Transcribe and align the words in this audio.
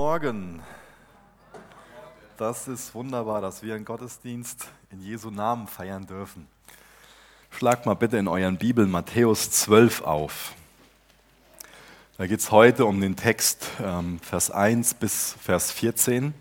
Morgen. 0.00 0.62
Das 2.36 2.68
ist 2.68 2.94
wunderbar, 2.94 3.40
dass 3.40 3.64
wir 3.64 3.74
einen 3.74 3.84
Gottesdienst 3.84 4.68
in 4.92 5.00
Jesu 5.00 5.28
Namen 5.28 5.66
feiern 5.66 6.06
dürfen. 6.06 6.46
Schlagt 7.50 7.84
mal 7.84 7.94
bitte 7.94 8.16
in 8.16 8.28
euren 8.28 8.58
Bibeln 8.58 8.92
Matthäus 8.92 9.50
12 9.50 10.02
auf. 10.02 10.52
Da 12.16 12.28
geht 12.28 12.38
es 12.38 12.52
heute 12.52 12.86
um 12.86 13.00
den 13.00 13.16
Text 13.16 13.70
ähm, 13.84 14.20
Vers 14.20 14.52
1 14.52 14.94
bis 14.94 15.34
Vers 15.42 15.72
14. 15.72 16.32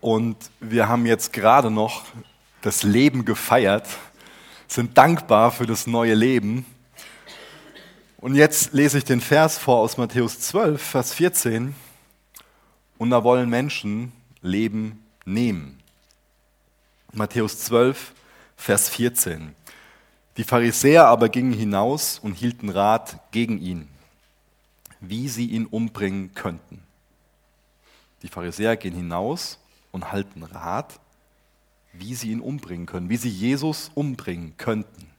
Und 0.00 0.38
wir 0.58 0.88
haben 0.88 1.04
jetzt 1.04 1.34
gerade 1.34 1.70
noch 1.70 2.06
das 2.62 2.82
Leben 2.82 3.26
gefeiert, 3.26 3.86
sind 4.68 4.96
dankbar 4.96 5.50
für 5.50 5.66
das 5.66 5.86
neue 5.86 6.14
Leben 6.14 6.64
und 8.16 8.36
jetzt 8.36 8.72
lese 8.72 8.96
ich 8.96 9.04
den 9.04 9.20
Vers 9.20 9.58
vor 9.58 9.80
aus 9.80 9.98
Matthäus 9.98 10.40
12, 10.40 10.80
Vers 10.80 11.12
14. 11.12 11.74
Und 13.02 13.10
da 13.10 13.24
wollen 13.24 13.50
Menschen 13.50 14.12
Leben 14.42 15.04
nehmen. 15.24 15.80
Matthäus 17.12 17.58
12, 17.58 18.14
Vers 18.56 18.90
14. 18.90 19.56
Die 20.36 20.44
Pharisäer 20.44 21.08
aber 21.08 21.28
gingen 21.28 21.52
hinaus 21.52 22.20
und 22.20 22.34
hielten 22.34 22.68
Rat 22.68 23.18
gegen 23.32 23.60
ihn, 23.60 23.88
wie 25.00 25.26
sie 25.28 25.46
ihn 25.46 25.66
umbringen 25.66 26.32
könnten. 26.34 26.80
Die 28.22 28.28
Pharisäer 28.28 28.76
gehen 28.76 28.94
hinaus 28.94 29.58
und 29.90 30.12
halten 30.12 30.44
Rat, 30.44 31.00
wie 31.92 32.14
sie 32.14 32.30
ihn 32.30 32.40
umbringen 32.40 32.86
können, 32.86 33.08
wie 33.08 33.16
sie 33.16 33.30
Jesus 33.30 33.90
umbringen 33.96 34.56
könnten. 34.58 35.10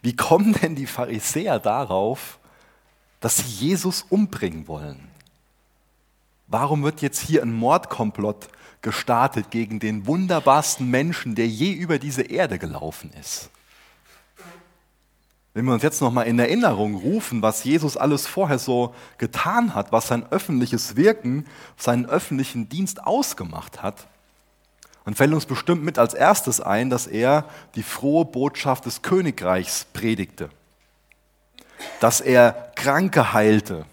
Wie 0.00 0.16
kommen 0.16 0.54
denn 0.54 0.76
die 0.76 0.86
Pharisäer 0.86 1.58
darauf, 1.58 2.38
dass 3.20 3.36
sie 3.36 3.66
Jesus 3.66 4.06
umbringen 4.08 4.66
wollen? 4.66 5.17
Warum 6.48 6.82
wird 6.82 7.02
jetzt 7.02 7.20
hier 7.20 7.42
ein 7.42 7.52
Mordkomplott 7.52 8.48
gestartet 8.80 9.50
gegen 9.50 9.80
den 9.80 10.06
wunderbarsten 10.06 10.90
Menschen, 10.90 11.34
der 11.34 11.46
je 11.46 11.72
über 11.72 11.98
diese 11.98 12.22
Erde 12.22 12.58
gelaufen 12.58 13.12
ist? 13.20 13.50
Wenn 15.52 15.66
wir 15.66 15.74
uns 15.74 15.82
jetzt 15.82 16.00
nochmal 16.00 16.26
in 16.26 16.38
Erinnerung 16.38 16.94
rufen, 16.94 17.42
was 17.42 17.64
Jesus 17.64 17.98
alles 17.98 18.26
vorher 18.26 18.58
so 18.58 18.94
getan 19.18 19.74
hat, 19.74 19.92
was 19.92 20.08
sein 20.08 20.24
öffentliches 20.30 20.96
Wirken, 20.96 21.44
seinen 21.76 22.06
öffentlichen 22.06 22.68
Dienst 22.68 23.04
ausgemacht 23.04 23.82
hat, 23.82 24.06
dann 25.04 25.14
fällt 25.14 25.34
uns 25.34 25.46
bestimmt 25.46 25.82
mit 25.82 25.98
als 25.98 26.14
erstes 26.14 26.60
ein, 26.60 26.88
dass 26.88 27.06
er 27.06 27.46
die 27.74 27.82
frohe 27.82 28.24
Botschaft 28.24 28.86
des 28.86 29.02
Königreichs 29.02 29.86
predigte. 29.92 30.48
Dass 32.00 32.20
er 32.20 32.72
Kranke 32.74 33.32
heilte, 33.32 33.84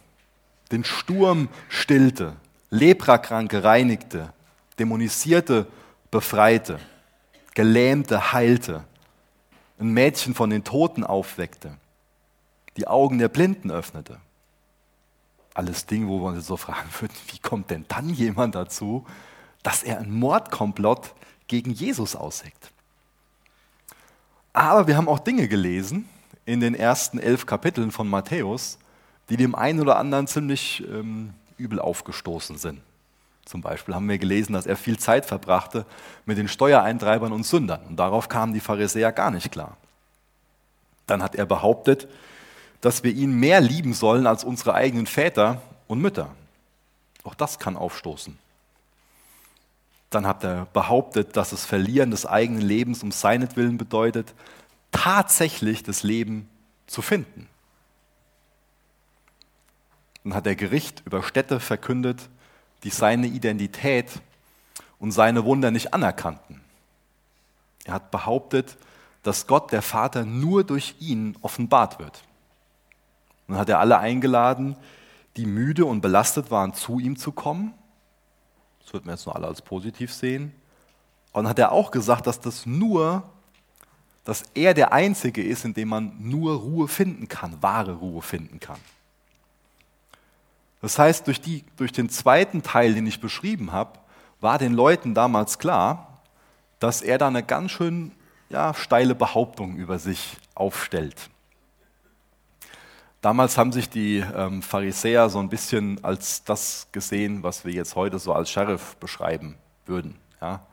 den 0.71 0.83
Sturm 0.83 1.49
stillte, 1.67 2.35
Leprakranke 2.69 3.63
reinigte, 3.63 4.33
Dämonisierte 4.79 5.67
befreite, 6.11 6.79
Gelähmte 7.53 8.33
heilte, 8.33 8.83
ein 9.79 9.89
Mädchen 9.89 10.33
von 10.33 10.49
den 10.49 10.63
Toten 10.63 11.03
aufweckte, 11.03 11.77
die 12.77 12.87
Augen 12.87 13.17
der 13.17 13.29
Blinden 13.29 13.71
öffnete. 13.71 14.19
Alles 15.53 15.85
Dinge, 15.85 16.07
wo 16.07 16.19
man 16.19 16.35
sich 16.35 16.45
so 16.45 16.57
fragen 16.57 16.89
würde, 16.99 17.13
wie 17.27 17.39
kommt 17.39 17.69
denn 17.69 17.85
dann 17.87 18.09
jemand 18.09 18.55
dazu, 18.55 19.05
dass 19.63 19.83
er 19.83 19.99
ein 19.99 20.11
Mordkomplott 20.11 21.13
gegen 21.47 21.71
Jesus 21.71 22.15
ausheckt. 22.15 22.71
Aber 24.53 24.87
wir 24.87 24.95
haben 24.95 25.09
auch 25.09 25.19
Dinge 25.19 25.47
gelesen 25.47 26.07
in 26.45 26.59
den 26.59 26.75
ersten 26.75 27.19
elf 27.19 27.45
Kapiteln 27.45 27.91
von 27.91 28.07
Matthäus, 28.07 28.77
die 29.29 29.37
dem 29.37 29.55
einen 29.55 29.79
oder 29.79 29.97
anderen 29.97 30.27
ziemlich 30.27 30.83
ähm, 30.87 31.33
übel 31.57 31.79
aufgestoßen 31.79 32.57
sind. 32.57 32.81
Zum 33.45 33.61
Beispiel 33.61 33.93
haben 33.93 34.09
wir 34.09 34.17
gelesen, 34.17 34.53
dass 34.53 34.65
er 34.65 34.75
viel 34.75 34.97
Zeit 34.97 35.25
verbrachte 35.25 35.85
mit 36.25 36.37
den 36.37 36.47
Steuereintreibern 36.47 37.31
und 37.31 37.45
Sündern. 37.45 37.81
Und 37.87 37.97
darauf 37.97 38.27
kamen 38.27 38.53
die 38.53 38.59
Pharisäer 38.59 39.11
gar 39.11 39.29
nicht 39.29 39.51
klar. 39.51 39.77
Dann 41.05 41.21
hat 41.21 41.35
er 41.35 41.45
behauptet, 41.45 42.07
dass 42.81 43.03
wir 43.03 43.11
ihn 43.11 43.39
mehr 43.39 43.61
lieben 43.61 43.93
sollen 43.93 44.25
als 44.25 44.43
unsere 44.43 44.73
eigenen 44.73 45.05
Väter 45.05 45.61
und 45.87 46.01
Mütter. 46.01 46.29
Auch 47.23 47.35
das 47.35 47.59
kann 47.59 47.77
aufstoßen. 47.77 48.37
Dann 50.09 50.25
hat 50.25 50.43
er 50.43 50.67
behauptet, 50.73 51.37
dass 51.37 51.51
das 51.51 51.65
Verlieren 51.65 52.11
des 52.11 52.25
eigenen 52.25 52.61
Lebens 52.61 53.03
um 53.03 53.11
seinetwillen 53.11 53.77
bedeutet, 53.77 54.33
tatsächlich 54.91 55.83
das 55.83 56.03
Leben 56.03 56.49
zu 56.87 57.01
finden. 57.01 57.47
Dann 60.25 60.35
hat 60.35 60.45
er 60.45 60.57
Gericht 60.57 61.03
über 61.05 61.23
Städte 61.23 61.61
verkündet, 61.61 62.27
die 62.83 62.89
seine 62.89 63.27
Identität 63.27 64.11
und 64.99 65.13
seine 65.13 65.45
Wunder 65.45 65.71
nicht 65.71 65.93
anerkannten. 65.93 66.59
Er 67.85 67.93
hat 67.93 68.11
behauptet, 68.11 68.75
dass 69.23 69.47
Gott, 69.47 69.71
der 69.71 69.81
Vater, 69.81 70.25
nur 70.25 70.65
durch 70.65 70.95
ihn 70.99 71.37
offenbart 71.41 71.97
wird. 71.99 72.23
Dann 73.47 73.57
hat 73.57 73.69
er 73.69 73.79
alle 73.79 73.99
eingeladen, 73.99 74.75
die 75.37 75.45
müde 75.45 75.85
und 75.85 76.01
belastet 76.01 76.51
waren, 76.51 76.73
zu 76.73 76.99
ihm 76.99 77.15
zu 77.15 77.31
kommen 77.31 77.73
das 78.85 78.93
wird 78.93 79.05
man 79.05 79.15
jetzt 79.15 79.25
nur 79.25 79.35
alle 79.35 79.47
als 79.47 79.61
positiv 79.63 80.13
sehen. 80.13 80.53
Und 81.31 81.43
dann 81.43 81.49
hat 81.49 81.59
er 81.59 81.71
auch 81.71 81.89
gesagt, 81.89 82.27
dass 82.27 82.39
das 82.39 82.67
nur, 82.67 83.23
dass 84.23 84.43
er 84.53 84.75
der 84.75 84.93
Einzige 84.93 85.43
ist, 85.43 85.65
in 85.65 85.73
dem 85.73 85.89
man 85.89 86.13
nur 86.19 86.55
Ruhe 86.55 86.87
finden 86.87 87.27
kann, 87.27 87.61
wahre 87.61 87.93
Ruhe 87.93 88.21
finden 88.21 88.59
kann. 88.59 88.79
Das 90.85 90.99
heißt, 90.99 91.25
durch, 91.25 91.41
die, 91.41 91.65
durch 91.77 91.91
den 91.91 92.09
zweiten 92.09 92.61
Teil, 92.61 92.93
den 92.93 93.07
ich 93.07 93.19
beschrieben 93.19 93.71
habe, 93.71 93.97
war 94.39 94.59
den 94.59 94.71
Leuten 94.71 95.15
damals 95.15 95.57
klar, 95.57 96.21
dass 96.77 97.01
er 97.01 97.17
da 97.17 97.25
eine 97.25 97.41
ganz 97.41 97.71
schön 97.71 98.11
ja, 98.49 98.71
steile 98.75 99.15
Behauptung 99.15 99.77
über 99.77 99.97
sich 99.97 100.37
aufstellt. 100.53 101.31
Damals 103.21 103.57
haben 103.57 103.71
sich 103.71 103.89
die 103.89 104.17
ähm, 104.17 104.61
Pharisäer 104.61 105.29
so 105.29 105.39
ein 105.39 105.49
bisschen 105.49 106.03
als 106.03 106.43
das 106.43 106.87
gesehen, 106.91 107.41
was 107.41 107.65
wir 107.65 107.73
jetzt 107.73 107.95
heute 107.95 108.19
so 108.19 108.31
als 108.33 108.51
Sheriff 108.51 108.95
beschreiben 108.97 109.57
würden. 109.87 110.19
Ja? 110.39 110.67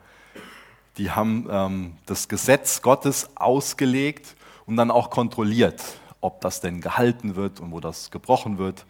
Die 0.99 1.09
haben 1.09 1.47
ähm, 1.49 1.97
das 2.05 2.27
Gesetz 2.27 2.83
Gottes 2.83 3.31
ausgelegt 3.33 4.35
und 4.67 4.77
dann 4.77 4.91
auch 4.91 5.09
kontrolliert, 5.09 5.81
ob 6.21 6.39
das 6.41 6.61
denn 6.61 6.81
gehalten 6.81 7.35
wird 7.35 7.59
und 7.59 7.71
wo 7.71 7.79
das 7.79 8.11
gebrochen 8.11 8.59
wird. 8.59 8.85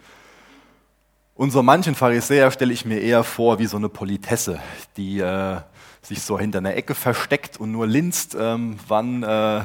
Und 1.35 1.49
so 1.51 1.63
manchen 1.63 1.95
Pharisäer 1.95 2.51
stelle 2.51 2.73
ich 2.73 2.85
mir 2.85 2.99
eher 2.99 3.23
vor 3.23 3.57
wie 3.57 3.66
so 3.66 3.77
eine 3.77 3.89
Politesse, 3.89 4.59
die 4.97 5.19
äh, 5.19 5.59
sich 6.01 6.21
so 6.21 6.38
hinter 6.38 6.59
einer 6.59 6.75
Ecke 6.75 6.94
versteckt 6.94 7.57
und 7.57 7.71
nur 7.71 7.88
linst, 7.88 8.35
ähm, 8.39 8.77
wann 8.88 9.23
äh, 9.23 9.63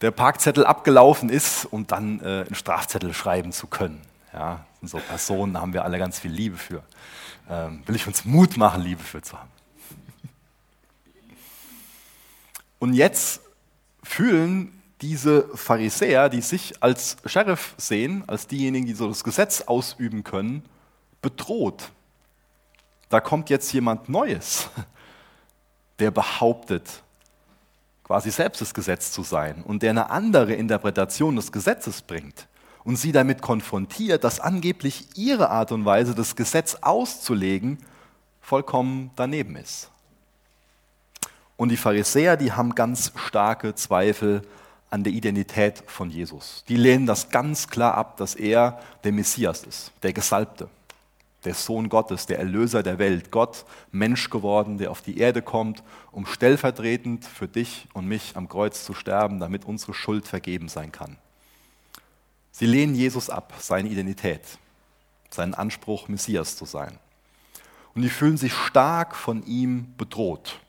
der 0.00 0.10
Parkzettel 0.10 0.64
abgelaufen 0.64 1.28
ist, 1.28 1.66
um 1.66 1.86
dann 1.86 2.20
äh, 2.20 2.44
einen 2.46 2.54
Strafzettel 2.54 3.12
schreiben 3.12 3.52
zu 3.52 3.66
können. 3.66 4.00
Ja, 4.32 4.64
so 4.82 4.98
Personen 4.98 5.60
haben 5.60 5.74
wir 5.74 5.84
alle 5.84 5.98
ganz 5.98 6.18
viel 6.18 6.30
Liebe 6.30 6.56
für. 6.56 6.82
Ähm, 7.48 7.82
will 7.86 7.94
ich 7.94 8.06
uns 8.06 8.24
Mut 8.24 8.56
machen, 8.56 8.82
Liebe 8.82 9.02
für 9.02 9.20
zu 9.20 9.38
haben. 9.38 9.50
Und 12.78 12.94
jetzt 12.94 13.40
fühlen 14.02 14.73
diese 15.04 15.46
Pharisäer, 15.54 16.30
die 16.30 16.40
sich 16.40 16.82
als 16.82 17.18
Sheriff 17.26 17.74
sehen, 17.76 18.24
als 18.26 18.46
diejenigen, 18.46 18.86
die 18.86 18.94
so 18.94 19.06
das 19.06 19.22
Gesetz 19.22 19.60
ausüben 19.60 20.24
können, 20.24 20.64
bedroht. 21.20 21.90
Da 23.10 23.20
kommt 23.20 23.50
jetzt 23.50 23.70
jemand 23.74 24.08
Neues, 24.08 24.70
der 25.98 26.10
behauptet, 26.10 27.02
quasi 28.02 28.30
selbst 28.30 28.62
das 28.62 28.72
Gesetz 28.72 29.12
zu 29.12 29.22
sein 29.22 29.62
und 29.62 29.82
der 29.82 29.90
eine 29.90 30.08
andere 30.08 30.54
Interpretation 30.54 31.36
des 31.36 31.52
Gesetzes 31.52 32.00
bringt 32.00 32.48
und 32.82 32.96
sie 32.96 33.12
damit 33.12 33.42
konfrontiert, 33.42 34.24
dass 34.24 34.40
angeblich 34.40 35.06
ihre 35.16 35.50
Art 35.50 35.70
und 35.70 35.84
Weise, 35.84 36.14
das 36.14 36.34
Gesetz 36.34 36.76
auszulegen, 36.80 37.76
vollkommen 38.40 39.10
daneben 39.16 39.56
ist. 39.56 39.90
Und 41.58 41.68
die 41.68 41.76
Pharisäer, 41.76 42.38
die 42.38 42.52
haben 42.52 42.74
ganz 42.74 43.12
starke 43.16 43.74
Zweifel 43.74 44.40
an 44.94 45.02
der 45.02 45.12
Identität 45.12 45.82
von 45.88 46.08
Jesus. 46.08 46.62
Die 46.68 46.76
lehnen 46.76 47.04
das 47.04 47.28
ganz 47.28 47.68
klar 47.68 47.94
ab, 47.94 48.16
dass 48.16 48.36
er 48.36 48.80
der 49.02 49.10
Messias 49.10 49.64
ist, 49.64 49.90
der 50.04 50.12
Gesalbte 50.12 50.68
der 51.44 51.54
Sohn 51.54 51.88
Gottes, 51.88 52.26
der 52.26 52.38
Erlöser 52.38 52.82
der 52.82 52.98
Welt, 52.98 53.30
Gott, 53.32 53.66
Mensch 53.90 54.30
geworden, 54.30 54.78
der 54.78 54.90
auf 54.90 55.02
die 55.02 55.18
Erde 55.18 55.42
kommt, 55.42 55.82
um 56.10 56.24
stellvertretend 56.24 57.24
für 57.24 57.48
dich 57.48 57.86
und 57.92 58.06
mich 58.06 58.36
am 58.36 58.48
Kreuz 58.48 58.84
zu 58.84 58.94
sterben, 58.94 59.40
damit 59.40 59.64
unsere 59.66 59.92
Schuld 59.92 60.26
vergeben 60.26 60.68
sein 60.68 60.90
kann. 60.90 61.18
Sie 62.52 62.64
lehnen 62.64 62.94
Jesus 62.94 63.28
ab, 63.28 63.52
seine 63.58 63.90
Identität, 63.90 64.42
seinen 65.28 65.54
Anspruch, 65.54 66.08
Messias 66.08 66.56
zu 66.56 66.64
sein. 66.64 66.98
Und 67.94 68.02
die 68.02 68.08
fühlen 68.08 68.38
sich 68.38 68.54
stark 68.54 69.14
von 69.14 69.44
ihm 69.44 69.92
bedroht. 69.98 70.60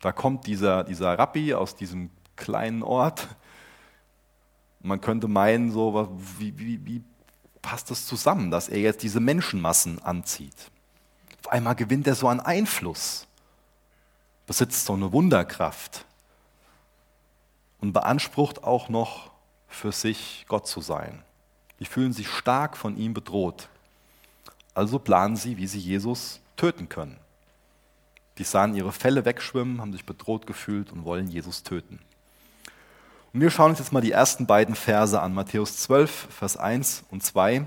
Da 0.00 0.12
kommt 0.12 0.46
dieser, 0.46 0.84
dieser 0.84 1.18
Rabbi 1.18 1.54
aus 1.54 1.76
diesem 1.76 2.10
kleinen 2.40 2.82
Ort. 2.82 3.28
Man 4.80 5.00
könnte 5.00 5.28
meinen, 5.28 5.70
so, 5.70 6.10
wie, 6.38 6.58
wie, 6.58 6.84
wie 6.84 7.04
passt 7.62 7.90
es 7.92 8.06
zusammen, 8.06 8.50
dass 8.50 8.68
er 8.68 8.80
jetzt 8.80 9.04
diese 9.04 9.20
Menschenmassen 9.20 10.02
anzieht? 10.02 10.70
Auf 11.44 11.52
einmal 11.52 11.76
gewinnt 11.76 12.06
er 12.08 12.16
so 12.16 12.26
an 12.26 12.40
Einfluss, 12.40 13.28
besitzt 14.46 14.86
so 14.86 14.94
eine 14.94 15.12
Wunderkraft 15.12 16.04
und 17.80 17.92
beansprucht 17.92 18.64
auch 18.64 18.88
noch 18.88 19.30
für 19.68 19.92
sich 19.92 20.44
Gott 20.48 20.66
zu 20.66 20.80
sein. 20.80 21.22
Die 21.78 21.86
fühlen 21.86 22.12
sich 22.12 22.28
stark 22.28 22.76
von 22.76 22.96
ihm 22.96 23.14
bedroht. 23.14 23.68
Also 24.74 24.98
planen 24.98 25.36
sie, 25.36 25.56
wie 25.56 25.66
sie 25.66 25.78
Jesus 25.78 26.40
töten 26.56 26.88
können. 26.88 27.16
Die 28.38 28.44
sahen 28.44 28.74
ihre 28.74 28.92
Fälle 28.92 29.24
wegschwimmen, 29.24 29.80
haben 29.80 29.92
sich 29.92 30.04
bedroht 30.04 30.46
gefühlt 30.46 30.92
und 30.92 31.04
wollen 31.04 31.28
Jesus 31.28 31.62
töten. 31.62 31.98
Und 33.32 33.40
wir 33.40 33.50
schauen 33.50 33.70
uns 33.70 33.78
jetzt 33.78 33.92
mal 33.92 34.00
die 34.00 34.10
ersten 34.10 34.46
beiden 34.46 34.74
Verse 34.74 35.20
an, 35.20 35.32
Matthäus 35.32 35.76
12, 35.78 36.28
Vers 36.30 36.56
1 36.56 37.04
und 37.10 37.22
2, 37.22 37.64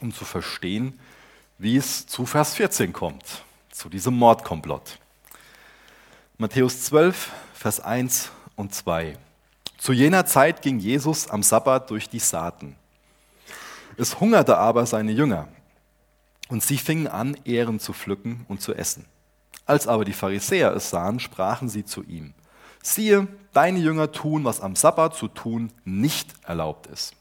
um 0.00 0.14
zu 0.14 0.24
verstehen, 0.24 0.98
wie 1.58 1.76
es 1.76 2.06
zu 2.06 2.26
Vers 2.26 2.54
14 2.54 2.92
kommt, 2.92 3.42
zu 3.72 3.88
diesem 3.88 4.14
Mordkomplott. 4.14 5.00
Matthäus 6.38 6.82
12, 6.82 7.32
Vers 7.54 7.80
1 7.80 8.30
und 8.54 8.72
2. 8.72 9.18
Zu 9.78 9.92
jener 9.92 10.26
Zeit 10.26 10.62
ging 10.62 10.78
Jesus 10.78 11.28
am 11.28 11.42
Sabbat 11.42 11.90
durch 11.90 12.08
die 12.08 12.20
Saaten. 12.20 12.76
Es 13.96 14.20
hungerte 14.20 14.58
aber 14.58 14.86
seine 14.86 15.10
Jünger, 15.12 15.48
und 16.48 16.62
sie 16.62 16.78
fingen 16.78 17.08
an, 17.08 17.36
Ehren 17.44 17.80
zu 17.80 17.92
pflücken 17.92 18.46
und 18.46 18.60
zu 18.60 18.74
essen. 18.74 19.06
Als 19.64 19.88
aber 19.88 20.04
die 20.04 20.12
Pharisäer 20.12 20.72
es 20.72 20.90
sahen, 20.90 21.18
sprachen 21.18 21.68
sie 21.68 21.84
zu 21.84 22.04
ihm, 22.04 22.32
siehe, 22.94 23.28
deine 23.52 23.78
Jünger 23.78 24.12
tun, 24.12 24.44
was 24.44 24.60
am 24.60 24.76
Sabbat 24.76 25.14
zu 25.14 25.28
tun 25.28 25.72
nicht 25.84 26.34
erlaubt 26.44 26.86
ist. 26.86 27.14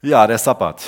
Ja, 0.00 0.26
der 0.26 0.38
Sabbat, 0.38 0.82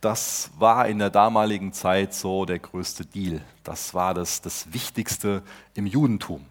das 0.00 0.50
war 0.58 0.88
in 0.88 0.98
der 0.98 1.10
damaligen 1.10 1.72
Zeit 1.72 2.14
so 2.14 2.44
der 2.44 2.58
größte 2.58 3.06
Deal. 3.06 3.40
Das 3.64 3.94
war 3.94 4.14
das, 4.14 4.40
das 4.40 4.72
Wichtigste 4.72 5.42
im 5.74 5.86
Judentum. 5.86 6.44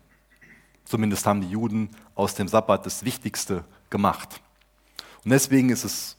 Zumindest 0.86 1.26
haben 1.28 1.42
die 1.42 1.50
Juden 1.50 1.90
aus 2.16 2.34
dem 2.34 2.48
Sabbat 2.48 2.86
das 2.86 3.06
Wichtigste 3.06 3.64
gemacht. 3.90 4.42
Und 5.24 5.32
deswegen 5.32 5.70
ist 5.70 5.84
es 5.84 6.18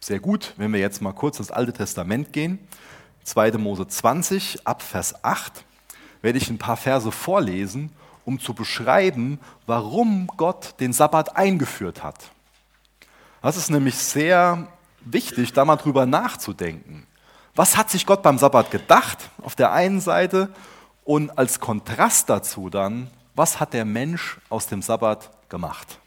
sehr 0.00 0.20
gut, 0.20 0.54
wenn 0.56 0.72
wir 0.72 0.80
jetzt 0.80 1.00
mal 1.00 1.12
kurz 1.12 1.38
ins 1.38 1.50
Alte 1.50 1.72
Testament 1.72 2.32
gehen. 2.32 2.58
2. 3.24 3.52
Mose 3.52 3.86
20, 3.86 4.66
ab 4.66 4.82
Vers 4.82 5.24
8, 5.24 5.64
werde 6.22 6.38
ich 6.38 6.50
ein 6.50 6.58
paar 6.58 6.76
Verse 6.76 7.10
vorlesen, 7.12 7.90
um 8.30 8.38
zu 8.38 8.54
beschreiben, 8.54 9.40
warum 9.66 10.28
Gott 10.36 10.78
den 10.78 10.92
Sabbat 10.92 11.36
eingeführt 11.36 12.04
hat. 12.04 12.30
Das 13.42 13.56
ist 13.56 13.70
nämlich 13.70 13.96
sehr 13.96 14.68
wichtig, 15.00 15.52
da 15.52 15.64
mal 15.64 15.74
drüber 15.74 16.06
nachzudenken. 16.06 17.08
Was 17.56 17.76
hat 17.76 17.90
sich 17.90 18.06
Gott 18.06 18.22
beim 18.22 18.38
Sabbat 18.38 18.70
gedacht 18.70 19.18
auf 19.42 19.56
der 19.56 19.72
einen 19.72 20.00
Seite 20.00 20.48
und 21.02 21.36
als 21.36 21.58
Kontrast 21.58 22.30
dazu 22.30 22.70
dann, 22.70 23.10
was 23.34 23.58
hat 23.58 23.72
der 23.72 23.84
Mensch 23.84 24.38
aus 24.48 24.68
dem 24.68 24.80
Sabbat 24.80 25.30
gemacht? 25.48 25.98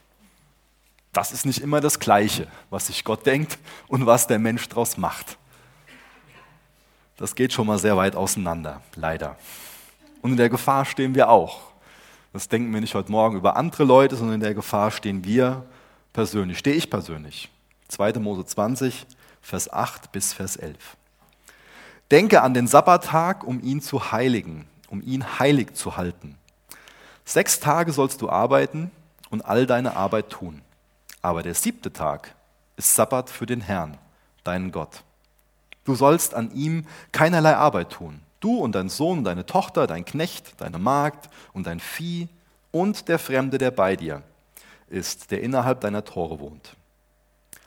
Das 1.12 1.30
ist 1.30 1.44
nicht 1.44 1.60
immer 1.60 1.82
das 1.82 1.98
Gleiche, 2.00 2.46
was 2.70 2.86
sich 2.86 3.04
Gott 3.04 3.26
denkt 3.26 3.58
und 3.86 4.06
was 4.06 4.26
der 4.26 4.38
Mensch 4.38 4.66
daraus 4.70 4.96
macht. 4.96 5.36
Das 7.18 7.34
geht 7.34 7.52
schon 7.52 7.66
mal 7.66 7.78
sehr 7.78 7.98
weit 7.98 8.16
auseinander, 8.16 8.80
leider. 8.94 9.36
Und 10.22 10.30
in 10.30 10.36
der 10.38 10.48
Gefahr 10.48 10.86
stehen 10.86 11.14
wir 11.14 11.28
auch. 11.28 11.73
Das 12.34 12.48
denken 12.48 12.74
wir 12.74 12.80
nicht 12.80 12.96
heute 12.96 13.12
Morgen 13.12 13.36
über 13.36 13.54
andere 13.54 13.84
Leute, 13.84 14.16
sondern 14.16 14.34
in 14.34 14.40
der 14.40 14.54
Gefahr 14.54 14.90
stehen 14.90 15.24
wir 15.24 15.64
persönlich, 16.12 16.58
stehe 16.58 16.74
ich 16.74 16.90
persönlich. 16.90 17.48
2. 17.86 18.14
Mose 18.14 18.44
20, 18.44 19.06
Vers 19.40 19.72
8 19.72 20.10
bis 20.10 20.32
Vers 20.32 20.56
11. 20.56 20.76
Denke 22.10 22.42
an 22.42 22.52
den 22.52 22.66
Sabbattag, 22.66 23.44
um 23.44 23.62
ihn 23.62 23.80
zu 23.80 24.10
heiligen, 24.10 24.66
um 24.88 25.00
ihn 25.00 25.38
heilig 25.38 25.74
zu 25.74 25.96
halten. 25.96 26.36
Sechs 27.24 27.60
Tage 27.60 27.92
sollst 27.92 28.20
du 28.20 28.28
arbeiten 28.28 28.90
und 29.30 29.42
all 29.42 29.64
deine 29.64 29.94
Arbeit 29.94 30.30
tun. 30.30 30.62
Aber 31.22 31.44
der 31.44 31.54
siebte 31.54 31.92
Tag 31.92 32.34
ist 32.76 32.96
Sabbat 32.96 33.30
für 33.30 33.46
den 33.46 33.60
Herrn, 33.60 33.96
deinen 34.42 34.72
Gott. 34.72 35.04
Du 35.84 35.94
sollst 35.94 36.34
an 36.34 36.50
ihm 36.50 36.84
keinerlei 37.12 37.54
Arbeit 37.54 37.90
tun. 37.90 38.23
Du 38.44 38.58
und 38.58 38.74
dein 38.74 38.90
Sohn, 38.90 39.24
deine 39.24 39.46
Tochter, 39.46 39.86
dein 39.86 40.04
Knecht, 40.04 40.60
deine 40.60 40.78
Magd 40.78 41.30
und 41.54 41.66
dein 41.66 41.80
Vieh 41.80 42.28
und 42.72 43.08
der 43.08 43.18
Fremde, 43.18 43.56
der 43.56 43.70
bei 43.70 43.96
dir 43.96 44.22
ist, 44.86 45.30
der 45.30 45.40
innerhalb 45.40 45.80
deiner 45.80 46.04
Tore 46.04 46.40
wohnt. 46.40 46.76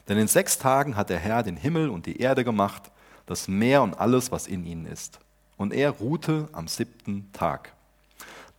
Denn 0.08 0.20
in 0.20 0.28
sechs 0.28 0.60
Tagen 0.60 0.96
hat 0.96 1.10
der 1.10 1.18
Herr 1.18 1.42
den 1.42 1.58
Himmel 1.58 1.90
und 1.90 2.06
die 2.06 2.20
Erde 2.20 2.44
gemacht, 2.44 2.92
das 3.26 3.48
Meer 3.48 3.82
und 3.82 4.00
alles, 4.00 4.32
was 4.32 4.46
in 4.46 4.68
ihnen 4.68 4.86
ist. 4.86 5.20
Und 5.58 5.74
er 5.74 5.90
ruhte 5.90 6.48
am 6.52 6.68
siebten 6.68 7.32
Tag. 7.34 7.74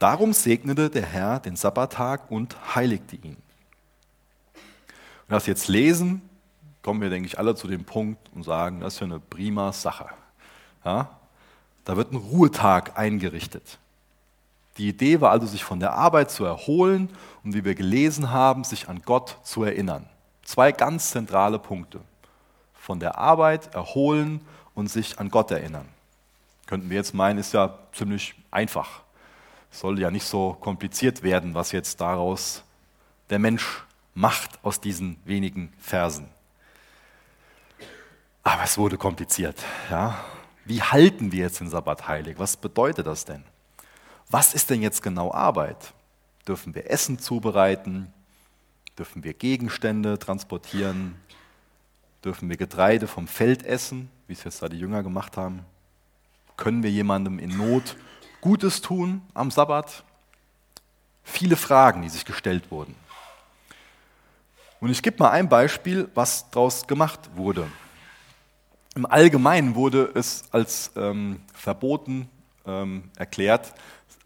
Darum 0.01 0.33
segnete 0.33 0.91
der 0.91 1.07
Herr 1.07 1.39
den 1.39 1.55
Sabbattag 1.55 2.33
und 2.33 2.75
heiligte 2.75 3.15
ihn. 3.15 3.37
Wenn 5.29 5.35
wir 5.35 5.37
das 5.37 5.47
jetzt 5.47 5.69
lesen, 5.69 6.29
kommen 6.83 7.01
wir, 7.01 7.11
denke 7.11 7.29
ich, 7.29 7.39
alle 7.39 7.55
zu 7.55 7.69
dem 7.69 7.85
Punkt 7.85 8.29
und 8.35 8.43
sagen, 8.43 8.81
das 8.81 8.95
ist 8.95 9.01
ja 9.01 9.07
eine 9.07 9.21
prima 9.21 9.73
Sache. 9.73 10.09
Ja? 10.85 11.18
Da 11.89 11.97
wird 11.97 12.13
ein 12.13 12.17
Ruhetag 12.17 12.99
eingerichtet. 12.99 13.79
Die 14.77 14.91
Idee 14.91 15.23
war 15.23 15.31
also, 15.31 15.47
sich 15.47 15.65
von 15.65 15.81
der 15.81 15.95
Arbeit 15.95 16.31
zu 16.31 16.45
erholen 16.45 17.09
und 17.43 17.55
wie 17.55 17.65
wir 17.65 17.75
gelesen 17.75 18.31
haben, 18.31 18.63
sich 18.63 18.91
an 18.91 19.01
Gott 19.07 19.39
zu 19.43 19.65
erinnern. 19.65 20.07
Zwei 20.43 20.71
ganz 20.71 21.13
zentrale 21.13 21.59
Punkte. 21.59 22.03
Von 22.75 23.01
der 23.01 23.17
Arbeit 23.17 23.75
erholen 23.75 24.43
und 24.75 24.89
sich 24.89 25.19
an 25.19 25.31
Gott 25.31 25.51
erinnern. 25.51 25.89
Könnten 26.67 26.91
wir 26.91 26.99
jetzt 26.99 27.15
meinen, 27.15 27.39
ist 27.39 27.55
ja 27.55 27.79
ziemlich 27.93 28.35
einfach. 28.51 29.01
Es 29.73 29.81
soll 29.81 29.99
ja 29.99 30.11
nicht 30.11 30.27
so 30.27 30.59
kompliziert 30.61 31.23
werden, 31.23 31.55
was 31.55 31.73
jetzt 31.73 32.03
daraus 32.03 32.65
der 33.31 33.39
Mensch 33.39 33.83
macht 34.13 34.63
aus 34.63 34.79
diesen 34.79 35.19
wenigen 35.25 35.73
Versen. 35.79 36.29
Aber 38.43 38.65
es 38.65 38.77
wurde 38.77 38.99
kompliziert. 38.99 39.57
Ja? 39.91 40.19
Wie 40.69 40.83
halten 40.83 41.33
wir 41.33 41.45
jetzt 41.45 41.61
den 41.61 41.71
Sabbat 41.71 42.09
heilig? 42.09 42.39
Was 42.39 42.59
bedeutet 42.59 43.07
das 43.07 43.25
denn? 43.25 43.43
Was 44.29 44.53
ist 44.53 44.69
denn 44.69 44.83
jetzt 44.83 45.03
genau 45.03 45.33
Arbeit? 45.33 45.95
Dürfen 46.47 46.75
wir 46.75 46.91
Essen 46.91 47.19
zubereiten? 47.19 48.13
Dürfen 48.99 49.25
wir 49.25 49.33
Gegenstände 49.33 50.19
transportieren? 50.19 51.15
Dürfen 52.23 52.51
wir 52.51 52.59
Getreide 52.59 53.07
vom 53.07 53.29
Feld 53.29 53.63
essen, 53.63 54.11
wie 54.27 54.35
es 54.35 54.45
jetzt 54.45 54.61
da 54.61 54.69
die 54.69 54.79
Jünger 54.79 55.03
gemacht 55.03 55.39
haben? 55.39 55.65
Können 56.59 56.83
wir 56.83 56.91
jemandem 56.91 57.39
in 57.39 57.57
Not 57.57 57.97
Gutes 58.43 58.83
tun 58.83 59.23
am 59.33 59.51
Sabbat? 59.51 60.05
Viele 61.23 61.57
Fragen, 61.57 62.03
die 62.03 62.11
sich 62.11 62.27
gestellt 62.27 62.71
wurden. 62.71 62.95
Und 64.81 64.91
ich 64.91 65.03
gebe 65.03 65.17
mal 65.23 65.31
ein 65.31 65.49
Beispiel, 65.49 66.11
was 66.15 66.51
daraus 66.51 66.87
gemacht 66.87 67.21
wurde. 67.37 67.67
Im 68.95 69.07
Allgemeinen 69.07 69.75
wurde 69.75 70.11
es 70.15 70.45
als 70.51 70.91
ähm, 70.97 71.41
verboten 71.53 72.29
ähm, 72.67 73.11
erklärt, 73.17 73.75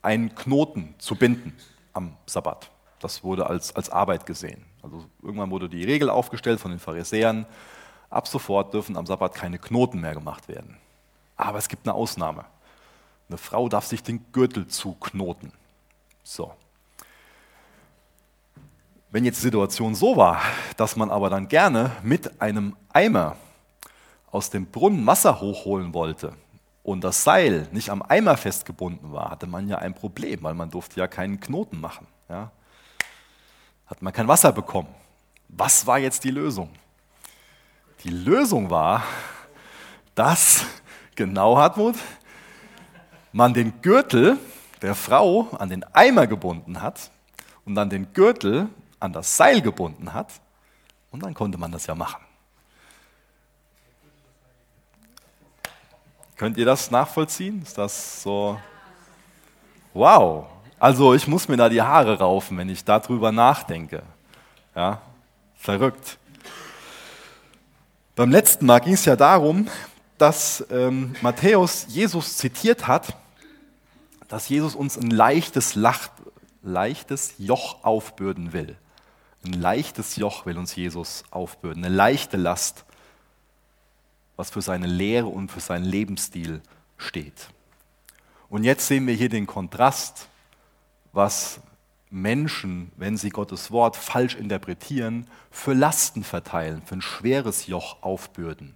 einen 0.02 0.34
Knoten 0.34 0.94
zu 0.98 1.14
binden 1.14 1.56
am 1.92 2.16
Sabbat. 2.26 2.70
Das 3.00 3.24
wurde 3.24 3.46
als, 3.46 3.74
als 3.74 3.90
Arbeit 3.90 4.26
gesehen. 4.26 4.64
Also 4.82 5.04
irgendwann 5.22 5.50
wurde 5.50 5.68
die 5.68 5.84
Regel 5.84 6.10
aufgestellt 6.10 6.60
von 6.60 6.70
den 6.70 6.80
Pharisäern, 6.80 7.46
ab 8.10 8.28
sofort 8.28 8.74
dürfen 8.74 8.96
am 8.96 9.06
Sabbat 9.06 9.34
keine 9.34 9.58
Knoten 9.58 10.00
mehr 10.00 10.14
gemacht 10.14 10.48
werden. 10.48 10.76
Aber 11.36 11.58
es 11.58 11.68
gibt 11.68 11.86
eine 11.86 11.94
Ausnahme. 11.94 12.44
Eine 13.28 13.38
Frau 13.38 13.68
darf 13.68 13.86
sich 13.86 14.02
den 14.02 14.24
Gürtel 14.32 14.66
zuknoten. 14.66 15.52
So. 16.22 16.52
Wenn 19.10 19.24
jetzt 19.24 19.38
die 19.38 19.42
Situation 19.42 19.94
so 19.94 20.16
war, 20.16 20.40
dass 20.76 20.96
man 20.96 21.10
aber 21.10 21.30
dann 21.30 21.48
gerne 21.48 21.92
mit 22.02 22.40
einem 22.40 22.76
Eimer 22.92 23.36
aus 24.32 24.50
dem 24.50 24.66
Brunnen 24.66 25.06
Wasser 25.06 25.40
hochholen 25.40 25.94
wollte 25.94 26.32
und 26.82 27.04
das 27.04 27.22
Seil 27.22 27.68
nicht 27.70 27.90
am 27.90 28.02
Eimer 28.02 28.36
festgebunden 28.36 29.12
war, 29.12 29.30
hatte 29.30 29.46
man 29.46 29.68
ja 29.68 29.78
ein 29.78 29.94
Problem, 29.94 30.42
weil 30.42 30.54
man 30.54 30.70
durfte 30.70 30.98
ja 30.98 31.06
keinen 31.06 31.38
Knoten 31.38 31.80
machen. 31.80 32.08
Ja 32.28 32.50
hat 33.92 34.00
man 34.00 34.14
kein 34.14 34.26
Wasser 34.26 34.52
bekommen. 34.52 34.88
Was 35.48 35.86
war 35.86 35.98
jetzt 35.98 36.24
die 36.24 36.30
Lösung? 36.30 36.70
Die 38.04 38.08
Lösung 38.08 38.70
war, 38.70 39.02
dass, 40.14 40.64
genau 41.14 41.58
Hartmut, 41.58 41.96
man 43.32 43.52
den 43.52 43.82
Gürtel 43.82 44.38
der 44.80 44.94
Frau 44.94 45.50
an 45.58 45.68
den 45.68 45.84
Eimer 45.92 46.26
gebunden 46.26 46.80
hat 46.80 47.10
und 47.66 47.74
dann 47.74 47.90
den 47.90 48.14
Gürtel 48.14 48.70
an 48.98 49.12
das 49.12 49.36
Seil 49.36 49.60
gebunden 49.60 50.14
hat 50.14 50.32
und 51.10 51.22
dann 51.22 51.34
konnte 51.34 51.58
man 51.58 51.70
das 51.70 51.86
ja 51.86 51.94
machen. 51.94 52.24
Könnt 56.42 56.58
ihr 56.58 56.64
das 56.64 56.90
nachvollziehen? 56.90 57.62
Ist 57.62 57.78
das 57.78 58.20
so? 58.24 58.58
Wow, 59.94 60.46
also 60.76 61.14
ich 61.14 61.28
muss 61.28 61.46
mir 61.46 61.56
da 61.56 61.68
die 61.68 61.80
Haare 61.80 62.18
raufen, 62.18 62.58
wenn 62.58 62.68
ich 62.68 62.84
darüber 62.84 63.30
nachdenke. 63.30 64.02
Ja, 64.74 65.00
verrückt. 65.54 66.18
Beim 68.16 68.32
letzten 68.32 68.66
Mal 68.66 68.80
ging 68.80 68.94
es 68.94 69.04
ja 69.04 69.14
darum, 69.14 69.68
dass 70.18 70.66
ähm, 70.72 71.14
Matthäus 71.22 71.86
Jesus 71.88 72.36
zitiert 72.38 72.88
hat, 72.88 73.16
dass 74.26 74.48
Jesus 74.48 74.74
uns 74.74 74.98
ein 74.98 75.12
leichtes, 75.12 75.76
Lach, 75.76 76.08
leichtes 76.64 77.34
Joch 77.38 77.84
aufbürden 77.84 78.52
will. 78.52 78.76
Ein 79.46 79.52
leichtes 79.52 80.16
Joch 80.16 80.44
will 80.44 80.58
uns 80.58 80.74
Jesus 80.74 81.22
aufbürden, 81.30 81.84
eine 81.84 81.94
leichte 81.94 82.36
Last, 82.36 82.84
was 84.36 84.50
für 84.50 84.62
seine 84.62 84.86
Lehre 84.86 85.26
und 85.26 85.50
für 85.50 85.60
seinen 85.60 85.84
Lebensstil 85.84 86.60
steht. 86.96 87.48
Und 88.48 88.64
jetzt 88.64 88.86
sehen 88.86 89.06
wir 89.06 89.14
hier 89.14 89.28
den 89.28 89.46
Kontrast, 89.46 90.28
was 91.12 91.60
Menschen, 92.10 92.92
wenn 92.96 93.16
sie 93.16 93.30
Gottes 93.30 93.70
Wort 93.70 93.96
falsch 93.96 94.34
interpretieren, 94.34 95.26
für 95.50 95.72
Lasten 95.72 96.24
verteilen, 96.24 96.82
für 96.84 96.96
ein 96.96 97.02
schweres 97.02 97.66
Joch 97.66 98.02
aufbürden. 98.02 98.74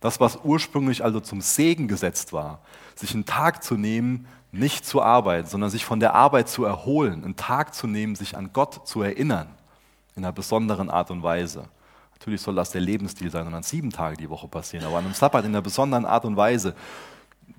Das, 0.00 0.20
was 0.20 0.38
ursprünglich 0.44 1.02
also 1.02 1.20
zum 1.20 1.40
Segen 1.40 1.88
gesetzt 1.88 2.32
war, 2.32 2.60
sich 2.94 3.14
einen 3.14 3.24
Tag 3.24 3.64
zu 3.64 3.76
nehmen, 3.76 4.26
nicht 4.52 4.86
zu 4.86 5.02
arbeiten, 5.02 5.48
sondern 5.48 5.70
sich 5.70 5.84
von 5.84 6.00
der 6.00 6.14
Arbeit 6.14 6.48
zu 6.48 6.64
erholen, 6.64 7.24
einen 7.24 7.36
Tag 7.36 7.74
zu 7.74 7.86
nehmen, 7.86 8.14
sich 8.14 8.36
an 8.36 8.50
Gott 8.52 8.86
zu 8.86 9.02
erinnern, 9.02 9.48
in 10.14 10.24
einer 10.24 10.32
besonderen 10.32 10.90
Art 10.90 11.10
und 11.10 11.22
Weise. 11.22 11.64
Natürlich 12.18 12.40
soll 12.40 12.56
das 12.56 12.70
der 12.70 12.80
Lebensstil 12.80 13.30
sein 13.30 13.46
und 13.46 13.54
an 13.54 13.62
sieben 13.62 13.90
Tage 13.90 14.16
die 14.16 14.28
Woche 14.28 14.48
passieren, 14.48 14.84
aber 14.84 14.98
an 14.98 15.04
einem 15.04 15.14
Sabbat 15.14 15.44
in 15.44 15.52
einer 15.52 15.62
besonderen 15.62 16.04
Art 16.04 16.24
und 16.24 16.36
Weise. 16.36 16.74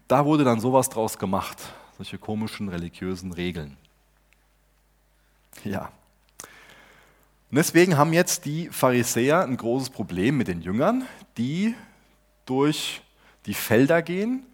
Da 0.07 0.25
wurde 0.25 0.43
dann 0.43 0.59
sowas 0.59 0.89
draus 0.89 1.17
gemacht, 1.17 1.57
solche 1.97 2.17
komischen 2.17 2.67
religiösen 2.67 3.31
Regeln. 3.31 3.77
Ja. 5.63 5.91
Und 7.51 7.55
deswegen 7.55 7.97
haben 7.97 8.13
jetzt 8.13 8.45
die 8.45 8.69
Pharisäer 8.69 9.41
ein 9.41 9.57
großes 9.57 9.89
Problem 9.89 10.37
mit 10.37 10.47
den 10.47 10.61
Jüngern, 10.61 11.05
die 11.37 11.73
durch 12.45 13.01
die 13.45 13.53
Felder 13.53 14.01
gehen 14.01 14.45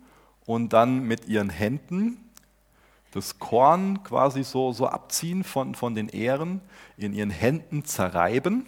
und 0.45 0.71
dann 0.71 1.03
mit 1.03 1.27
ihren 1.27 1.49
Händen 1.49 2.17
das 3.11 3.39
Korn 3.39 4.03
quasi 4.03 4.43
so, 4.43 4.73
so 4.73 4.87
abziehen 4.87 5.43
von, 5.43 5.73
von 5.73 5.95
den 5.95 6.09
Ähren, 6.09 6.61
in 6.97 7.13
ihren 7.13 7.29
Händen 7.29 7.85
zerreiben. 7.85 8.65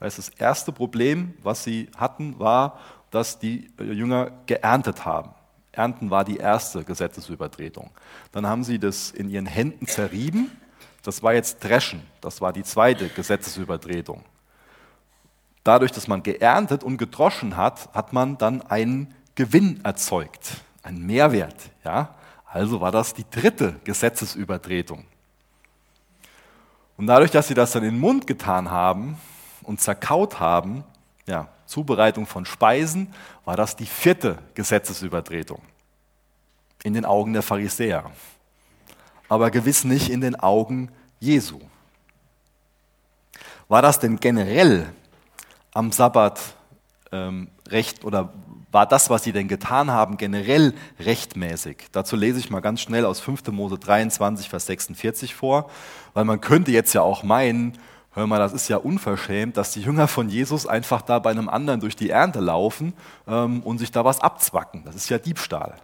Das, 0.00 0.16
das 0.16 0.28
erste 0.30 0.72
Problem, 0.72 1.34
was 1.42 1.64
sie 1.64 1.88
hatten, 1.96 2.38
war, 2.38 2.78
dass 3.10 3.38
die 3.38 3.70
Jünger 3.80 4.30
geerntet 4.46 5.04
haben. 5.04 5.30
Ernten 5.72 6.10
war 6.10 6.24
die 6.24 6.36
erste 6.36 6.84
Gesetzesübertretung. 6.84 7.90
Dann 8.32 8.46
haben 8.46 8.64
sie 8.64 8.78
das 8.78 9.10
in 9.10 9.30
ihren 9.30 9.46
Händen 9.46 9.86
zerrieben 9.86 10.50
das 11.08 11.22
war 11.22 11.32
jetzt 11.32 11.64
Dreschen, 11.64 12.02
das 12.20 12.42
war 12.42 12.52
die 12.52 12.62
zweite 12.62 13.08
Gesetzesübertretung. 13.08 14.22
Dadurch, 15.64 15.90
dass 15.90 16.06
man 16.06 16.22
geerntet 16.22 16.84
und 16.84 16.98
gedroschen 16.98 17.56
hat, 17.56 17.88
hat 17.94 18.12
man 18.12 18.36
dann 18.36 18.62
einen 18.62 19.14
Gewinn 19.34 19.84
erzeugt, 19.84 20.62
einen 20.82 21.06
Mehrwert. 21.06 21.56
Ja? 21.82 22.14
Also 22.44 22.80
war 22.80 22.92
das 22.92 23.14
die 23.14 23.24
dritte 23.30 23.76
Gesetzesübertretung. 23.84 25.04
Und 26.96 27.06
dadurch, 27.06 27.30
dass 27.30 27.48
sie 27.48 27.54
das 27.54 27.72
dann 27.72 27.84
in 27.84 27.94
den 27.94 28.00
Mund 28.00 28.26
getan 28.26 28.70
haben 28.70 29.18
und 29.68 29.80
zerkaut 29.80 30.40
haben, 30.40 30.82
ja, 31.26 31.48
Zubereitung 31.66 32.26
von 32.26 32.46
Speisen, 32.46 33.12
war 33.44 33.56
das 33.56 33.76
die 33.76 33.86
vierte 33.86 34.38
Gesetzesübertretung 34.54 35.60
in 36.82 36.94
den 36.94 37.04
Augen 37.04 37.34
der 37.34 37.42
Pharisäer. 37.42 38.10
Aber 39.28 39.50
gewiss 39.50 39.84
nicht 39.84 40.08
in 40.08 40.22
den 40.22 40.36
Augen 40.36 40.90
Jesu. 41.20 41.60
War 43.68 43.82
das 43.82 43.98
denn 43.98 44.18
generell 44.18 44.86
am 45.74 45.92
Sabbat 45.92 46.40
ähm, 47.12 47.50
recht 47.68 48.04
oder 48.04 48.32
war 48.72 48.86
das, 48.86 49.10
was 49.10 49.24
sie 49.24 49.32
denn 49.32 49.48
getan 49.48 49.90
haben, 49.90 50.16
generell 50.16 50.72
rechtmäßig? 50.98 51.88
Dazu 51.92 52.16
lese 52.16 52.38
ich 52.38 52.48
mal 52.48 52.60
ganz 52.60 52.80
schnell 52.80 53.04
aus 53.04 53.20
5. 53.20 53.48
Mose 53.48 53.78
23, 53.78 54.48
Vers 54.48 54.64
46 54.66 55.34
vor, 55.34 55.70
weil 56.14 56.24
man 56.24 56.40
könnte 56.40 56.70
jetzt 56.70 56.94
ja 56.94 57.02
auch 57.02 57.22
meinen, 57.22 57.78
hör 58.18 58.26
mal, 58.26 58.38
das 58.38 58.52
ist 58.52 58.68
ja 58.68 58.78
unverschämt, 58.78 59.56
dass 59.56 59.72
die 59.72 59.80
Jünger 59.80 60.08
von 60.08 60.28
Jesus 60.28 60.66
einfach 60.66 61.02
da 61.02 61.20
bei 61.20 61.30
einem 61.30 61.48
anderen 61.48 61.78
durch 61.78 61.94
die 61.94 62.10
Ernte 62.10 62.40
laufen 62.40 62.92
ähm, 63.28 63.62
und 63.62 63.78
sich 63.78 63.92
da 63.92 64.04
was 64.04 64.20
abzwacken. 64.20 64.82
Das 64.84 64.96
ist 64.96 65.08
ja 65.08 65.18
Diebstahl. 65.18 65.76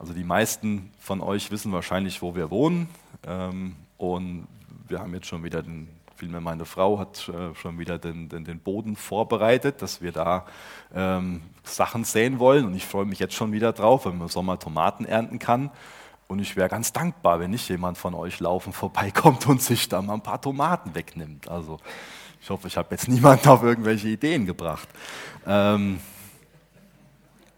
Also 0.00 0.14
die 0.14 0.24
meisten 0.24 0.90
von 0.98 1.20
euch 1.20 1.52
wissen 1.52 1.72
wahrscheinlich, 1.72 2.22
wo 2.22 2.34
wir 2.34 2.50
wohnen. 2.50 2.88
Ähm, 3.24 3.76
und 3.98 4.48
wir 4.88 4.98
haben 4.98 5.14
jetzt 5.14 5.28
schon 5.28 5.44
wieder 5.44 5.62
den, 5.62 5.88
vielmehr 6.16 6.40
meine 6.40 6.64
Frau 6.64 6.98
hat 6.98 7.28
äh, 7.28 7.54
schon 7.54 7.78
wieder 7.78 7.98
den, 7.98 8.28
den, 8.28 8.44
den 8.44 8.58
Boden 8.58 8.96
vorbereitet, 8.96 9.80
dass 9.80 10.02
wir 10.02 10.10
da 10.10 10.44
ähm, 10.92 11.42
Sachen 11.62 12.02
säen 12.02 12.40
wollen. 12.40 12.66
Und 12.66 12.74
ich 12.74 12.84
freue 12.84 13.04
mich 13.04 13.20
jetzt 13.20 13.34
schon 13.34 13.52
wieder 13.52 13.72
drauf, 13.72 14.06
wenn 14.06 14.18
man 14.18 14.26
im 14.26 14.32
Sommer 14.32 14.58
Tomaten 14.58 15.04
ernten 15.04 15.38
kann. 15.38 15.70
Und 16.32 16.38
ich 16.38 16.56
wäre 16.56 16.70
ganz 16.70 16.94
dankbar, 16.94 17.40
wenn 17.40 17.50
nicht 17.50 17.68
jemand 17.68 17.98
von 17.98 18.14
euch 18.14 18.40
laufen 18.40 18.72
vorbeikommt 18.72 19.46
und 19.46 19.60
sich 19.60 19.90
da 19.90 20.00
mal 20.00 20.14
ein 20.14 20.22
paar 20.22 20.40
Tomaten 20.40 20.94
wegnimmt. 20.94 21.46
Also 21.46 21.78
ich 22.40 22.48
hoffe, 22.48 22.68
ich 22.68 22.76
habe 22.78 22.88
jetzt 22.92 23.06
niemanden 23.06 23.46
auf 23.50 23.62
irgendwelche 23.62 24.08
Ideen 24.08 24.46
gebracht. 24.46 24.88
Ähm, 25.46 26.00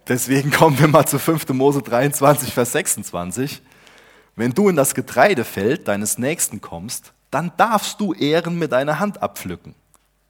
deswegen 0.08 0.50
kommen 0.50 0.76
wir 0.76 0.88
mal 0.88 1.06
zu 1.06 1.20
5. 1.20 1.50
Mose 1.50 1.82
23, 1.82 2.52
Vers 2.52 2.72
26. 2.72 3.62
Wenn 4.34 4.50
du 4.50 4.68
in 4.68 4.74
das 4.74 4.96
Getreidefeld 4.96 5.86
deines 5.86 6.18
Nächsten 6.18 6.60
kommst, 6.60 7.12
dann 7.30 7.52
darfst 7.56 8.00
du 8.00 8.12
Ehren 8.12 8.58
mit 8.58 8.72
deiner 8.72 8.98
Hand 8.98 9.22
abpflücken. 9.22 9.76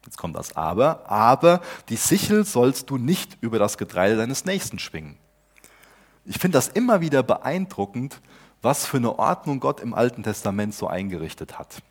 Jetzt 0.05 0.17
kommt 0.19 0.35
das 0.35 0.55
Aber, 0.55 1.09
aber 1.09 1.61
die 1.89 1.95
Sichel 1.95 2.45
sollst 2.45 2.91
du 2.91 2.99
nicht 2.99 3.39
über 3.41 3.57
das 3.57 3.79
Getreide 3.79 4.17
deines 4.17 4.45
Nächsten 4.45 4.77
schwingen. 4.77 5.17
Ich 6.25 6.39
finde 6.39 6.57
das 6.57 6.67
immer 6.67 7.01
wieder 7.01 7.23
beeindruckend, 7.23 8.19
was 8.61 8.85
für 8.85 8.97
eine 8.97 9.19
Ordnung 9.19 9.59
Gott 9.59 9.79
im 9.79 9.93
Alten 9.93 10.23
Testament 10.23 10.73
so 10.73 10.87
eingerichtet 10.87 11.59
hat. 11.59 11.81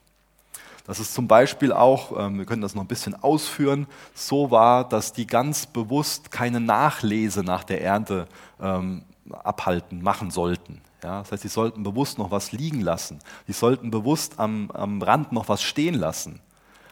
Dass 0.86 0.98
es 0.98 1.14
zum 1.14 1.28
Beispiel 1.28 1.72
auch, 1.72 2.18
ähm, 2.18 2.38
wir 2.38 2.44
können 2.44 2.60
das 2.60 2.74
noch 2.74 2.82
ein 2.82 2.88
bisschen 2.88 3.14
ausführen, 3.14 3.86
so 4.12 4.50
war, 4.50 4.86
dass 4.86 5.12
die 5.12 5.26
ganz 5.26 5.66
bewusst 5.66 6.30
keine 6.30 6.60
Nachlese 6.60 7.42
nach 7.42 7.64
der 7.64 7.80
Ernte 7.80 8.26
ähm, 8.60 9.02
abhalten, 9.30 10.02
machen 10.02 10.30
sollten. 10.30 10.82
Ja, 11.02 11.20
das 11.20 11.32
heißt, 11.32 11.42
sie 11.42 11.48
sollten 11.48 11.82
bewusst 11.82 12.18
noch 12.18 12.30
was 12.30 12.52
liegen 12.52 12.80
lassen. 12.80 13.20
Sie 13.46 13.52
sollten 13.52 13.90
bewusst 13.90 14.38
am, 14.38 14.70
am 14.72 15.00
Rand 15.00 15.32
noch 15.32 15.48
was 15.48 15.62
stehen 15.62 15.94
lassen. 15.94 16.40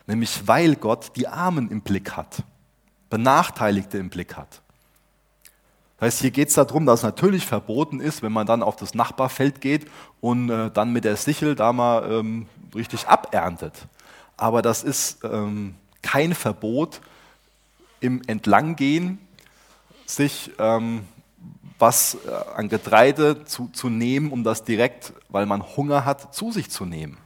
Nämlich 0.07 0.47
weil 0.47 0.77
Gott 0.77 1.13
die 1.17 1.29
Armen 1.29 1.71
im 1.71 1.81
Blick 1.81 2.13
hat, 2.13 2.45
Benachteiligte 3.11 3.99
im 3.99 4.11
Blick 4.11 4.37
hat. 4.37 4.63
Das 6.03 6.15
heißt, 6.15 6.23
hier 6.23 6.31
geht 6.33 6.49
es 6.49 6.55
darum, 6.55 6.85
dass 6.85 6.99
es 6.99 7.05
natürlich 7.05 7.47
verboten 7.47 8.01
ist, 8.01 8.23
wenn 8.23 8.33
man 8.33 8.45
dann 8.45 8.65
auf 8.65 8.75
das 8.75 8.93
Nachbarfeld 8.93 9.61
geht 9.61 9.87
und 10.21 10.51
äh, 10.51 10.69
dann 10.69 10.93
mit 10.93 11.05
der 11.05 11.15
Sichel 11.15 11.55
da 11.55 11.73
mal 11.73 12.11
ähm, 12.11 12.49
richtig 12.75 13.07
aberntet. 13.07 13.87
Aber 14.37 14.63
das 14.63 14.83
ist 14.83 15.23
ähm, 15.23 15.77
kein 16.03 16.35
Verbot 16.35 17.01
im 18.01 18.21
Entlanggehen, 18.27 19.21
sich 20.05 20.51
ähm, 20.59 21.03
was 21.79 22.17
äh, 22.27 22.51
an 22.57 22.69
Getreide 22.69 23.45
zu, 23.45 23.69
zu 23.73 23.89
nehmen, 23.89 24.33
um 24.33 24.43
das 24.43 24.65
direkt, 24.65 25.13
weil 25.29 25.47
man 25.47 25.63
Hunger 25.77 26.05
hat, 26.05 26.35
zu 26.35 26.51
sich 26.51 26.69
zu 26.69 26.85
nehmen. 26.85 27.17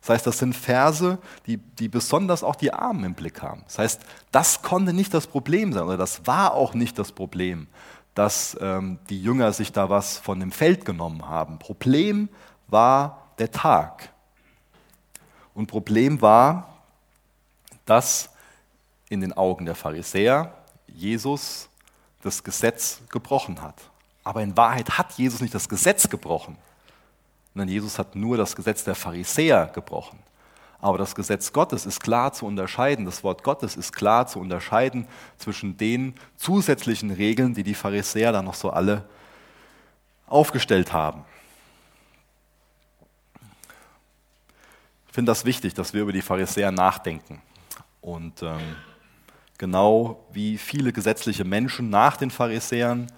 Das 0.00 0.08
heißt, 0.08 0.26
das 0.26 0.38
sind 0.38 0.56
Verse, 0.56 1.18
die, 1.46 1.58
die 1.58 1.88
besonders 1.88 2.42
auch 2.42 2.56
die 2.56 2.72
Armen 2.72 3.04
im 3.04 3.12
Blick 3.12 3.42
haben. 3.42 3.64
Das 3.66 3.78
heißt, 3.78 4.00
das 4.32 4.62
konnte 4.62 4.94
nicht 4.94 5.12
das 5.12 5.26
Problem 5.26 5.74
sein, 5.74 5.82
oder 5.82 5.98
das 5.98 6.26
war 6.26 6.54
auch 6.54 6.72
nicht 6.72 6.98
das 6.98 7.12
Problem, 7.12 7.66
dass 8.14 8.56
ähm, 8.60 8.98
die 9.08 9.20
Jünger 9.20 9.52
sich 9.52 9.72
da 9.72 9.90
was 9.90 10.18
von 10.18 10.40
dem 10.40 10.52
Feld 10.52 10.84
genommen 10.84 11.28
haben. 11.28 11.58
Problem 11.58 12.28
war 12.68 13.28
der 13.38 13.50
Tag. 13.50 14.10
Und 15.52 15.66
Problem 15.66 16.20
war, 16.20 16.74
dass 17.84 18.30
in 19.08 19.20
den 19.20 19.32
Augen 19.32 19.66
der 19.66 19.74
Pharisäer 19.74 20.54
Jesus 20.86 21.68
das 22.22 22.42
Gesetz 22.42 23.00
gebrochen 23.08 23.60
hat. 23.60 23.76
Aber 24.22 24.42
in 24.42 24.56
Wahrheit 24.56 24.96
hat 24.96 25.12
Jesus 25.12 25.40
nicht 25.40 25.54
das 25.54 25.68
Gesetz 25.68 26.08
gebrochen, 26.08 26.56
sondern 27.52 27.68
Jesus 27.68 27.98
hat 27.98 28.16
nur 28.16 28.36
das 28.36 28.56
Gesetz 28.56 28.84
der 28.84 28.94
Pharisäer 28.94 29.66
gebrochen. 29.66 30.18
Aber 30.84 30.98
das 30.98 31.14
Gesetz 31.14 31.54
Gottes 31.54 31.86
ist 31.86 32.02
klar 32.02 32.34
zu 32.34 32.44
unterscheiden, 32.44 33.06
das 33.06 33.24
Wort 33.24 33.42
Gottes 33.42 33.74
ist 33.74 33.94
klar 33.94 34.26
zu 34.26 34.38
unterscheiden 34.38 35.06
zwischen 35.38 35.78
den 35.78 36.14
zusätzlichen 36.36 37.10
Regeln, 37.10 37.54
die 37.54 37.62
die 37.62 37.72
Pharisäer 37.72 38.32
dann 38.32 38.44
noch 38.44 38.52
so 38.52 38.68
alle 38.68 39.08
aufgestellt 40.26 40.92
haben. 40.92 41.24
Ich 45.06 45.14
finde 45.14 45.30
das 45.30 45.46
wichtig, 45.46 45.72
dass 45.72 45.94
wir 45.94 46.02
über 46.02 46.12
die 46.12 46.20
Pharisäer 46.20 46.70
nachdenken. 46.70 47.40
Und 48.02 48.42
ähm, 48.42 48.76
genau 49.56 50.22
wie 50.32 50.58
viele 50.58 50.92
gesetzliche 50.92 51.44
Menschen 51.46 51.88
nach 51.88 52.18
den 52.18 52.30
Pharisäern 52.30 53.10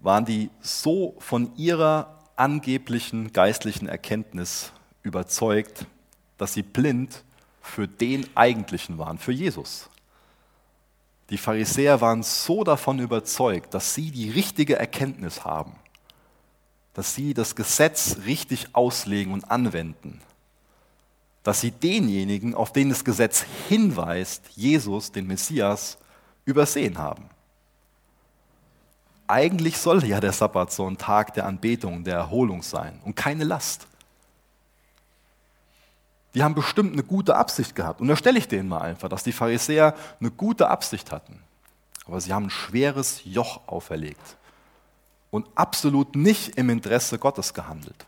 waren 0.00 0.24
die 0.24 0.50
so 0.60 1.14
von 1.20 1.54
ihrer 1.54 2.18
angeblichen 2.34 3.32
geistlichen 3.32 3.86
Erkenntnis 3.86 4.72
überzeugt, 5.04 5.86
dass 6.42 6.54
sie 6.54 6.64
blind 6.64 7.22
für 7.60 7.86
den 7.86 8.26
Eigentlichen 8.34 8.98
waren, 8.98 9.16
für 9.16 9.30
Jesus. 9.30 9.88
Die 11.30 11.38
Pharisäer 11.38 12.00
waren 12.00 12.24
so 12.24 12.64
davon 12.64 12.98
überzeugt, 12.98 13.74
dass 13.74 13.94
sie 13.94 14.10
die 14.10 14.28
richtige 14.28 14.76
Erkenntnis 14.76 15.44
haben, 15.44 15.76
dass 16.94 17.14
sie 17.14 17.32
das 17.32 17.54
Gesetz 17.54 18.16
richtig 18.26 18.74
auslegen 18.74 19.32
und 19.32 19.52
anwenden, 19.52 20.20
dass 21.44 21.60
sie 21.60 21.70
denjenigen, 21.70 22.56
auf 22.56 22.72
den 22.72 22.88
das 22.88 23.04
Gesetz 23.04 23.44
hinweist, 23.68 24.42
Jesus, 24.56 25.12
den 25.12 25.28
Messias, 25.28 25.96
übersehen 26.44 26.98
haben. 26.98 27.30
Eigentlich 29.28 29.78
soll 29.78 30.04
ja 30.04 30.18
der 30.18 30.32
Sabbat 30.32 30.72
so 30.72 30.88
ein 30.88 30.98
Tag 30.98 31.34
der 31.34 31.46
Anbetung, 31.46 32.02
der 32.02 32.16
Erholung 32.16 32.62
sein 32.62 33.00
und 33.04 33.14
keine 33.14 33.44
Last. 33.44 33.86
Die 36.34 36.42
haben 36.42 36.54
bestimmt 36.54 36.92
eine 36.92 37.02
gute 37.02 37.36
Absicht 37.36 37.74
gehabt. 37.74 38.00
Und 38.00 38.08
da 38.08 38.16
stelle 38.16 38.38
ich 38.38 38.48
denen 38.48 38.68
mal 38.68 38.80
einfach, 38.80 39.08
dass 39.08 39.22
die 39.22 39.32
Pharisäer 39.32 39.94
eine 40.20 40.30
gute 40.30 40.68
Absicht 40.68 41.12
hatten. 41.12 41.40
Aber 42.06 42.20
sie 42.20 42.32
haben 42.32 42.46
ein 42.46 42.50
schweres 42.50 43.20
Joch 43.24 43.60
auferlegt 43.68 44.36
und 45.30 45.46
absolut 45.54 46.16
nicht 46.16 46.56
im 46.56 46.70
Interesse 46.70 47.18
Gottes 47.18 47.54
gehandelt. 47.54 48.06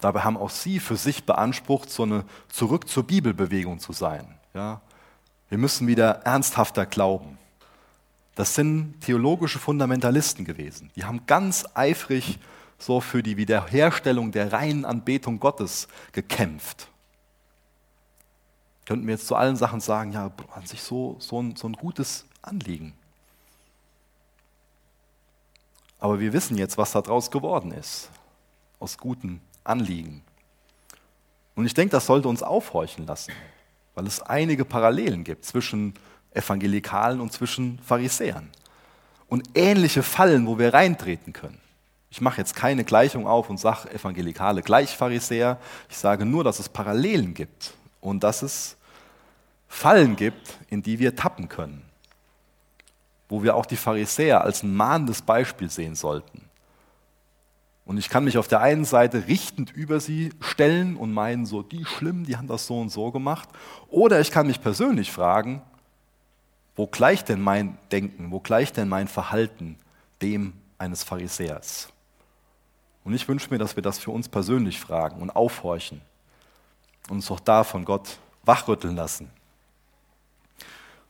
Dabei 0.00 0.20
haben 0.20 0.36
auch 0.36 0.50
sie 0.50 0.80
für 0.80 0.96
sich 0.96 1.24
beansprucht, 1.24 1.90
so 1.90 2.02
eine 2.02 2.24
Zurück 2.48 2.88
zur 2.88 3.04
Bibelbewegung 3.04 3.78
zu 3.78 3.92
sein. 3.92 4.38
Ja? 4.52 4.80
Wir 5.48 5.58
müssen 5.58 5.86
wieder 5.86 6.22
ernsthafter 6.24 6.86
glauben. 6.86 7.38
Das 8.34 8.54
sind 8.54 9.00
theologische 9.00 9.58
Fundamentalisten 9.58 10.44
gewesen. 10.44 10.90
Die 10.96 11.04
haben 11.04 11.24
ganz 11.26 11.64
eifrig 11.74 12.40
so 12.78 13.00
für 13.00 13.22
die 13.22 13.36
Wiederherstellung 13.36 14.32
der 14.32 14.52
reinen 14.52 14.84
Anbetung 14.84 15.40
Gottes 15.40 15.88
gekämpft. 16.12 16.88
Könnten 18.84 19.06
wir 19.06 19.14
jetzt 19.14 19.26
zu 19.26 19.36
allen 19.36 19.56
Sachen 19.56 19.80
sagen, 19.80 20.12
ja, 20.12 20.30
an 20.54 20.66
sich 20.66 20.82
so, 20.82 21.16
so, 21.18 21.40
ein, 21.40 21.56
so 21.56 21.68
ein 21.68 21.72
gutes 21.72 22.26
Anliegen. 22.42 22.92
Aber 25.98 26.20
wir 26.20 26.34
wissen 26.34 26.58
jetzt, 26.58 26.76
was 26.76 26.92
daraus 26.92 27.30
geworden 27.30 27.72
ist, 27.72 28.10
aus 28.78 28.98
guten 28.98 29.40
Anliegen. 29.64 30.22
Und 31.54 31.64
ich 31.64 31.72
denke, 31.72 31.92
das 31.92 32.06
sollte 32.06 32.28
uns 32.28 32.42
aufhorchen 32.42 33.06
lassen, 33.06 33.32
weil 33.94 34.06
es 34.06 34.20
einige 34.20 34.66
Parallelen 34.66 35.24
gibt 35.24 35.46
zwischen 35.46 35.94
Evangelikalen 36.32 37.20
und 37.20 37.32
zwischen 37.32 37.78
Pharisäern. 37.78 38.50
Und 39.28 39.48
ähnliche 39.54 40.02
Fallen, 40.02 40.46
wo 40.46 40.58
wir 40.58 40.74
reintreten 40.74 41.32
können. 41.32 41.58
Ich 42.14 42.20
mache 42.20 42.38
jetzt 42.38 42.54
keine 42.54 42.84
Gleichung 42.84 43.26
auf 43.26 43.50
und 43.50 43.58
sage 43.58 43.92
Evangelikale 43.92 44.62
gleich 44.62 44.96
Pharisäer. 44.96 45.58
Ich 45.90 45.96
sage 45.96 46.24
nur, 46.24 46.44
dass 46.44 46.60
es 46.60 46.68
Parallelen 46.68 47.34
gibt 47.34 47.74
und 48.00 48.22
dass 48.22 48.42
es 48.42 48.76
Fallen 49.66 50.14
gibt, 50.14 50.56
in 50.70 50.80
die 50.80 51.00
wir 51.00 51.16
tappen 51.16 51.48
können. 51.48 51.82
Wo 53.28 53.42
wir 53.42 53.56
auch 53.56 53.66
die 53.66 53.74
Pharisäer 53.74 54.42
als 54.42 54.62
ein 54.62 54.76
mahnendes 54.76 55.22
Beispiel 55.22 55.68
sehen 55.68 55.96
sollten. 55.96 56.42
Und 57.84 57.98
ich 57.98 58.08
kann 58.08 58.22
mich 58.22 58.38
auf 58.38 58.46
der 58.46 58.60
einen 58.60 58.84
Seite 58.84 59.26
richtend 59.26 59.72
über 59.72 59.98
sie 59.98 60.30
stellen 60.38 60.94
und 60.94 61.12
meinen, 61.12 61.46
so 61.46 61.64
die 61.64 61.84
schlimm, 61.84 62.26
die 62.26 62.36
haben 62.36 62.46
das 62.46 62.68
so 62.68 62.80
und 62.80 62.90
so 62.90 63.10
gemacht. 63.10 63.48
Oder 63.88 64.20
ich 64.20 64.30
kann 64.30 64.46
mich 64.46 64.60
persönlich 64.60 65.10
fragen, 65.10 65.62
wo 66.76 66.86
gleicht 66.86 67.28
denn 67.28 67.40
mein 67.40 67.76
Denken, 67.90 68.30
wo 68.30 68.38
gleicht 68.38 68.76
denn 68.76 68.88
mein 68.88 69.08
Verhalten 69.08 69.80
dem 70.22 70.52
eines 70.78 71.02
Pharisäers? 71.02 71.88
Und 73.04 73.12
ich 73.12 73.28
wünsche 73.28 73.50
mir, 73.50 73.58
dass 73.58 73.76
wir 73.76 73.82
das 73.82 73.98
für 73.98 74.10
uns 74.10 74.28
persönlich 74.28 74.80
fragen 74.80 75.20
und 75.20 75.30
aufhorchen 75.30 76.00
und 77.08 77.16
uns 77.16 77.30
auch 77.30 77.40
da 77.40 77.62
von 77.62 77.84
Gott 77.84 78.18
wachrütteln 78.44 78.96
lassen. 78.96 79.30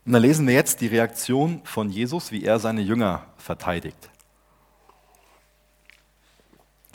Und 0.04 0.12
dann 0.12 0.22
lesen 0.22 0.46
wir 0.46 0.54
jetzt 0.54 0.80
die 0.80 0.88
Reaktion 0.88 1.62
von 1.64 1.88
Jesus, 1.88 2.30
wie 2.30 2.44
er 2.44 2.58
seine 2.58 2.82
Jünger 2.82 3.24
verteidigt. 3.38 4.10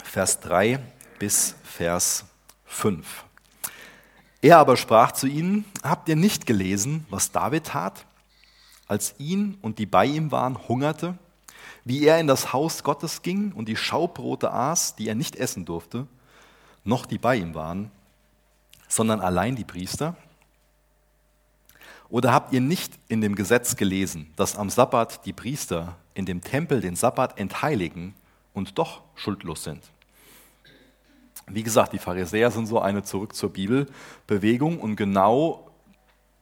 Vers 0.04 0.40
3 0.40 0.78
bis 1.18 1.56
Vers 1.64 2.26
5. 2.66 3.24
Er 4.42 4.58
aber 4.58 4.76
sprach 4.76 5.12
zu 5.12 5.26
ihnen, 5.26 5.64
habt 5.82 6.08
ihr 6.08 6.16
nicht 6.16 6.46
gelesen, 6.46 7.06
was 7.10 7.32
David 7.32 7.66
tat, 7.66 8.06
als 8.86 9.14
ihn 9.18 9.58
und 9.60 9.78
die 9.78 9.86
bei 9.86 10.04
ihm 10.06 10.30
waren 10.30 10.68
hungerte 10.68 11.18
wie 11.90 12.04
er 12.04 12.20
in 12.20 12.28
das 12.28 12.52
Haus 12.52 12.84
Gottes 12.84 13.22
ging 13.22 13.50
und 13.50 13.68
die 13.68 13.74
Schaubrote 13.74 14.52
aß, 14.52 14.94
die 14.94 15.08
er 15.08 15.16
nicht 15.16 15.34
essen 15.34 15.64
durfte, 15.64 16.06
noch 16.84 17.04
die 17.04 17.18
bei 17.18 17.34
ihm 17.34 17.56
waren, 17.56 17.90
sondern 18.86 19.20
allein 19.20 19.56
die 19.56 19.64
Priester? 19.64 20.14
Oder 22.08 22.32
habt 22.32 22.52
ihr 22.52 22.60
nicht 22.60 22.92
in 23.08 23.20
dem 23.20 23.34
Gesetz 23.34 23.74
gelesen, 23.74 24.32
dass 24.36 24.54
am 24.54 24.70
Sabbat 24.70 25.26
die 25.26 25.32
Priester 25.32 25.96
in 26.14 26.26
dem 26.26 26.42
Tempel 26.42 26.80
den 26.80 26.94
Sabbat 26.94 27.40
entheiligen 27.40 28.14
und 28.54 28.78
doch 28.78 29.02
schuldlos 29.16 29.64
sind? 29.64 29.82
Wie 31.48 31.64
gesagt, 31.64 31.92
die 31.92 31.98
Pharisäer 31.98 32.52
sind 32.52 32.66
so 32.66 32.78
eine 32.78 33.02
Zurück 33.02 33.34
zur 33.34 33.52
Bibel 33.52 33.88
Bewegung 34.28 34.78
und 34.78 34.94
genau 34.94 35.68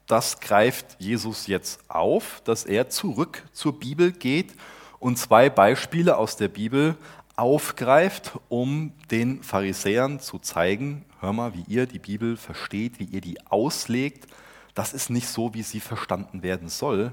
das 0.07 0.41
greift 0.41 0.97
Jesus 0.99 1.47
jetzt 1.47 1.81
auf, 1.89 2.43
dass 2.45 2.67
er 2.67 2.91
zurück 2.91 3.45
zur 3.55 3.81
Bibel 3.81 4.13
geht 4.13 4.53
und 5.01 5.19
zwei 5.19 5.51
Beispiele 5.51 6.17
aus 6.17 6.37
der 6.37 6.49
Bibel 6.49 6.97
aufgreift, 7.37 8.33
um 8.49 8.93
den 9.11 9.43
Pharisäern 9.43 10.19
zu 10.21 10.39
zeigen, 10.39 11.05
hör 11.21 11.33
mal, 11.33 11.55
wie 11.55 11.65
ihr 11.69 11.87
die 11.87 12.01
Bibel 12.01 12.37
versteht, 12.37 12.99
wie 12.99 13.05
ihr 13.05 13.21
die 13.21 13.41
auslegt, 13.47 14.27
das 14.75 14.93
ist 14.93 15.11
nicht 15.11 15.29
so, 15.29 15.55
wie 15.55 15.63
sie 15.63 15.81
verstanden 15.81 16.43
werden 16.43 16.69
soll, 16.69 17.13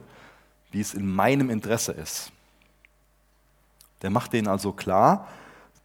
wie 0.72 0.82
es 0.82 0.94
in 0.94 1.08
meinem 1.08 1.50
Interesse 1.50 1.92
ist. 1.94 2.32
Der 4.02 4.10
macht 4.10 4.34
denen 4.34 4.48
also 4.48 4.72
klar, 4.72 5.28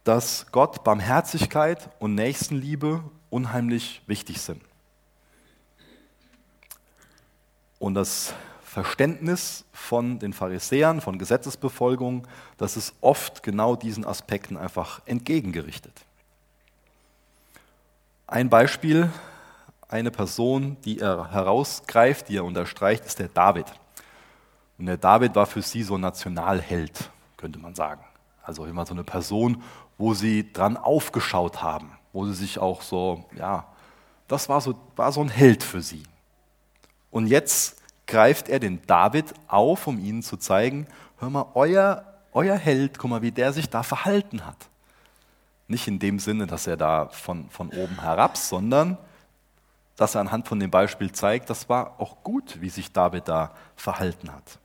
dass 0.03 0.47
Gott 0.51 0.83
Barmherzigkeit 0.83 1.89
und 1.99 2.15
Nächstenliebe 2.15 3.03
unheimlich 3.29 4.01
wichtig 4.07 4.41
sind. 4.41 4.61
Und 7.79 7.95
das 7.95 8.33
Verständnis 8.71 9.65
von 9.73 10.17
den 10.17 10.31
Pharisäern, 10.31 11.01
von 11.01 11.19
Gesetzesbefolgung, 11.19 12.25
das 12.55 12.77
ist 12.77 12.93
oft 13.01 13.43
genau 13.43 13.75
diesen 13.75 14.05
Aspekten 14.05 14.55
einfach 14.55 15.01
entgegengerichtet. 15.05 15.91
Ein 18.27 18.49
Beispiel, 18.49 19.11
eine 19.89 20.09
Person, 20.09 20.77
die 20.85 20.99
er 20.99 21.33
herausgreift, 21.33 22.29
die 22.29 22.37
er 22.37 22.45
unterstreicht, 22.45 23.05
ist 23.05 23.19
der 23.19 23.27
David. 23.27 23.65
Und 24.77 24.85
der 24.85 24.95
David 24.95 25.35
war 25.35 25.47
für 25.47 25.61
sie 25.61 25.83
so 25.83 25.95
ein 25.95 26.01
Nationalheld, 26.01 27.09
könnte 27.35 27.59
man 27.59 27.75
sagen. 27.75 28.05
Also 28.41 28.63
immer 28.63 28.85
so 28.85 28.93
eine 28.93 29.03
Person, 29.03 29.61
wo 29.97 30.13
sie 30.13 30.53
dran 30.53 30.77
aufgeschaut 30.77 31.61
haben, 31.61 31.91
wo 32.13 32.25
sie 32.25 32.35
sich 32.35 32.57
auch 32.57 32.83
so, 32.83 33.25
ja, 33.35 33.67
das 34.29 34.47
war 34.47 34.61
so, 34.61 34.79
war 34.95 35.11
so 35.11 35.19
ein 35.19 35.27
Held 35.27 35.61
für 35.61 35.81
sie. 35.81 36.03
Und 37.09 37.27
jetzt 37.27 37.80
greift 38.11 38.49
er 38.49 38.59
den 38.59 38.81
David 38.85 39.33
auf, 39.47 39.87
um 39.87 39.97
ihnen 39.97 40.21
zu 40.21 40.35
zeigen, 40.35 40.85
hör 41.19 41.29
mal, 41.29 41.45
euer, 41.53 42.03
euer 42.33 42.57
Held, 42.57 42.99
guck 42.99 43.09
mal, 43.09 43.21
wie 43.21 43.31
der 43.31 43.53
sich 43.53 43.69
da 43.69 43.83
verhalten 43.83 44.45
hat. 44.45 44.57
Nicht 45.69 45.87
in 45.87 45.97
dem 45.97 46.19
Sinne, 46.19 46.45
dass 46.45 46.67
er 46.67 46.75
da 46.75 47.07
von, 47.07 47.49
von 47.49 47.69
oben 47.69 48.01
herab, 48.01 48.35
sondern 48.35 48.97
dass 49.95 50.15
er 50.15 50.21
anhand 50.21 50.47
von 50.47 50.59
dem 50.59 50.69
Beispiel 50.69 51.13
zeigt, 51.13 51.49
das 51.49 51.69
war 51.69 51.99
auch 51.99 52.21
gut, 52.21 52.59
wie 52.59 52.69
sich 52.69 52.91
David 52.91 53.29
da 53.29 53.51
verhalten 53.77 54.31
hat. 54.33 54.59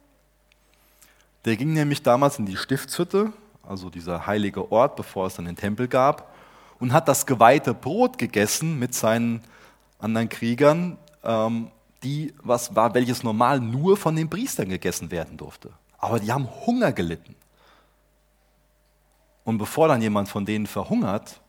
Der 1.45 1.57
ging 1.57 1.73
nämlich 1.73 2.03
damals 2.03 2.41
in 2.41 2.47
die 2.47 2.57
Stiftshütte, 2.57 3.33
also 3.63 3.91
dieser 3.91 4.27
heilige 4.27 4.73
Ort, 4.73 4.97
bevor 4.97 5.27
es 5.29 5.37
dann 5.37 5.45
den 5.45 5.57
Tempel 5.57 5.87
gab, 5.87 6.35
und 6.81 6.93
hat 6.93 7.07
das 7.07 7.27
geweihte 7.27 7.75
Brot 7.75 8.19
gegessen 8.19 8.77
mit 8.81 8.93
seinen 8.93 9.41
anderen 10.01 10.29
Kriegern 10.29 10.99
ähm, 11.23 11.71
die, 12.07 12.33
was 12.43 12.77
war, 12.77 12.95
welches 12.95 13.25
normal 13.25 13.59
nur 13.59 13.97
von 13.97 14.15
den 14.15 14.31
Priestern 14.31 14.69
gegessen 14.69 15.11
werden 15.11 15.37
durfte. 15.37 15.73
Aber 15.99 16.21
die 16.21 16.31
haben 16.31 16.49
Hunger 16.65 16.93
gelitten. 16.93 17.35
Und 19.45 19.59
bevor 19.59 19.89
dann 19.89 20.03
jemand 20.03 20.29
von 20.29 20.45
denen 20.45 20.67
verhungert, 20.67 21.41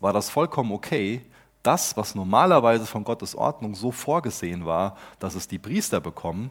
war 0.00 0.14
das 0.14 0.30
vollkommen 0.30 0.72
okay, 0.72 1.20
das, 1.62 1.94
was 1.98 2.14
normalerweise 2.14 2.86
von 2.86 3.04
Gottes 3.04 3.34
Ordnung 3.34 3.74
so 3.74 3.92
vorgesehen 3.92 4.64
war, 4.64 4.96
dass 5.18 5.34
es 5.34 5.46
die 5.46 5.58
Priester 5.58 6.00
bekommen, 6.00 6.50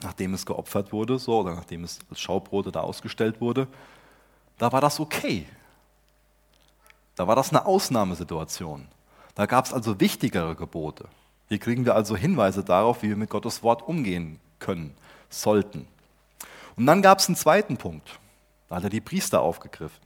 nachdem 0.00 0.32
es 0.32 0.46
geopfert 0.46 0.92
wurde, 0.92 1.18
so, 1.18 1.40
oder 1.40 1.56
nachdem 1.56 1.82
es 1.82 1.98
als 2.08 2.20
Schaubrote 2.20 2.70
da 2.70 2.82
ausgestellt 2.82 3.40
wurde, 3.40 3.66
da 4.58 4.70
war 4.70 4.80
das 4.80 5.00
okay. 5.00 5.46
Da 7.16 7.26
war 7.26 7.34
das 7.34 7.50
eine 7.50 7.66
Ausnahmesituation. 7.66 8.86
Da 9.36 9.46
gab 9.46 9.66
es 9.66 9.72
also 9.72 10.00
wichtigere 10.00 10.56
Gebote. 10.56 11.08
Hier 11.48 11.58
kriegen 11.58 11.84
wir 11.84 11.94
also 11.94 12.16
Hinweise 12.16 12.64
darauf, 12.64 13.02
wie 13.02 13.10
wir 13.10 13.16
mit 13.16 13.30
Gottes 13.30 13.62
Wort 13.62 13.86
umgehen 13.86 14.40
können, 14.58 14.96
sollten. 15.28 15.86
Und 16.74 16.86
dann 16.86 17.02
gab 17.02 17.18
es 17.18 17.28
einen 17.28 17.36
zweiten 17.36 17.76
Punkt. 17.76 18.18
Da 18.68 18.76
hat 18.76 18.84
er 18.84 18.90
die 18.90 19.00
Priester 19.00 19.42
aufgegriffen. 19.42 20.00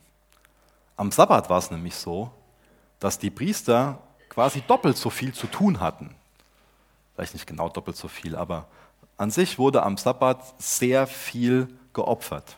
Am 0.97 1.12
Sabbat 1.12 1.49
war 1.49 1.59
es 1.59 1.71
nämlich 1.71 1.95
so, 1.95 2.31
dass 2.99 3.19
die 3.19 3.31
Priester 3.31 4.03
quasi 4.29 4.62
doppelt 4.62 4.97
so 4.97 5.11
viel 5.11 5.33
zu 5.33 5.47
tun 5.47 5.81
hatten. 5.81 6.14
vielleicht 7.14 7.35
nicht 7.35 7.47
genau 7.47 7.69
doppelt 7.69 7.97
so 7.97 8.09
viel, 8.09 8.37
aber 8.37 8.66
an 9.16 9.31
sich 9.31 9.59
wurde 9.59 9.83
am 9.83 9.97
Sabbat 9.97 10.61
sehr 10.61 11.07
viel 11.07 11.69
geopfert. 11.93 12.57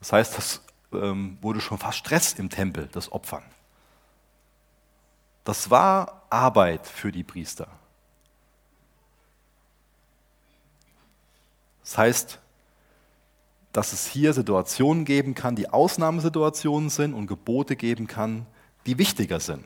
Das 0.00 0.12
heißt, 0.12 0.36
das 0.36 0.60
ähm, 0.92 1.38
wurde 1.40 1.60
schon 1.60 1.78
fast 1.78 1.98
Stress 1.98 2.34
im 2.34 2.50
Tempel, 2.50 2.88
das 2.92 3.10
Opfern. 3.10 3.42
Das 5.44 5.70
war 5.70 6.22
Arbeit 6.30 6.86
für 6.86 7.12
die 7.12 7.22
Priester. 7.22 7.68
Das 11.82 11.98
heißt, 11.98 12.38
dass 13.72 13.92
es 13.92 14.06
hier 14.06 14.32
Situationen 14.32 15.04
geben 15.04 15.34
kann, 15.34 15.54
die 15.54 15.68
Ausnahmesituationen 15.68 16.88
sind 16.88 17.12
und 17.12 17.26
Gebote 17.26 17.76
geben 17.76 18.06
kann, 18.06 18.46
die 18.86 18.98
wichtiger 18.98 19.40
sind. 19.40 19.64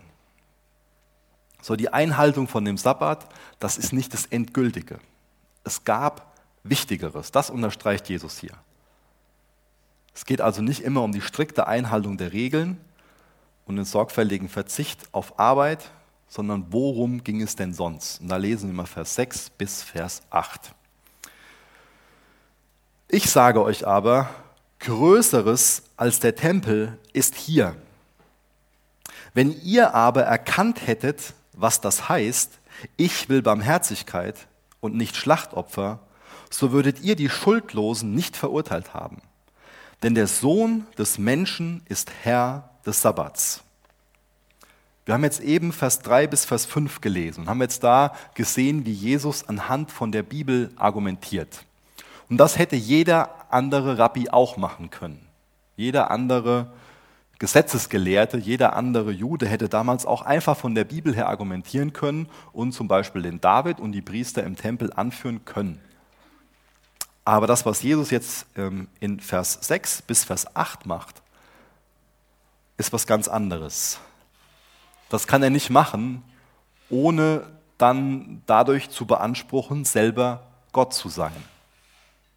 So 1.62 1.76
die 1.76 1.92
Einhaltung 1.92 2.48
von 2.48 2.64
dem 2.64 2.76
Sabbat, 2.76 3.28
das 3.60 3.78
ist 3.78 3.92
nicht 3.92 4.12
das 4.14 4.26
Endgültige. 4.26 4.98
Es 5.64 5.84
gab 5.84 6.36
Wichtigeres. 6.64 7.30
Das 7.30 7.50
unterstreicht 7.50 8.08
Jesus 8.08 8.38
hier. 8.38 8.54
Es 10.14 10.24
geht 10.24 10.40
also 10.40 10.62
nicht 10.62 10.80
immer 10.80 11.02
um 11.02 11.12
die 11.12 11.20
strikte 11.20 11.66
Einhaltung 11.66 12.16
der 12.16 12.32
Regeln 12.32 12.80
und 13.68 13.76
den 13.76 13.84
sorgfältigen 13.84 14.48
Verzicht 14.48 15.08
auf 15.12 15.38
Arbeit, 15.38 15.90
sondern 16.26 16.66
worum 16.70 17.22
ging 17.22 17.42
es 17.42 17.54
denn 17.54 17.72
sonst? 17.72 18.20
Und 18.20 18.28
da 18.28 18.36
lesen 18.36 18.70
wir 18.70 18.74
mal 18.74 18.86
Vers 18.86 19.14
6 19.14 19.50
bis 19.50 19.82
Vers 19.82 20.22
8. 20.30 20.72
Ich 23.08 23.30
sage 23.30 23.62
euch 23.62 23.86
aber, 23.86 24.28
Größeres 24.80 25.82
als 25.96 26.20
der 26.20 26.34
Tempel 26.34 26.98
ist 27.12 27.34
hier. 27.34 27.76
Wenn 29.34 29.52
ihr 29.62 29.94
aber 29.94 30.22
erkannt 30.22 30.86
hättet, 30.86 31.34
was 31.52 31.80
das 31.80 32.08
heißt, 32.08 32.58
ich 32.96 33.28
will 33.28 33.42
Barmherzigkeit 33.42 34.46
und 34.80 34.94
nicht 34.94 35.16
Schlachtopfer, 35.16 36.00
so 36.50 36.72
würdet 36.72 37.00
ihr 37.00 37.16
die 37.16 37.28
Schuldlosen 37.28 38.14
nicht 38.14 38.36
verurteilt 38.36 38.94
haben. 38.94 39.20
Denn 40.02 40.14
der 40.14 40.28
Sohn 40.28 40.86
des 40.96 41.18
Menschen 41.18 41.82
ist 41.88 42.10
Herr 42.22 42.70
des 42.88 43.00
Sabbats. 43.00 43.62
Wir 45.04 45.14
haben 45.14 45.24
jetzt 45.24 45.40
eben 45.40 45.72
Vers 45.72 46.00
3 46.00 46.26
bis 46.26 46.44
Vers 46.44 46.66
5 46.66 47.00
gelesen 47.00 47.42
und 47.42 47.48
haben 47.48 47.62
jetzt 47.62 47.84
da 47.84 48.12
gesehen, 48.34 48.84
wie 48.84 48.92
Jesus 48.92 49.48
anhand 49.48 49.90
von 49.90 50.12
der 50.12 50.22
Bibel 50.22 50.70
argumentiert. 50.76 51.64
Und 52.28 52.36
das 52.38 52.58
hätte 52.58 52.76
jeder 52.76 53.30
andere 53.50 53.96
Rabbi 53.98 54.28
auch 54.28 54.56
machen 54.56 54.90
können. 54.90 55.26
Jeder 55.76 56.10
andere 56.10 56.70
Gesetzesgelehrte, 57.38 58.36
jeder 58.36 58.74
andere 58.74 59.12
Jude 59.12 59.46
hätte 59.46 59.68
damals 59.68 60.04
auch 60.04 60.22
einfach 60.22 60.56
von 60.56 60.74
der 60.74 60.84
Bibel 60.84 61.14
her 61.14 61.28
argumentieren 61.28 61.92
können 61.92 62.28
und 62.52 62.72
zum 62.72 62.88
Beispiel 62.88 63.22
den 63.22 63.40
David 63.40 63.80
und 63.80 63.92
die 63.92 64.02
Priester 64.02 64.42
im 64.42 64.56
Tempel 64.56 64.92
anführen 64.92 65.44
können. 65.44 65.80
Aber 67.24 67.46
das, 67.46 67.64
was 67.64 67.82
Jesus 67.82 68.10
jetzt 68.10 68.46
ähm, 68.56 68.88
in 69.00 69.20
Vers 69.20 69.58
6 69.62 70.02
bis 70.02 70.24
Vers 70.24 70.54
8 70.56 70.86
macht, 70.86 71.22
ist 72.78 72.92
was 72.92 73.06
ganz 73.06 73.28
anderes. 73.28 73.98
Das 75.10 75.26
kann 75.26 75.42
er 75.42 75.50
nicht 75.50 75.68
machen, 75.68 76.22
ohne 76.88 77.46
dann 77.76 78.42
dadurch 78.46 78.90
zu 78.90 79.06
beanspruchen, 79.06 79.84
selber 79.84 80.46
Gott 80.72 80.94
zu 80.94 81.08
sein. 81.08 81.36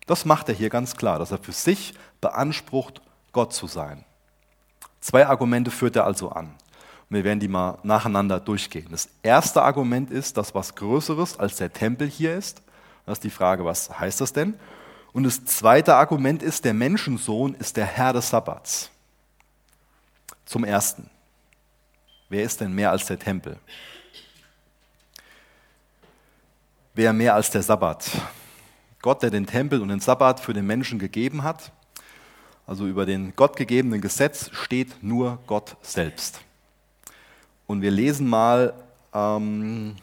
Das 0.07 0.25
macht 0.25 0.49
er 0.49 0.55
hier 0.55 0.69
ganz 0.69 0.95
klar, 0.97 1.19
dass 1.19 1.31
er 1.31 1.37
für 1.37 1.51
sich 1.51 1.93
beansprucht, 2.19 3.01
Gott 3.31 3.53
zu 3.53 3.67
sein. 3.67 4.03
Zwei 4.99 5.25
Argumente 5.25 5.71
führt 5.71 5.95
er 5.95 6.05
also 6.05 6.29
an. 6.29 6.47
Und 7.09 7.15
wir 7.17 7.23
werden 7.23 7.39
die 7.39 7.47
mal 7.47 7.77
nacheinander 7.83 8.39
durchgehen. 8.39 8.87
Das 8.91 9.09
erste 9.23 9.61
Argument 9.61 10.11
ist, 10.11 10.37
dass 10.37 10.53
was 10.53 10.75
Größeres 10.75 11.39
als 11.39 11.57
der 11.57 11.73
Tempel 11.73 12.07
hier 12.07 12.35
ist. 12.35 12.61
Das 13.05 13.17
ist 13.17 13.23
die 13.23 13.29
Frage, 13.29 13.65
was 13.65 13.99
heißt 13.99 14.21
das 14.21 14.33
denn? 14.33 14.55
Und 15.11 15.23
das 15.23 15.43
zweite 15.43 15.95
Argument 15.95 16.43
ist, 16.43 16.65
der 16.65 16.73
Menschensohn 16.73 17.55
ist 17.55 17.77
der 17.77 17.85
Herr 17.85 18.13
des 18.13 18.29
Sabbats. 18.29 18.90
Zum 20.51 20.65
Ersten. 20.65 21.09
Wer 22.27 22.43
ist 22.43 22.59
denn 22.59 22.73
mehr 22.73 22.91
als 22.91 23.05
der 23.05 23.17
Tempel? 23.17 23.57
Wer 26.93 27.13
mehr 27.13 27.35
als 27.35 27.51
der 27.51 27.63
Sabbat? 27.63 28.11
Gott, 29.01 29.23
der 29.23 29.29
den 29.29 29.45
Tempel 29.45 29.81
und 29.81 29.87
den 29.87 30.01
Sabbat 30.01 30.41
für 30.41 30.51
den 30.51 30.67
Menschen 30.67 30.99
gegeben 30.99 31.43
hat. 31.43 31.71
Also 32.67 32.85
über 32.85 33.05
den 33.05 33.33
gottgegebenen 33.33 34.01
Gesetz 34.01 34.49
steht 34.51 35.01
nur 35.01 35.39
Gott 35.47 35.77
selbst. 35.81 36.41
Und 37.65 37.81
wir 37.81 37.91
lesen 37.91 38.27
mal, 38.27 38.73
ähm, 39.13 39.95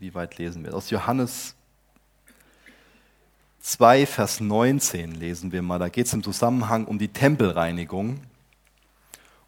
wie 0.00 0.12
weit 0.16 0.36
lesen 0.38 0.64
wir? 0.64 0.74
Aus 0.74 0.90
Johannes 0.90 1.54
2, 3.60 4.04
Vers 4.04 4.40
19 4.40 5.12
lesen 5.12 5.52
wir 5.52 5.62
mal. 5.62 5.78
Da 5.78 5.88
geht 5.88 6.06
es 6.06 6.12
im 6.12 6.24
Zusammenhang 6.24 6.86
um 6.86 6.98
die 6.98 7.06
Tempelreinigung. 7.06 8.20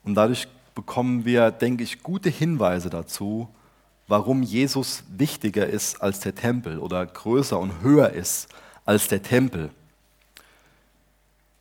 Und 0.04 0.14
dadurch 0.14 0.48
bekommen 0.74 1.24
wir, 1.24 1.50
denke 1.50 1.84
ich, 1.84 2.02
gute 2.02 2.30
Hinweise 2.30 2.90
dazu, 2.90 3.48
warum 4.06 4.42
Jesus 4.42 5.04
wichtiger 5.08 5.66
ist 5.66 6.02
als 6.02 6.20
der 6.20 6.34
Tempel 6.34 6.78
oder 6.78 7.04
größer 7.06 7.58
und 7.58 7.80
höher 7.82 8.10
ist 8.10 8.48
als 8.84 9.08
der 9.08 9.22
Tempel. 9.22 9.70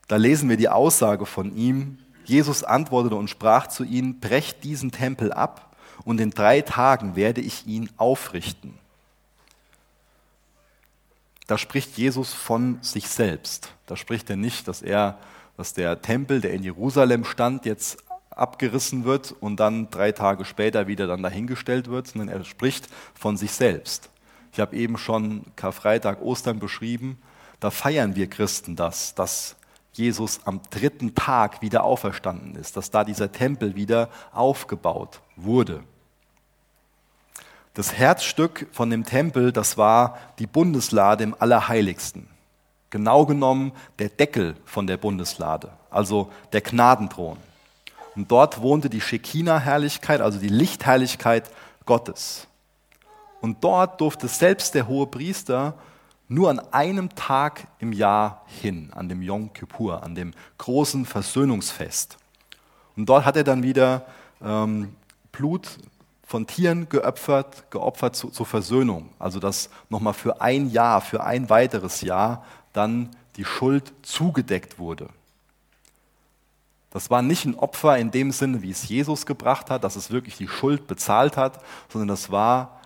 Da 0.08 0.16
lesen 0.16 0.50
wir 0.50 0.58
die 0.58 0.70
Aussage 0.70 1.28
von 1.28 1.56
ihm. 1.56 2.00
Jesus 2.26 2.64
antwortete 2.64 3.16
und 3.16 3.30
sprach 3.30 3.68
zu 3.68 3.84
ihnen, 3.84 4.20
brecht 4.20 4.64
diesen 4.64 4.92
Tempel 4.92 5.32
ab 5.32 5.76
und 6.06 6.20
in 6.20 6.32
drei 6.32 6.62
Tagen 6.62 7.16
werde 7.16 7.42
ich 7.42 7.68
ihn 7.68 7.90
aufrichten. 7.98 8.74
Da 11.46 11.58
spricht 11.58 11.98
Jesus 11.98 12.34
von 12.34 12.80
sich 12.82 13.08
selbst. 13.08 13.74
Da 13.86 13.96
spricht 13.96 14.30
er 14.30 14.36
nicht, 14.36 14.68
dass 14.68 14.82
er, 14.82 15.20
dass 15.58 15.74
der 15.74 16.02
Tempel, 16.02 16.42
der 16.42 16.54
in 16.54 16.64
Jerusalem 16.64 17.26
stand, 17.26 17.66
jetzt 17.66 17.98
abgerissen 18.40 19.06
wird 19.06 19.34
und 19.40 19.60
dann 19.60 19.90
drei 19.90 20.12
Tage 20.12 20.46
später 20.46 20.88
wieder 20.88 21.08
dann 21.08 21.24
dahingestellt 21.24 21.90
wird, 21.90 22.08
sondern 22.08 22.30
er 22.30 22.44
spricht 22.44 22.88
von 23.14 23.38
sich 23.38 23.52
selbst. 23.52 24.10
Ich 24.52 24.60
habe 24.60 24.76
eben 24.76 24.98
schon 24.98 25.44
Karfreitag, 25.56 26.22
Ostern 26.22 26.60
beschrieben. 26.60 27.22
Da 27.60 27.72
feiern 27.72 28.16
wir 28.16 28.28
Christen 28.28 28.76
das, 28.76 29.14
dass 29.16 29.56
Jesus 29.94 30.40
am 30.46 30.62
dritten 30.70 31.16
Tag 31.16 31.62
wieder 31.62 31.84
auferstanden 31.84 32.56
ist, 32.56 32.78
dass 32.78 32.90
da 32.92 33.04
dieser 33.04 33.32
Tempel 33.32 33.76
wieder 33.76 34.10
aufgebaut 34.32 35.22
wurde. 35.36 35.84
Das 37.74 37.94
Herzstück 37.94 38.68
von 38.72 38.90
dem 38.90 39.04
Tempel, 39.06 39.52
das 39.52 39.78
war 39.78 40.18
die 40.40 40.48
Bundeslade 40.48 41.24
im 41.24 41.36
Allerheiligsten. 41.38 42.28
Genau 42.90 43.26
genommen 43.26 43.72
der 44.00 44.10
Deckel 44.10 44.56
von 44.66 44.88
der 44.88 44.98
Bundeslade, 44.98 45.72
also 45.90 46.32
der 46.52 46.62
Gnadenthron. 46.62 47.38
Und 48.16 48.32
dort 48.32 48.62
wohnte 48.62 48.90
die 48.90 49.02
Shekinah-Herrlichkeit, 49.02 50.22
also 50.22 50.40
die 50.40 50.50
Lichtherrlichkeit 50.50 51.50
Gottes. 51.86 52.48
Und 53.42 53.64
dort 53.64 54.02
durfte 54.02 54.28
selbst 54.28 54.76
der 54.76 54.88
hohe 54.88 55.08
Priester 55.08 55.76
nur 56.28 56.50
an 56.50 56.60
einem 56.72 57.10
Tag 57.16 57.68
im 57.80 57.92
Jahr 57.92 58.46
hin, 58.46 58.92
an 58.94 59.10
dem 59.10 59.22
Yom 59.22 59.52
Kippur, 59.54 60.04
an 60.04 60.16
dem 60.16 60.34
großen 60.58 61.06
Versöhnungsfest. 61.06 62.18
Und 62.96 63.08
dort 63.08 63.26
hat 63.26 63.36
er 63.36 63.44
dann 63.44 63.64
wieder 63.64 64.06
ähm, 64.44 64.96
Blut 65.32 65.68
von 66.26 66.46
Tieren 66.46 66.88
geopfert, 66.90 67.72
geopfert 67.72 68.16
zu, 68.16 68.30
zur 68.30 68.46
Versöhnung. 68.46 69.10
Also 69.18 69.40
dass 69.40 69.70
nochmal 69.90 70.14
für 70.14 70.42
ein 70.42 70.70
Jahr, 70.70 71.02
für 71.02 71.24
ein 71.24 71.50
weiteres 71.50 72.02
Jahr 72.02 72.46
dann 72.74 73.10
die 73.36 73.46
Schuld 73.46 73.92
zugedeckt 74.04 74.78
wurde. 74.78 75.10
Das 76.92 77.10
war 77.10 77.22
nicht 77.22 77.46
ein 77.46 77.56
Opfer 77.56 77.98
in 77.98 78.12
dem 78.12 78.32
Sinne, 78.32 78.62
wie 78.62 78.72
es 78.72 78.90
Jesus 78.90 79.26
gebracht 79.26 79.70
hat, 79.70 79.84
dass 79.84 79.96
es 79.96 80.10
wirklich 80.12 80.38
die 80.38 80.48
Schuld 80.48 80.88
bezahlt 80.88 81.38
hat, 81.38 81.64
sondern 81.90 82.08
das 82.08 82.32
war 82.32 82.80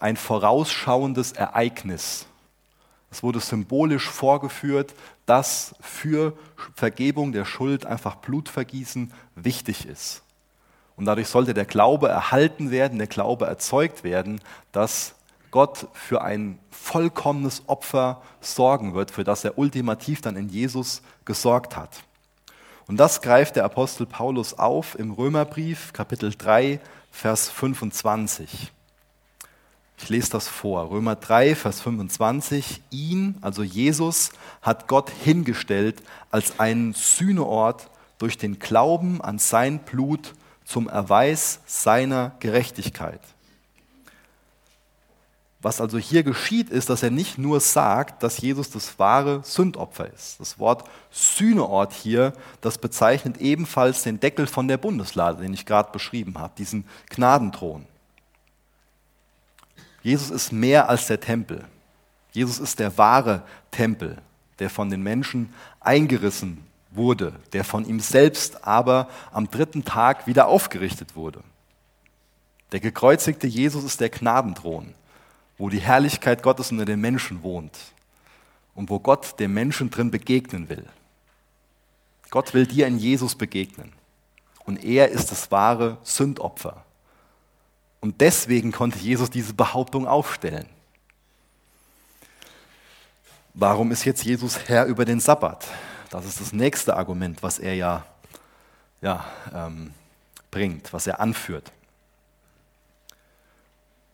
ein 0.00 0.16
vorausschauendes 0.16 1.32
Ereignis. 1.32 2.26
Es 3.10 3.22
wurde 3.22 3.40
symbolisch 3.40 4.08
vorgeführt, 4.08 4.94
dass 5.26 5.74
für 5.80 6.32
Vergebung 6.74 7.32
der 7.32 7.44
Schuld 7.44 7.84
einfach 7.84 8.16
Blutvergießen 8.16 9.12
wichtig 9.34 9.86
ist. 9.86 10.22
Und 10.96 11.04
dadurch 11.04 11.28
sollte 11.28 11.52
der 11.52 11.66
Glaube 11.66 12.08
erhalten 12.08 12.70
werden, 12.70 12.98
der 12.98 13.06
Glaube 13.06 13.46
erzeugt 13.46 14.02
werden, 14.02 14.40
dass 14.72 15.14
Gott 15.50 15.88
für 15.92 16.22
ein 16.22 16.58
vollkommenes 16.70 17.64
Opfer 17.66 18.22
sorgen 18.40 18.94
wird, 18.94 19.10
für 19.10 19.24
das 19.24 19.44
er 19.44 19.58
ultimativ 19.58 20.22
dann 20.22 20.36
in 20.36 20.48
Jesus 20.48 21.02
gesorgt 21.26 21.76
hat. 21.76 22.02
Und 22.92 22.98
das 22.98 23.22
greift 23.22 23.56
der 23.56 23.64
Apostel 23.64 24.04
Paulus 24.04 24.52
auf 24.52 24.98
im 24.98 25.12
Römerbrief, 25.12 25.94
Kapitel 25.94 26.30
3, 26.36 26.78
Vers 27.10 27.48
25. 27.48 28.70
Ich 29.96 30.08
lese 30.10 30.28
das 30.28 30.46
vor. 30.46 30.90
Römer 30.90 31.16
3, 31.16 31.54
Vers 31.54 31.80
25. 31.80 32.82
Ihn, 32.90 33.38
also 33.40 33.62
Jesus, 33.62 34.32
hat 34.60 34.88
Gott 34.88 35.08
hingestellt 35.08 36.02
als 36.30 36.60
einen 36.60 36.92
Sühneort 36.92 37.88
durch 38.18 38.36
den 38.36 38.58
Glauben 38.58 39.22
an 39.22 39.38
sein 39.38 39.78
Blut 39.78 40.34
zum 40.66 40.86
Erweis 40.86 41.60
seiner 41.64 42.32
Gerechtigkeit. 42.40 43.22
Was 45.62 45.80
also 45.80 45.96
hier 45.96 46.24
geschieht, 46.24 46.70
ist, 46.70 46.90
dass 46.90 47.04
er 47.04 47.12
nicht 47.12 47.38
nur 47.38 47.60
sagt, 47.60 48.24
dass 48.24 48.38
Jesus 48.38 48.70
das 48.70 48.98
wahre 48.98 49.42
Sündopfer 49.44 50.12
ist. 50.12 50.40
Das 50.40 50.58
Wort 50.58 50.88
Sühneort 51.12 51.92
hier, 51.92 52.32
das 52.60 52.78
bezeichnet 52.78 53.36
ebenfalls 53.36 54.02
den 54.02 54.18
Deckel 54.18 54.48
von 54.48 54.66
der 54.66 54.76
Bundeslade, 54.76 55.40
den 55.40 55.54
ich 55.54 55.64
gerade 55.64 55.92
beschrieben 55.92 56.40
habe, 56.40 56.52
diesen 56.58 56.84
Gnadenthron. 57.10 57.86
Jesus 60.02 60.30
ist 60.30 60.52
mehr 60.52 60.88
als 60.88 61.06
der 61.06 61.20
Tempel. 61.20 61.64
Jesus 62.32 62.58
ist 62.58 62.80
der 62.80 62.98
wahre 62.98 63.42
Tempel, 63.70 64.18
der 64.58 64.68
von 64.68 64.90
den 64.90 65.02
Menschen 65.02 65.54
eingerissen 65.78 66.66
wurde, 66.90 67.34
der 67.52 67.62
von 67.62 67.84
ihm 67.84 68.00
selbst 68.00 68.66
aber 68.66 69.08
am 69.30 69.48
dritten 69.48 69.84
Tag 69.84 70.26
wieder 70.26 70.48
aufgerichtet 70.48 71.14
wurde. 71.14 71.40
Der 72.72 72.80
gekreuzigte 72.80 73.46
Jesus 73.46 73.84
ist 73.84 74.00
der 74.00 74.08
Gnadenthron 74.08 74.94
wo 75.62 75.68
die 75.68 75.78
Herrlichkeit 75.78 76.42
Gottes 76.42 76.72
unter 76.72 76.84
den 76.84 77.00
Menschen 77.00 77.44
wohnt 77.44 77.78
und 78.74 78.90
wo 78.90 78.98
Gott 78.98 79.38
dem 79.38 79.54
Menschen 79.54 79.90
drin 79.90 80.10
begegnen 80.10 80.68
will. 80.68 80.84
Gott 82.30 82.52
will 82.52 82.66
dir 82.66 82.88
in 82.88 82.98
Jesus 82.98 83.36
begegnen 83.36 83.92
und 84.64 84.82
er 84.82 85.10
ist 85.10 85.30
das 85.30 85.52
wahre 85.52 85.98
Sündopfer. 86.02 86.84
Und 88.00 88.20
deswegen 88.20 88.72
konnte 88.72 88.98
Jesus 88.98 89.30
diese 89.30 89.54
Behauptung 89.54 90.08
aufstellen. 90.08 90.66
Warum 93.54 93.92
ist 93.92 94.04
jetzt 94.04 94.24
Jesus 94.24 94.68
Herr 94.68 94.86
über 94.86 95.04
den 95.04 95.20
Sabbat? 95.20 95.68
Das 96.10 96.24
ist 96.26 96.40
das 96.40 96.52
nächste 96.52 96.96
Argument, 96.96 97.40
was 97.40 97.60
er 97.60 97.76
ja, 97.76 98.04
ja 99.00 99.24
ähm, 99.54 99.94
bringt, 100.50 100.92
was 100.92 101.06
er 101.06 101.20
anführt. 101.20 101.70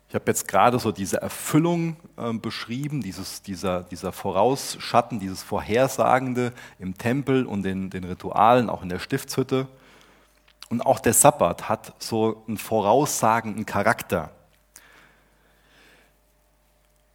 Ich 0.08 0.14
habe 0.14 0.24
jetzt 0.26 0.48
gerade 0.48 0.78
so 0.78 0.90
diese 0.90 1.20
Erfüllung 1.20 1.96
äh, 2.16 2.32
beschrieben, 2.32 3.02
dieses, 3.02 3.42
dieser, 3.42 3.82
dieser 3.82 4.10
Vorausschatten, 4.10 5.20
dieses 5.20 5.42
Vorhersagende 5.42 6.52
im 6.78 6.96
Tempel 6.96 7.44
und 7.44 7.62
den, 7.62 7.90
den 7.90 8.04
Ritualen, 8.04 8.70
auch 8.70 8.82
in 8.82 8.88
der 8.88 9.00
Stiftshütte. 9.00 9.68
Und 10.70 10.80
auch 10.80 10.98
der 10.98 11.12
Sabbat 11.12 11.68
hat 11.68 11.92
so 11.98 12.42
einen 12.48 12.56
voraussagenden 12.56 13.66
Charakter. 13.66 14.30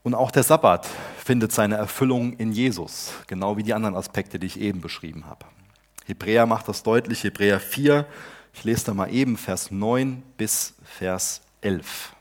Und 0.04 0.14
auch 0.14 0.30
der 0.30 0.44
Sabbat 0.44 0.88
findet 1.18 1.52
seine 1.52 1.76
Erfüllung 1.76 2.34
in 2.34 2.52
Jesus, 2.52 3.14
genau 3.26 3.58
wie 3.58 3.64
die 3.64 3.74
anderen 3.74 3.96
Aspekte, 3.96 4.38
die 4.38 4.48
ich 4.48 4.60
eben 4.60 4.82
beschrieben 4.82 5.26
habe. 5.26 5.46
Hebräer 6.06 6.46
macht 6.46 6.68
das 6.68 6.84
deutlich, 6.84 7.24
Hebräer 7.24 7.60
4, 7.60 8.06
ich 8.54 8.64
lese 8.66 8.86
da 8.86 8.94
mal 8.94 9.12
eben 9.12 9.38
Vers 9.38 9.72
9 9.72 10.22
bis 10.38 10.76
Vers 10.84 11.42
11. 11.62 12.13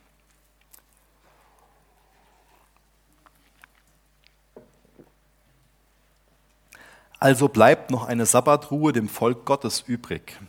Also 7.22 7.46
bleibt 7.46 7.92
noch 7.92 8.06
eine 8.06 8.26
Sabbatruhe 8.26 8.92
dem 8.92 9.08
Volk 9.08 9.44
Gottes 9.44 9.84
übrig. 9.86 10.40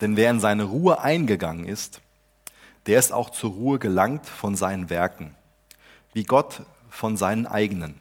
Denn 0.00 0.16
wer 0.16 0.30
in 0.30 0.40
seine 0.40 0.64
Ruhe 0.64 1.02
eingegangen 1.02 1.66
ist, 1.66 2.00
der 2.86 2.98
ist 2.98 3.12
auch 3.12 3.28
zur 3.28 3.50
Ruhe 3.50 3.78
gelangt 3.78 4.24
von 4.24 4.56
seinen 4.56 4.88
Werken, 4.88 5.34
wie 6.14 6.22
Gott 6.22 6.62
von 6.88 7.18
seinen 7.18 7.46
eigenen. 7.46 8.00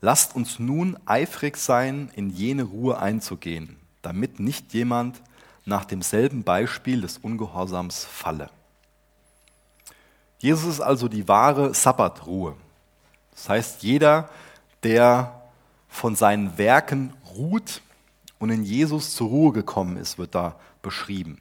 Lasst 0.00 0.36
uns 0.36 0.60
nun 0.60 0.96
eifrig 1.04 1.56
sein, 1.56 2.12
in 2.14 2.30
jene 2.30 2.62
Ruhe 2.62 3.00
einzugehen, 3.00 3.80
damit 4.02 4.38
nicht 4.38 4.72
jemand 4.72 5.20
nach 5.64 5.86
demselben 5.86 6.44
Beispiel 6.44 7.00
des 7.00 7.18
Ungehorsams 7.18 8.04
falle. 8.04 8.50
Jesus 10.38 10.74
ist 10.74 10.80
also 10.80 11.08
die 11.08 11.26
wahre 11.26 11.74
Sabbatruhe. 11.74 12.54
Das 13.32 13.48
heißt, 13.48 13.82
jeder, 13.82 14.30
der 14.84 15.39
von 15.90 16.14
seinen 16.16 16.56
Werken 16.56 17.12
ruht 17.36 17.82
und 18.38 18.50
in 18.50 18.64
Jesus 18.64 19.14
zur 19.14 19.28
Ruhe 19.28 19.52
gekommen 19.52 19.96
ist, 19.96 20.16
wird 20.16 20.34
da 20.34 20.56
beschrieben. 20.80 21.38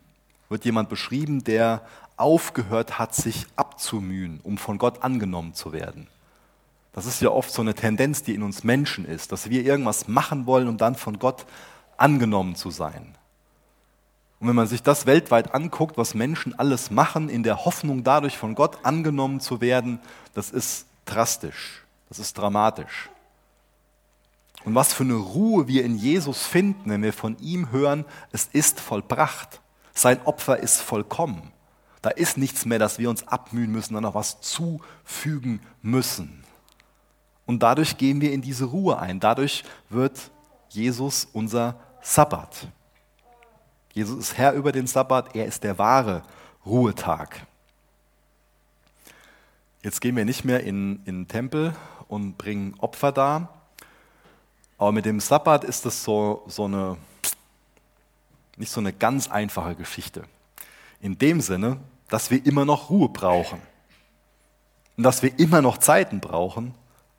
Wird 0.49 0.65
jemand 0.65 0.89
beschrieben, 0.89 1.43
der 1.43 1.81
aufgehört 2.17 2.99
hat, 2.99 3.15
sich 3.15 3.45
abzumühen, 3.55 4.41
um 4.43 4.57
von 4.57 4.77
Gott 4.77 5.03
angenommen 5.03 5.53
zu 5.53 5.71
werden. 5.71 6.07
Das 6.91 7.05
ist 7.05 7.21
ja 7.21 7.29
oft 7.29 7.51
so 7.51 7.61
eine 7.61 7.75
Tendenz, 7.75 8.23
die 8.23 8.33
in 8.33 8.43
uns 8.43 8.63
Menschen 8.63 9.05
ist, 9.05 9.31
dass 9.31 9.49
wir 9.49 9.63
irgendwas 9.63 10.07
machen 10.07 10.45
wollen, 10.45 10.67
um 10.67 10.77
dann 10.77 10.95
von 10.95 11.19
Gott 11.19 11.45
angenommen 11.95 12.55
zu 12.55 12.71
sein. 12.71 13.15
Und 14.39 14.47
wenn 14.47 14.55
man 14.55 14.67
sich 14.67 14.81
das 14.81 15.05
weltweit 15.05 15.53
anguckt, 15.53 15.97
was 15.97 16.13
Menschen 16.13 16.57
alles 16.57 16.91
machen, 16.91 17.29
in 17.29 17.43
der 17.43 17.65
Hoffnung 17.65 18.03
dadurch 18.03 18.37
von 18.37 18.55
Gott 18.55 18.79
angenommen 18.83 19.39
zu 19.39 19.61
werden, 19.61 19.99
das 20.33 20.49
ist 20.49 20.87
drastisch, 21.05 21.83
das 22.09 22.19
ist 22.19 22.37
dramatisch. 22.37 23.09
Und 24.65 24.75
was 24.75 24.93
für 24.93 25.03
eine 25.03 25.15
Ruhe 25.15 25.67
wir 25.67 25.85
in 25.85 25.95
Jesus 25.95 26.45
finden, 26.45 26.89
wenn 26.89 27.01
wir 27.01 27.13
von 27.13 27.37
ihm 27.39 27.71
hören, 27.71 28.05
es 28.31 28.45
ist 28.45 28.79
vollbracht. 28.79 29.61
Sein 29.93 30.21
Opfer 30.25 30.59
ist 30.59 30.81
vollkommen. 30.81 31.51
Da 32.01 32.09
ist 32.09 32.37
nichts 32.37 32.65
mehr, 32.65 32.79
dass 32.79 32.99
wir 32.99 33.09
uns 33.09 33.27
abmühen 33.27 33.71
müssen, 33.71 33.93
dann 33.93 34.03
noch 34.03 34.15
was 34.15 34.41
zufügen 34.41 35.61
müssen. 35.81 36.43
Und 37.45 37.63
dadurch 37.63 37.97
gehen 37.97 38.21
wir 38.21 38.31
in 38.31 38.41
diese 38.41 38.65
Ruhe 38.65 38.99
ein. 38.99 39.19
Dadurch 39.19 39.63
wird 39.89 40.31
Jesus 40.69 41.27
unser 41.33 41.79
Sabbat. 42.01 42.67
Jesus 43.93 44.17
ist 44.19 44.37
Herr 44.37 44.53
über 44.53 44.71
den 44.71 44.87
Sabbat, 44.87 45.35
er 45.35 45.45
ist 45.45 45.63
der 45.63 45.77
wahre 45.77 46.23
Ruhetag. 46.65 47.47
Jetzt 49.81 49.99
gehen 49.99 50.15
wir 50.15 50.25
nicht 50.25 50.45
mehr 50.45 50.63
in, 50.63 50.97
in 51.05 51.21
den 51.21 51.27
Tempel 51.27 51.73
und 52.07 52.37
bringen 52.37 52.75
Opfer 52.79 53.11
dar, 53.11 53.58
aber 54.79 54.93
mit 54.93 55.05
dem 55.05 55.19
Sabbat 55.19 55.65
ist 55.65 55.85
das 55.85 56.03
so, 56.03 56.43
so 56.47 56.63
eine, 56.63 56.97
nicht 58.55 58.71
so 58.71 58.79
eine 58.79 58.93
ganz 58.93 59.29
einfache 59.29 59.75
Geschichte. 59.75 60.23
In 61.01 61.17
dem 61.17 61.41
Sinne, 61.41 61.77
dass 62.07 62.31
wir 62.31 62.45
immer 62.45 62.63
noch 62.63 62.89
Ruhe 62.89 63.09
brauchen. 63.09 63.61
Und 64.95 65.03
dass 65.03 65.21
wir 65.21 65.37
immer 65.37 65.61
noch 65.61 65.77
Zeiten 65.77 66.21
brauchen, 66.21 66.73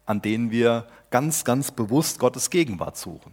an 0.06 0.22
denen 0.22 0.50
wir 0.50 0.86
ganz, 1.10 1.44
ganz 1.44 1.70
bewusst 1.70 2.18
Gottes 2.18 2.48
Gegenwart 2.48 2.96
suchen. 2.96 3.32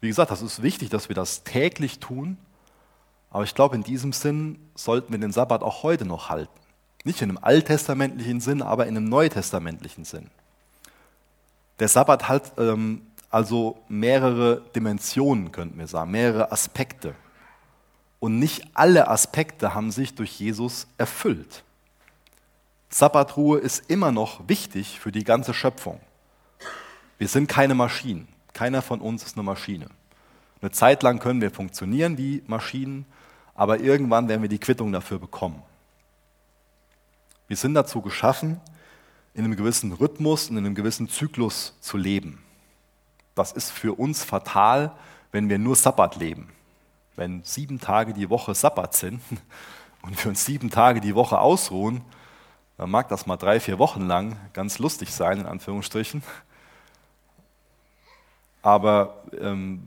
Wie 0.00 0.08
gesagt, 0.08 0.30
das 0.30 0.40
ist 0.40 0.62
wichtig, 0.62 0.88
dass 0.88 1.10
wir 1.10 1.16
das 1.16 1.44
täglich 1.44 1.98
tun. 1.98 2.38
Aber 3.30 3.44
ich 3.44 3.54
glaube, 3.54 3.76
in 3.76 3.82
diesem 3.82 4.14
Sinn 4.14 4.58
sollten 4.74 5.12
wir 5.12 5.18
den 5.18 5.32
Sabbat 5.32 5.62
auch 5.62 5.82
heute 5.82 6.06
noch 6.06 6.30
halten. 6.30 6.58
Nicht 7.04 7.20
in 7.20 7.28
einem 7.28 7.38
alttestamentlichen 7.42 8.40
Sinn, 8.40 8.62
aber 8.62 8.86
in 8.86 8.96
einem 8.96 9.08
neutestamentlichen 9.10 10.04
Sinn. 10.04 10.30
Der 11.78 11.88
Sabbat 11.88 12.28
hat 12.28 12.52
ähm, 12.58 13.02
also 13.36 13.76
mehrere 13.86 14.62
Dimensionen, 14.74 15.52
könnten 15.52 15.78
wir 15.78 15.86
sagen, 15.86 16.10
mehrere 16.10 16.52
Aspekte. 16.52 17.14
Und 18.18 18.38
nicht 18.38 18.62
alle 18.72 19.08
Aspekte 19.08 19.74
haben 19.74 19.90
sich 19.90 20.14
durch 20.14 20.40
Jesus 20.40 20.86
erfüllt. 20.96 21.62
Sabbatruhe 22.88 23.58
ist 23.58 23.90
immer 23.90 24.10
noch 24.10 24.48
wichtig 24.48 24.98
für 25.00 25.12
die 25.12 25.22
ganze 25.22 25.52
Schöpfung. 25.52 26.00
Wir 27.18 27.28
sind 27.28 27.46
keine 27.46 27.74
Maschinen. 27.74 28.26
Keiner 28.54 28.80
von 28.80 29.02
uns 29.02 29.22
ist 29.22 29.36
eine 29.36 29.42
Maschine. 29.42 29.88
Eine 30.62 30.70
Zeit 30.70 31.02
lang 31.02 31.18
können 31.18 31.42
wir 31.42 31.50
funktionieren 31.50 32.16
wie 32.16 32.42
Maschinen, 32.46 33.04
aber 33.54 33.80
irgendwann 33.80 34.28
werden 34.28 34.40
wir 34.40 34.48
die 34.48 34.60
Quittung 34.60 34.92
dafür 34.92 35.18
bekommen. 35.18 35.62
Wir 37.48 37.58
sind 37.58 37.74
dazu 37.74 38.00
geschaffen, 38.00 38.62
in 39.34 39.44
einem 39.44 39.56
gewissen 39.56 39.92
Rhythmus 39.92 40.48
und 40.48 40.56
in 40.56 40.64
einem 40.64 40.74
gewissen 40.74 41.10
Zyklus 41.10 41.74
zu 41.82 41.98
leben 41.98 42.42
das 43.36 43.52
ist 43.52 43.70
für 43.70 43.96
uns 43.96 44.24
fatal, 44.24 44.90
wenn 45.30 45.48
wir 45.48 45.58
nur 45.58 45.76
Sabbat 45.76 46.16
leben. 46.16 46.48
Wenn 47.14 47.44
sieben 47.44 47.78
Tage 47.78 48.12
die 48.12 48.28
Woche 48.28 48.54
Sabbat 48.54 48.94
sind 48.94 49.20
und 50.02 50.22
wir 50.24 50.30
uns 50.30 50.44
sieben 50.44 50.70
Tage 50.70 51.00
die 51.00 51.14
Woche 51.14 51.38
ausruhen, 51.38 52.00
dann 52.78 52.90
mag 52.90 53.08
das 53.08 53.26
mal 53.26 53.36
drei, 53.36 53.60
vier 53.60 53.78
Wochen 53.78 54.02
lang 54.06 54.38
ganz 54.52 54.78
lustig 54.78 55.14
sein, 55.14 55.40
in 55.40 55.46
Anführungsstrichen. 55.46 56.22
Aber 58.62 59.22
ähm, 59.38 59.82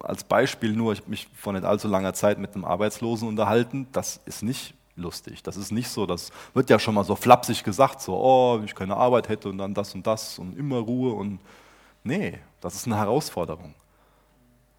als 0.00 0.24
Beispiel 0.24 0.72
nur, 0.72 0.92
ich 0.92 1.00
habe 1.00 1.10
mich 1.10 1.28
vor 1.34 1.52
nicht 1.52 1.64
allzu 1.64 1.88
langer 1.88 2.14
Zeit 2.14 2.38
mit 2.38 2.54
einem 2.54 2.64
Arbeitslosen 2.64 3.28
unterhalten, 3.28 3.86
das 3.92 4.20
ist 4.24 4.42
nicht 4.42 4.74
lustig. 4.96 5.42
Das 5.42 5.56
ist 5.56 5.72
nicht 5.72 5.88
so, 5.88 6.06
das 6.06 6.30
wird 6.54 6.70
ja 6.70 6.78
schon 6.78 6.94
mal 6.94 7.04
so 7.04 7.16
flapsig 7.16 7.64
gesagt, 7.64 8.00
so, 8.00 8.16
oh, 8.16 8.58
wenn 8.58 8.64
ich 8.64 8.74
keine 8.74 8.96
Arbeit 8.96 9.28
hätte 9.28 9.48
und 9.48 9.58
dann 9.58 9.74
das 9.74 9.94
und 9.94 10.06
das 10.06 10.38
und 10.38 10.56
immer 10.56 10.78
Ruhe 10.78 11.12
und 11.12 11.40
Nee, 12.04 12.38
das 12.60 12.74
ist 12.74 12.86
eine 12.86 12.96
Herausforderung. 12.96 13.74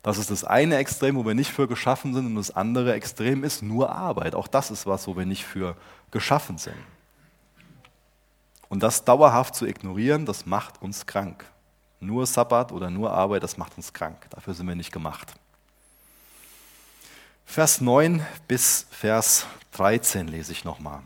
Das 0.04 0.18
ist 0.18 0.30
das 0.30 0.44
eine 0.44 0.76
Extrem, 0.78 1.16
wo 1.16 1.26
wir 1.26 1.34
nicht 1.34 1.52
für 1.52 1.68
geschaffen 1.68 2.14
sind, 2.14 2.26
und 2.26 2.36
das 2.36 2.52
andere 2.52 2.94
Extrem 2.94 3.44
ist 3.46 3.62
nur 3.64 3.90
Arbeit. 3.90 4.36
Auch 4.36 4.48
das 4.48 4.70
ist 4.70 4.86
was, 4.86 5.08
wo 5.08 5.16
wir 5.16 5.26
nicht 5.26 5.46
für 5.46 5.78
geschaffen 6.12 6.58
sind. 6.58 6.76
Und 8.68 8.84
das 8.84 9.06
dauerhaft 9.06 9.56
zu 9.56 9.66
ignorieren, 9.66 10.26
das 10.26 10.46
macht 10.46 10.82
uns 10.82 11.06
krank. 11.06 11.46
Nur 12.02 12.26
Sabbat 12.26 12.74
oder 12.74 12.90
nur 12.90 13.12
Arbeit, 13.12 13.44
das 13.44 13.56
macht 13.56 13.78
uns 13.78 13.94
krank. 13.94 14.28
Dafür 14.32 14.54
sind 14.54 14.68
wir 14.68 14.76
nicht 14.76 14.92
gemacht. 14.92 15.34
Vers 17.46 17.80
9 17.80 18.26
bis 18.48 18.88
Vers 18.90 19.46
13 19.72 20.28
lese 20.28 20.52
ich 20.52 20.66
nochmal. 20.66 21.02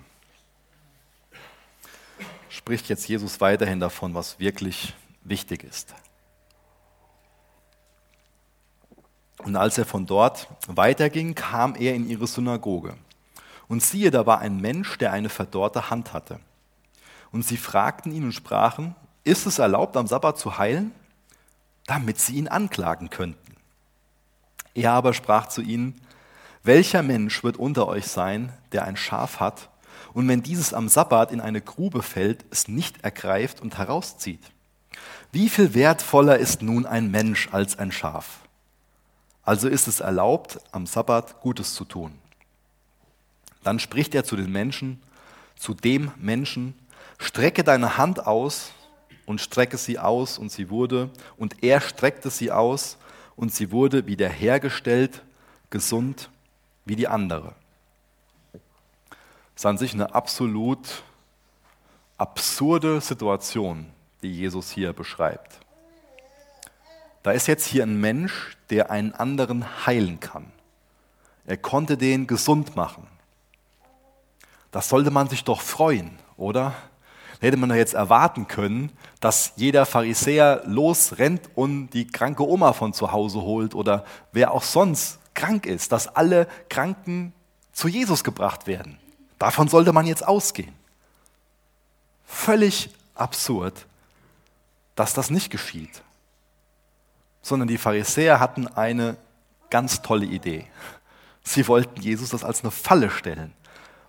spricht 2.50 2.90
jetzt 2.90 3.08
Jesus 3.08 3.40
weiterhin 3.42 3.80
davon, 3.80 4.16
was 4.16 4.40
wirklich 4.40 4.96
wichtig 5.24 5.64
ist. 5.64 5.94
Und 9.44 9.56
als 9.56 9.78
er 9.78 9.86
von 9.86 10.06
dort 10.06 10.48
weiterging, 10.68 11.36
kam 11.36 11.76
er 11.76 11.94
in 11.96 12.10
ihre 12.10 12.28
Synagoge. 12.28 12.96
Und 13.68 13.84
siehe, 13.84 14.12
da 14.12 14.26
war 14.26 14.40
ein 14.40 14.60
Mensch, 14.60 14.98
der 14.98 15.12
eine 15.12 15.30
verdorrte 15.30 15.90
Hand 15.90 16.14
hatte. 16.14 16.40
Und 17.32 17.44
sie 17.44 17.58
fragten 17.58 18.12
ihn 18.12 18.24
und 18.24 18.32
sprachen, 18.32 18.96
ist 19.24 19.46
es 19.46 19.60
erlaubt, 19.60 19.98
am 19.98 20.08
Sabbat 20.08 20.40
zu 20.40 20.58
heilen? 20.58 20.92
Damit 21.86 22.20
sie 22.20 22.36
ihn 22.36 22.48
anklagen 22.48 23.10
könnten. 23.10 23.56
Er 24.74 24.94
aber 24.94 25.14
sprach 25.14 25.48
zu 25.48 25.62
ihnen, 25.62 26.00
welcher 26.64 27.04
Mensch 27.04 27.44
wird 27.44 27.58
unter 27.58 27.88
euch 27.88 28.08
sein, 28.08 28.54
der 28.72 28.86
ein 28.86 28.98
Schaf 28.98 29.40
hat, 29.40 29.70
und 30.14 30.28
wenn 30.28 30.44
dieses 30.44 30.74
am 30.74 30.90
Sabbat 30.90 31.32
in 31.32 31.42
eine 31.42 31.62
Grube 31.62 32.02
fällt, 32.02 32.46
es 32.50 32.68
nicht 32.68 33.04
ergreift 33.04 33.62
und 33.62 33.78
herauszieht? 33.78 34.52
Wie 35.32 35.50
viel 35.50 35.74
wertvoller 35.74 36.38
ist 36.38 36.62
nun 36.62 36.86
ein 36.86 37.12
Mensch 37.12 37.50
als 37.52 37.78
ein 37.78 37.92
Schaf? 37.92 38.47
Also 39.48 39.70
ist 39.70 39.88
es 39.88 40.02
erlaubt, 40.02 40.60
am 40.74 40.86
Sabbat 40.86 41.40
Gutes 41.40 41.74
zu 41.74 41.86
tun. 41.86 42.20
Dann 43.64 43.80
spricht 43.80 44.14
er 44.14 44.26
zu 44.26 44.36
den 44.36 44.52
Menschen, 44.52 45.02
zu 45.56 45.74
dem 45.74 46.12
Menschen, 46.18 46.78
strecke 47.18 47.64
deine 47.64 47.98
Hand 47.98 48.28
aus 48.28 48.72
und 49.26 49.40
strecke 49.40 49.78
sie 49.78 50.00
aus 50.00 50.38
und 50.38 50.52
sie 50.52 50.70
wurde, 50.70 51.12
und 51.38 51.64
er 51.64 51.80
streckte 51.80 52.30
sie 52.30 52.52
aus 52.52 52.98
und 53.38 53.54
sie 53.54 53.72
wurde 53.72 54.06
wiederhergestellt, 54.06 55.24
gesund 55.70 56.30
wie 56.84 56.98
die 56.98 57.08
andere. 57.08 57.56
Das 58.52 59.62
ist 59.62 59.66
an 59.66 59.78
sich 59.78 59.94
eine 59.94 60.14
absolut 60.14 61.04
absurde 62.18 63.00
Situation, 63.00 63.86
die 64.22 64.34
Jesus 64.34 64.72
hier 64.72 64.92
beschreibt. 64.92 65.62
Da 67.24 67.32
ist 67.32 67.48
jetzt 67.48 67.66
hier 67.66 67.84
ein 67.84 68.00
Mensch, 68.00 68.58
der 68.70 68.92
einen 68.92 69.14
anderen 69.14 69.86
heilen 69.86 70.20
kann. 70.20 70.52
Er 71.46 71.58
konnte 71.58 71.98
den 71.98 72.28
gesund 72.28 72.76
machen. 72.76 73.08
Das 74.72 74.90
sollte 74.90 75.12
man 75.12 75.30
sich 75.30 75.44
doch 75.44 75.62
freuen, 75.62 76.18
oder? 76.36 76.74
Hätte 77.40 77.58
man 77.58 77.70
doch 77.70 77.76
jetzt 77.76 77.94
erwarten 77.94 78.48
können, 78.48 78.92
dass 79.20 79.54
jeder 79.56 79.86
Pharisäer 79.86 80.64
losrennt 80.66 81.50
und 81.56 81.90
die 81.90 82.08
kranke 82.08 82.46
Oma 82.48 82.74
von 82.74 82.94
zu 82.94 83.12
Hause 83.12 83.42
holt 83.42 83.76
oder 83.76 84.06
wer 84.32 84.52
auch 84.52 84.64
sonst 84.64 85.20
krank 85.34 85.66
ist, 85.66 85.92
dass 85.92 86.08
alle 86.08 86.48
Kranken 86.70 87.34
zu 87.72 87.88
Jesus 87.88 88.24
gebracht 88.24 88.68
werden. 88.68 88.98
Davon 89.40 89.68
sollte 89.68 89.94
man 89.94 90.08
jetzt 90.08 90.28
ausgehen. 90.28 90.74
Völlig 92.26 92.90
absurd, 93.14 93.86
dass 94.96 95.14
das 95.14 95.30
nicht 95.30 95.52
geschieht 95.52 96.02
sondern 97.48 97.70
die 97.70 97.78
Pharisäer 97.78 98.42
hatten 98.42 98.68
eine 98.68 99.16
ganz 99.70 100.02
tolle 100.02 100.26
Idee. 100.26 100.68
Sie 101.44 101.66
wollten 101.70 102.02
Jesus 102.02 102.32
das 102.32 102.44
als 102.44 102.62
eine 102.62 102.72
Falle 102.72 103.10
stellen, 103.10 103.54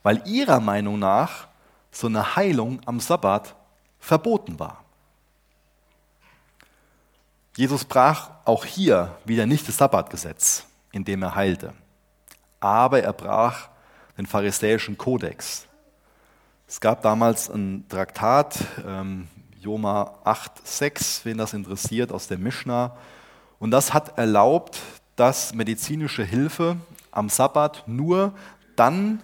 weil 0.03 0.27
ihrer 0.27 0.59
Meinung 0.59 0.99
nach 0.99 1.47
so 1.93 2.09
eine 2.09 2.35
Heilung 2.35 2.81
am 2.85 2.99
Sabbat 2.99 3.55
verboten 4.01 4.59
war. 4.59 4.83
Jesus 7.57 7.85
brach 7.85 8.31
auch 8.45 8.65
hier 8.65 9.17
wieder 9.25 9.47
nicht 9.47 9.69
das 9.69 9.77
Sabbatgesetz, 9.77 10.67
indem 10.91 11.23
er 11.23 11.37
heilte, 11.37 11.75
aber 12.59 13.03
er 13.03 13.13
brach 13.13 13.69
den 14.17 14.27
pharisäischen 14.27 14.99
Kodex. 14.99 15.67
Es 16.67 16.81
gab 16.81 17.03
damals 17.03 17.49
ein 17.49 17.87
Traktat, 17.89 18.59
ähm, 18.85 19.29
Joma 19.61 20.19
8,6, 20.25 21.25
wen 21.25 21.39
das 21.39 21.53
interessiert, 21.53 22.11
aus 22.11 22.27
der 22.27 22.39
Mishnah, 22.39 22.97
und 23.59 23.71
das 23.71 23.93
hat 23.93 24.19
erlaubt, 24.19 24.81
dass 25.17 25.55
medizinische 25.55 26.25
Hilfe 26.25 26.77
am 27.11 27.29
Sabbat 27.29 27.85
nur 27.87 28.33
dann 28.77 29.23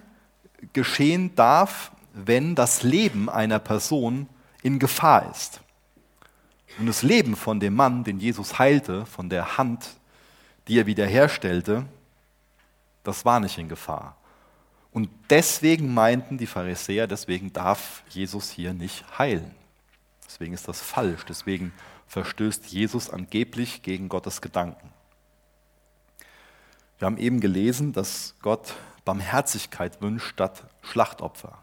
geschehen 0.72 1.34
darf, 1.36 1.92
wenn 2.12 2.54
das 2.54 2.82
Leben 2.82 3.28
einer 3.28 3.58
Person 3.58 4.28
in 4.62 4.78
Gefahr 4.78 5.30
ist. 5.30 5.60
Und 6.78 6.86
das 6.86 7.02
Leben 7.02 7.36
von 7.36 7.60
dem 7.60 7.74
Mann, 7.74 8.02
den 8.02 8.18
Jesus 8.18 8.58
heilte, 8.58 9.06
von 9.06 9.28
der 9.28 9.58
Hand, 9.58 9.90
die 10.66 10.78
er 10.78 10.86
wiederherstellte, 10.86 11.84
das 13.04 13.24
war 13.24 13.38
nicht 13.38 13.58
in 13.58 13.68
Gefahr. 13.68 14.16
Und 14.90 15.10
deswegen 15.28 15.92
meinten 15.92 16.38
die 16.38 16.46
Pharisäer, 16.46 17.06
deswegen 17.06 17.52
darf 17.52 18.02
Jesus 18.08 18.50
hier 18.50 18.72
nicht 18.72 19.04
heilen. 19.18 19.54
Deswegen 20.26 20.54
ist 20.54 20.66
das 20.66 20.80
falsch. 20.80 21.24
Deswegen 21.28 21.72
verstößt 22.06 22.66
Jesus 22.66 23.10
angeblich 23.10 23.82
gegen 23.82 24.08
Gottes 24.08 24.40
Gedanken. 24.40 24.92
Wir 26.98 27.06
haben 27.06 27.18
eben 27.18 27.40
gelesen, 27.40 27.92
dass 27.92 28.34
Gott 28.40 28.74
Barmherzigkeit 29.04 30.00
wünscht 30.00 30.28
statt 30.28 30.64
Schlachtopfer. 30.82 31.58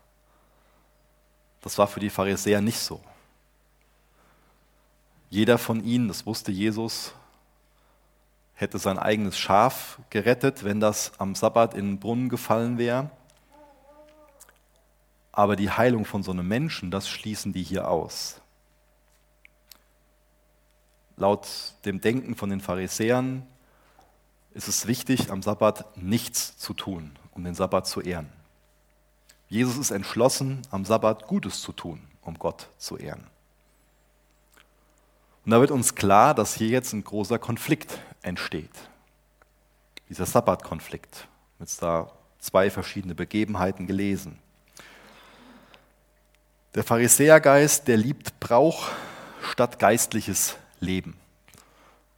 Das 1.62 1.77
war 1.77 1.88
für 1.88 1.99
die 1.99 2.10
Pharisäer 2.10 2.62
nicht 2.62 2.80
so. 2.80 3.01
Jeder 5.30 5.58
von 5.58 5.84
ihnen, 5.84 6.08
das 6.08 6.25
wusste 6.25 6.51
Jesus, 6.51 7.13
hätte 8.54 8.77
sein 8.77 8.99
eigenes 8.99 9.38
Schaf 9.38 9.99
gerettet, 10.10 10.63
wenn 10.63 10.80
das 10.80 11.13
am 11.17 11.36
Sabbat 11.36 11.73
in 11.73 11.91
den 11.91 11.99
Brunnen 11.99 12.30
gefallen 12.30 12.77
wäre. 12.77 13.10
Aber 15.32 15.56
die 15.56 15.71
Heilung 15.71 16.04
von 16.04 16.21
so 16.23 16.32
einem 16.32 16.47
Menschen, 16.47 16.91
das 16.91 17.08
schließen 17.08 17.54
die 17.54 17.63
hier 17.63 17.88
aus. 17.88 18.41
Laut 21.21 21.47
dem 21.86 22.01
Denken 22.01 22.36
von 22.36 22.49
den 22.49 22.62
Pharisäern 22.62 23.45
ist 24.55 24.67
es 24.67 24.88
wichtig, 24.88 25.29
am 25.29 25.43
Sabbat 25.43 25.95
nichts 25.95 26.57
zu 26.57 26.73
tun, 26.73 27.12
um 27.36 27.43
den 27.43 27.53
Sabbat 27.53 27.86
zu 27.86 28.01
ehren. 28.01 28.27
Jesus 29.47 29.77
ist 29.77 29.91
entschlossen, 29.91 30.63
am 30.71 30.84
Sabbat 30.84 31.27
Gutes 31.27 31.62
zu 31.62 31.73
tun, 31.73 32.01
um 32.23 32.39
Gott 32.39 32.69
zu 32.79 32.97
ehren. 32.97 33.27
Und 35.45 35.51
da 35.51 35.60
wird 35.60 35.69
uns 35.69 35.93
klar, 35.93 36.34
dass 36.34 36.55
hier 36.55 36.69
jetzt 36.69 36.91
ein 36.91 37.03
großer 37.03 37.38
Konflikt 37.38 37.99
entsteht. 38.23 38.71
Dieser 40.10 40.25
Sabbatkonflikt. 40.25 41.27
Jetzt 41.60 41.84
da 41.84 42.12
zwei 42.39 42.71
verschiedene 42.71 43.13
Begebenheiten 43.13 43.86
gelesen. 43.86 44.39
Der 46.73 46.84
Pharisäergeist, 46.84 47.88
der 47.88 47.97
liebt 47.97 48.39
Brauch 48.39 48.88
statt 49.43 49.77
geistliches 49.77 50.57
leben. 50.82 51.15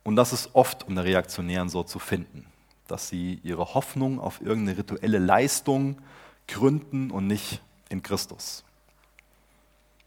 Und 0.03 0.15
das 0.15 0.33
ist 0.33 0.49
oft 0.53 0.83
unter 0.87 1.03
Reaktionären 1.03 1.69
so 1.69 1.83
zu 1.83 1.99
finden, 1.99 2.45
dass 2.87 3.07
sie 3.07 3.39
ihre 3.43 3.73
Hoffnung 3.73 4.19
auf 4.19 4.41
irgendeine 4.41 4.77
rituelle 4.77 5.19
Leistung 5.19 5.97
gründen 6.47 7.11
und 7.11 7.27
nicht 7.27 7.61
in 7.89 8.03
Christus. 8.03 8.63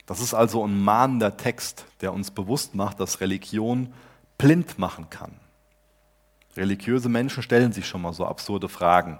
Das 0.04 0.20
ist 0.20 0.34
also 0.34 0.64
ein 0.64 0.82
mahnender 0.82 1.36
Text, 1.36 1.86
der 2.00 2.12
uns 2.12 2.30
bewusst 2.30 2.74
macht, 2.74 3.00
dass 3.00 3.20
Religion 3.20 3.92
blind 4.38 4.78
machen 4.78 5.10
kann. 5.10 5.32
Religiöse 6.56 7.08
Menschen 7.08 7.42
stellen 7.42 7.72
sich 7.72 7.86
schon 7.86 8.02
mal 8.02 8.12
so 8.12 8.24
absurde 8.24 8.68
Fragen, 8.68 9.18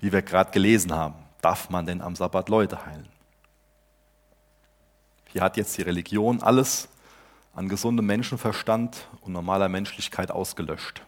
wie 0.00 0.12
wir 0.12 0.22
gerade 0.22 0.50
gelesen 0.50 0.92
haben. 0.92 1.14
Darf 1.40 1.70
man 1.70 1.86
denn 1.86 2.00
am 2.00 2.16
Sabbat 2.16 2.48
Leute 2.48 2.84
heilen? 2.84 3.08
Hier 5.32 5.42
hat 5.42 5.56
jetzt 5.56 5.76
die 5.78 5.82
Religion 5.82 6.42
alles 6.42 6.88
an 7.60 7.68
gesundem 7.68 8.06
Menschenverstand 8.06 9.06
und 9.20 9.34
normaler 9.34 9.68
Menschlichkeit 9.68 10.30
ausgelöscht. 10.30 11.02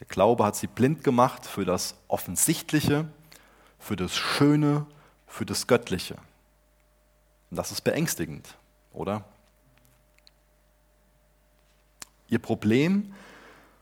Der 0.00 0.06
Glaube 0.06 0.44
hat 0.44 0.54
sie 0.54 0.66
blind 0.66 1.02
gemacht 1.02 1.46
für 1.46 1.64
das 1.64 1.94
Offensichtliche, 2.08 3.08
für 3.78 3.96
das 3.96 4.14
Schöne, 4.14 4.84
für 5.26 5.46
das 5.46 5.66
Göttliche. 5.66 6.16
Und 7.50 7.56
das 7.56 7.72
ist 7.72 7.80
beängstigend, 7.80 8.54
oder? 8.92 9.24
Ihr 12.28 12.38
Problem 12.38 13.14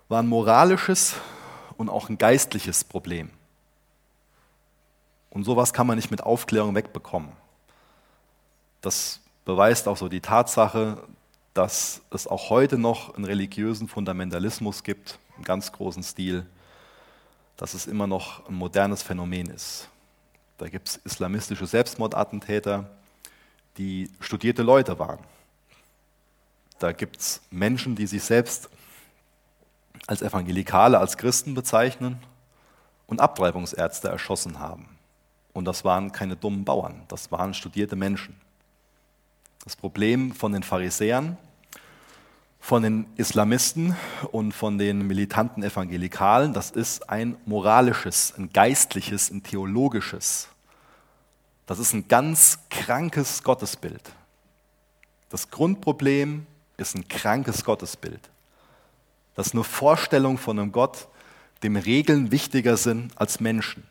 war 0.07 0.23
ein 0.23 0.29
moralisches 0.29 1.17
und 1.77 1.89
auch 1.89 2.09
ein 2.09 2.19
geistliches 2.19 2.85
Problem. 2.85 3.31
Und 5.31 5.43
sowas 5.43 5.73
kann 5.73 5.89
man 5.89 5.97
nicht 5.97 6.13
mit 6.13 6.23
Aufklärung 6.23 6.77
wegbekommen. 6.77 7.33
Das 8.81 9.21
beweist 9.45 9.89
auch 9.89 9.97
so 9.97 10.09
die 10.09 10.21
Tatsache, 10.21 11.03
dass 11.57 12.03
es 12.11 12.27
auch 12.27 12.51
heute 12.51 12.77
noch 12.77 13.15
einen 13.15 13.25
religiösen 13.25 13.89
Fundamentalismus 13.89 14.83
gibt, 14.83 15.19
im 15.39 15.45
ganz 15.45 15.73
großen 15.73 16.03
Stil, 16.03 16.45
dass 17.57 17.73
es 17.73 17.87
immer 17.87 18.07
noch 18.07 18.47
ein 18.47 18.55
modernes 18.55 19.03
Phänomen 19.03 19.49
ist. 19.49 19.89
Da 20.59 20.69
gibt 20.69 20.89
es 20.89 20.97
islamistische 20.97 21.67
Selbstmordattentäter, 21.67 22.91
die 23.79 24.11
studierte 24.21 24.63
Leute 24.63 24.99
waren. 24.99 25.21
Da 26.79 26.93
gibt 26.93 27.21
es 27.21 27.41
Menschen, 27.51 27.97
die 27.97 28.07
sich 28.07 28.23
selbst 28.23 28.69
als 30.07 30.21
Evangelikale, 30.21 30.99
als 30.99 31.17
Christen 31.17 31.55
bezeichnen 31.55 32.19
und 33.07 33.21
Abtreibungsärzte 33.21 34.09
erschossen 34.09 34.59
haben. 34.59 34.89
Und 35.55 35.65
das 35.65 35.87
waren 35.87 36.13
keine 36.13 36.37
dummen 36.37 36.67
Bauern, 36.67 37.05
das 37.09 37.33
waren 37.33 37.55
studierte 37.55 37.97
Menschen. 37.97 38.39
Das 39.65 39.75
Problem 39.75 40.33
von 40.33 40.53
den 40.53 40.63
Pharisäern, 40.63 41.39
von 42.67 42.83
den 42.83 43.07
Islamisten 43.15 43.95
und 44.33 44.51
von 44.51 44.77
den 44.77 45.07
militanten 45.07 45.63
Evangelikalen, 45.63 46.53
das 46.53 46.73
ist 46.73 47.09
ein 47.09 47.37
moralisches, 47.47 48.35
ein 48.37 48.53
geistliches, 48.53 49.31
ein 49.31 49.45
theologisches. 49.45 50.49
Das 51.67 51.79
ist 51.79 51.93
ein 51.93 52.09
ganz 52.09 52.59
krankes 52.69 53.45
Gottesbild. 53.45 54.03
Das 55.29 55.49
Grundproblem 55.49 56.45
ist 56.77 56.97
ein 56.97 57.07
krankes 57.07 57.63
Gottesbild. 57.63 58.31
Das 59.37 59.47
ist 59.47 59.55
eine 59.55 59.63
Vorstellung 59.63 60.37
von 60.37 60.59
einem 60.59 60.73
Gott, 60.73 61.07
dem 61.63 61.77
Regeln 61.77 62.33
wichtiger 62.33 62.77
sind 62.77 63.13
als 63.17 63.39
Menschen, 63.39 63.85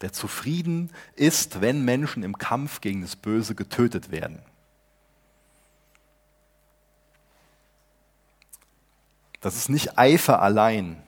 der 0.00 0.12
zufrieden 0.12 0.90
ist, 1.14 1.60
wenn 1.60 1.84
Menschen 1.84 2.24
im 2.24 2.36
Kampf 2.38 2.80
gegen 2.80 3.02
das 3.02 3.14
Böse 3.14 3.54
getötet 3.54 4.10
werden. 4.10 4.40
Das 9.46 9.54
ist 9.54 9.68
nicht 9.68 9.96
Eifer 9.96 10.42
allein, 10.42 11.00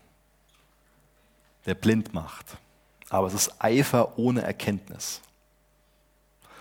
der 1.66 1.74
blind 1.74 2.14
macht, 2.14 2.56
aber 3.08 3.26
es 3.26 3.34
ist 3.34 3.60
Eifer 3.60 4.16
ohne 4.16 4.42
Erkenntnis. 4.42 5.22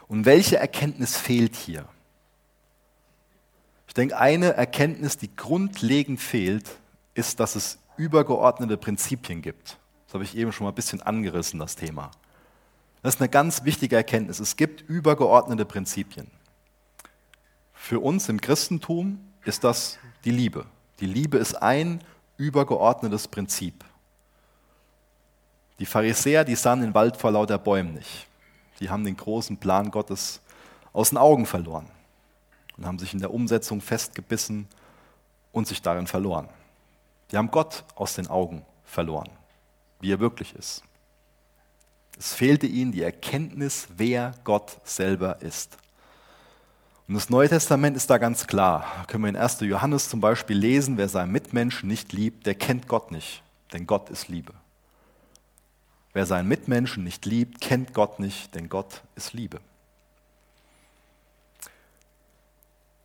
Und 0.08 0.26
welche 0.26 0.58
Erkenntnis 0.58 1.16
fehlt 1.16 1.56
hier? 1.56 1.88
Ich 3.88 3.94
denke, 3.94 4.18
eine 4.18 4.54
Erkenntnis, 4.54 5.20
die 5.20 5.36
grundlegend 5.36 6.20
fehlt, 6.20 6.68
ist, 7.14 7.40
dass 7.40 7.56
es 7.56 7.78
übergeordnete 7.96 8.76
Prinzipien 8.76 9.44
gibt. 9.44 9.78
Das 10.08 10.16
habe 10.16 10.24
ich 10.24 10.36
eben 10.36 10.52
schon 10.52 10.66
mal 10.66 10.72
ein 10.72 10.76
bisschen 10.76 11.04
angerissen, 11.04 11.60
das 11.60 11.76
Thema. 11.76 12.10
Das 13.04 13.14
ist 13.14 13.22
eine 13.22 13.30
ganz 13.30 13.66
wichtige 13.66 13.98
Erkenntnis. 13.98 14.40
Es 14.40 14.56
gibt 14.56 14.82
übergeordnete 14.82 15.64
Prinzipien. 15.64 16.32
Für 17.72 18.00
uns 18.00 18.30
im 18.30 18.42
Christentum 18.42 19.20
ist 19.46 19.64
das 19.64 20.00
die 20.26 20.32
Liebe. 20.32 20.66
Die 21.00 21.06
Liebe 21.06 21.38
ist 21.38 21.56
ein 21.56 22.02
übergeordnetes 22.38 23.28
Prinzip. 23.28 23.84
Die 25.80 25.86
Pharisäer, 25.86 26.44
die 26.44 26.56
sahen 26.56 26.82
den 26.82 26.94
Wald 26.94 27.18
vor 27.18 27.32
lauter 27.32 27.58
Bäumen 27.58 27.94
nicht. 27.94 28.28
Die 28.80 28.90
haben 28.90 29.04
den 29.04 29.18
großen 29.18 29.58
Plan 29.58 29.92
Gottes 29.92 30.42
aus 30.94 31.10
den 31.10 31.18
Augen 31.18 31.46
verloren 31.46 31.88
und 32.78 32.86
haben 32.86 33.00
sich 33.00 33.14
in 33.14 33.20
der 33.20 33.34
Umsetzung 33.34 33.82
festgebissen 33.82 34.68
und 35.52 35.68
sich 35.68 35.82
darin 35.82 36.08
verloren. 36.08 36.50
Die 37.32 37.38
haben 37.38 37.52
Gott 37.52 37.84
aus 37.96 38.16
den 38.16 38.28
Augen 38.28 38.64
verloren, 38.86 39.30
wie 40.00 40.12
er 40.12 40.20
wirklich 40.20 40.56
ist. 40.56 40.84
Es 42.18 42.34
fehlte 42.34 42.66
ihnen 42.66 42.92
die 42.92 43.04
Erkenntnis, 43.04 43.88
wer 43.96 44.32
Gott 44.44 44.80
selber 44.84 45.42
ist. 45.42 45.78
Und 47.08 47.16
das 47.16 47.30
Neue 47.30 47.48
Testament 47.48 47.96
ist 47.96 48.10
da 48.10 48.18
ganz 48.18 48.48
klar. 48.48 48.86
Da 48.98 49.06
können 49.06 49.24
wir 49.24 49.30
in 49.30 49.38
1. 49.38 49.62
Johannes 49.62 50.10
zum 50.10 50.20
Beispiel 50.20 50.58
lesen, 50.58 50.98
wer 50.98 51.08
seinen 51.08 51.32
Mitmenschen 51.32 51.88
nicht 51.88 52.12
liebt, 52.12 52.46
der 52.46 52.56
kennt 52.56 52.88
Gott 52.88 53.12
nicht, 53.12 53.44
denn 53.72 53.88
Gott 53.88 54.10
ist 54.10 54.28
Liebe. 54.28 54.54
Wer 56.12 56.26
seinen 56.26 56.50
Mitmenschen 56.50 57.04
nicht 57.04 57.26
liebt, 57.26 57.62
kennt 57.62 57.94
Gott 57.94 58.20
nicht, 58.20 58.56
denn 58.56 58.68
Gott 58.68 59.04
ist 59.16 59.34
Liebe. 59.34 59.60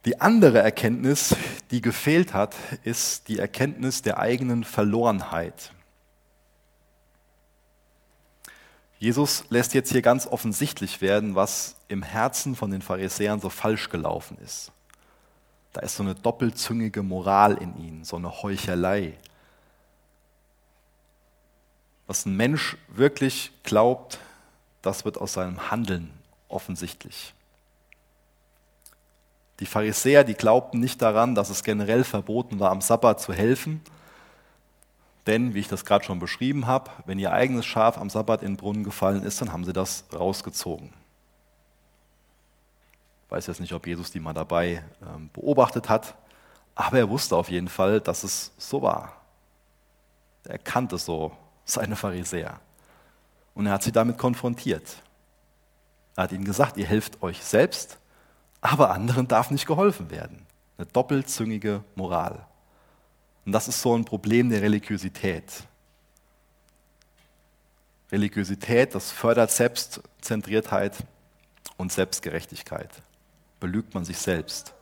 Die 0.05 0.21
andere 0.21 0.59
Erkenntnis, 0.59 1.37
die 1.71 1.81
gefehlt 1.81 2.35
hat, 2.35 2.57
ist 2.83 3.29
die 3.29 3.39
Erkenntnis 3.39 4.03
der 4.03 4.19
eigenen 4.19 4.65
Verlorenheit. 4.65 5.73
Jesus 9.03 9.43
lässt 9.51 9.75
jetzt 9.75 9.91
hier 9.91 10.01
ganz 10.01 10.29
offensichtlich 10.29 11.01
werden, 11.01 11.35
was 11.35 11.75
im 11.89 12.05
Herzen 12.05 12.55
von 12.55 12.71
den 12.71 12.83
Pharisäern 12.83 13.41
so 13.41 13.49
falsch 13.49 13.89
gelaufen 13.89 14.39
ist. 14.39 14.71
Da 15.73 15.81
ist 15.81 15.97
so 15.97 16.05
eine 16.05 16.15
doppelzüngige 16.15 17.03
Moral 17.03 17.55
in 17.55 17.77
ihnen, 17.83 18.05
so 18.05 18.15
eine 18.15 18.45
Heuchelei. 18.45 19.15
Was 22.07 22.27
ein 22.27 22.37
Mensch 22.37 22.77
wirklich 22.87 23.51
glaubt, 23.65 24.21
das 24.83 25.05
wird 25.05 25.19
aus 25.19 25.33
seinem 25.33 25.73
Handeln 25.73 26.13
offensichtlich. 26.47 27.35
Die 29.59 29.67
Pharisäer, 29.67 30.23
die 30.23 30.35
glaubten 30.35 30.79
nicht 30.79 31.03
daran, 31.03 31.35
dass 31.35 31.51
es 31.51 31.65
generell 31.65 32.05
verboten 32.05 32.61
war, 32.61 32.71
am 32.71 32.81
Sabbat 32.81 33.21
zu 33.21 33.33
helfen. 33.33 33.81
Denn, 35.27 35.55
wie 35.55 35.61
ich 35.61 35.69
das 35.69 35.85
gerade 35.85 36.05
schon 36.05 36.19
beschrieben 36.19 36.67
habe, 36.67 36.91
wenn 37.07 37.19
ihr 37.19 37.33
eigenes 37.33 37.65
Schaf 37.65 37.97
am 37.99 38.11
Sabbat 38.11 38.43
in 38.43 38.53
den 38.53 38.57
Brunnen 38.57 38.85
gefallen 38.85 39.23
ist, 39.23 39.41
dann 39.41 39.53
haben 39.53 39.65
sie 39.65 39.73
das 39.73 40.05
rausgezogen. 40.13 40.93
Ich 43.25 43.31
weiß 43.31 43.47
jetzt 43.47 43.61
nicht, 43.61 43.73
ob 43.73 43.87
Jesus 43.87 44.11
die 44.11 44.21
mal 44.21 44.33
dabei 44.33 44.85
ähm, 45.03 45.31
beobachtet 45.33 45.89
hat, 45.89 46.15
aber 46.75 46.99
er 46.99 47.09
wusste 47.09 47.37
auf 47.37 47.51
jeden 47.51 47.69
Fall, 47.69 48.01
dass 48.01 48.25
es 48.25 48.53
so 48.59 48.83
war. 48.83 49.17
Er 50.45 50.59
kannte 50.59 50.99
so 50.99 51.33
seine 51.65 51.97
Pharisäer. 51.97 52.61
Und 53.55 53.67
er 53.67 53.75
hat 53.75 53.83
sie 53.83 53.93
damit 53.93 54.19
konfrontiert. 54.19 55.03
Er 56.17 56.25
hat 56.25 56.33
ihnen 56.33 56.45
gesagt, 56.45 56.77
ihr 56.77 56.87
helft 56.87 57.23
euch 57.23 57.43
selbst 57.45 57.99
aber 58.63 58.93
anderen 58.93 59.29
darf 59.29 59.51
nicht 59.51 59.67
geholfen 59.67 60.11
werden. 60.11 60.47
Eine 60.79 60.87
doppelzüngige 60.87 61.85
Moral. 61.97 62.47
Und 63.45 63.53
das 63.53 63.69
ist 63.69 63.81
so 63.81 63.97
ein 63.97 64.05
Problem 64.05 64.51
der 64.51 64.63
Religiosität. 64.63 65.45
Religiosität, 68.11 68.95
das 68.95 69.11
fördert 69.11 69.51
Selbstzentriertheit 69.51 70.97
und 71.77 71.93
Selbstgerechtigkeit. 71.93 72.91
Belügt 73.59 73.95
man 73.95 74.05
sich 74.05 74.19
selbst. 74.19 74.75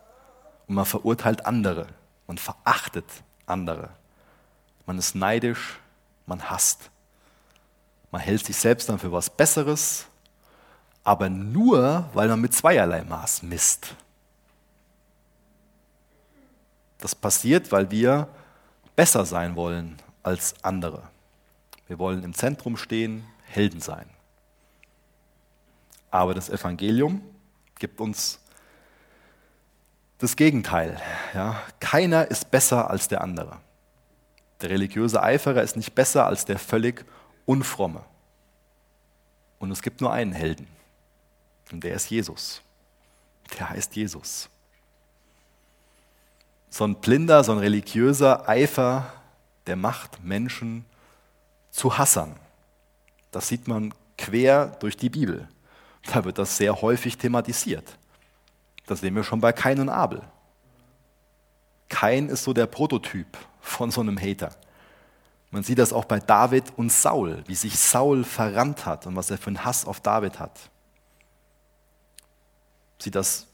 Und 0.66 0.74
man 0.74 0.84
verurteilt 0.84 1.46
andere. 1.46 1.86
Man 2.26 2.38
verachtet 2.38 3.06
andere. 3.46 3.90
Man 4.86 4.98
ist 4.98 5.14
neidisch, 5.14 5.78
man 6.26 6.50
hasst. 6.50 6.90
Man 8.10 8.20
hält 8.20 8.44
sich 8.44 8.56
selbst 8.56 8.88
dann 8.88 8.98
für 8.98 9.12
was 9.12 9.30
Besseres 9.30 10.06
aber 11.04 11.28
nur, 11.28 12.08
weil 12.12 12.28
man 12.28 12.40
mit 12.40 12.54
zweierlei 12.54 13.02
Maß 13.02 13.42
misst. 13.42 13.94
Das 16.98 17.14
passiert, 17.14 17.72
weil 17.72 17.90
wir 17.90 18.28
besser 18.96 19.24
sein 19.24 19.56
wollen 19.56 19.96
als 20.22 20.54
andere. 20.62 21.08
Wir 21.86 21.98
wollen 21.98 22.22
im 22.22 22.34
Zentrum 22.34 22.76
stehen, 22.76 23.24
Helden 23.44 23.80
sein. 23.80 24.08
Aber 26.10 26.34
das 26.34 26.48
Evangelium 26.48 27.22
gibt 27.78 28.00
uns 28.00 28.40
das 30.18 30.36
Gegenteil. 30.36 31.00
Ja, 31.34 31.62
keiner 31.80 32.30
ist 32.30 32.50
besser 32.50 32.90
als 32.90 33.08
der 33.08 33.22
andere. 33.22 33.58
Der 34.60 34.70
religiöse 34.70 35.22
Eiferer 35.22 35.62
ist 35.62 35.76
nicht 35.76 35.94
besser 35.94 36.26
als 36.26 36.44
der 36.44 36.58
völlig 36.58 37.04
Unfromme. 37.46 38.04
Und 39.58 39.70
es 39.70 39.82
gibt 39.82 40.00
nur 40.00 40.12
einen 40.12 40.32
Helden. 40.32 40.66
Und 41.72 41.82
der 41.84 41.94
ist 41.94 42.10
Jesus. 42.10 42.62
Der 43.58 43.70
heißt 43.70 43.96
Jesus. 43.96 44.48
So 46.70 46.84
ein 46.84 46.94
blinder, 46.94 47.44
so 47.44 47.52
ein 47.52 47.58
religiöser 47.58 48.48
Eifer, 48.48 49.12
der 49.66 49.76
macht 49.76 50.22
Menschen 50.24 50.84
zu 51.70 51.98
Hassern. 51.98 52.36
Das 53.30 53.48
sieht 53.48 53.68
man 53.68 53.92
quer 54.16 54.66
durch 54.80 54.96
die 54.96 55.10
Bibel. 55.10 55.48
Da 56.12 56.24
wird 56.24 56.38
das 56.38 56.56
sehr 56.56 56.80
häufig 56.80 57.18
thematisiert. 57.18 57.96
Das 58.86 59.00
sehen 59.00 59.14
wir 59.14 59.24
schon 59.24 59.40
bei 59.40 59.52
Kain 59.52 59.80
und 59.80 59.88
Abel. 59.88 60.22
Kain 61.88 62.28
ist 62.28 62.44
so 62.44 62.52
der 62.52 62.66
Prototyp 62.66 63.36
von 63.60 63.90
so 63.90 64.00
einem 64.00 64.18
Hater. 64.18 64.50
Man 65.50 65.64
sieht 65.64 65.78
das 65.78 65.92
auch 65.92 66.04
bei 66.04 66.20
David 66.20 66.72
und 66.76 66.90
Saul, 66.92 67.42
wie 67.46 67.56
sich 67.56 67.78
Saul 67.78 68.24
verrannt 68.24 68.86
hat 68.86 69.06
und 69.06 69.16
was 69.16 69.30
er 69.30 69.38
für 69.38 69.48
einen 69.48 69.64
Hass 69.64 69.84
auf 69.84 70.00
David 70.00 70.38
hat 70.38 70.70
sieht 73.02 73.14
das 73.14 73.46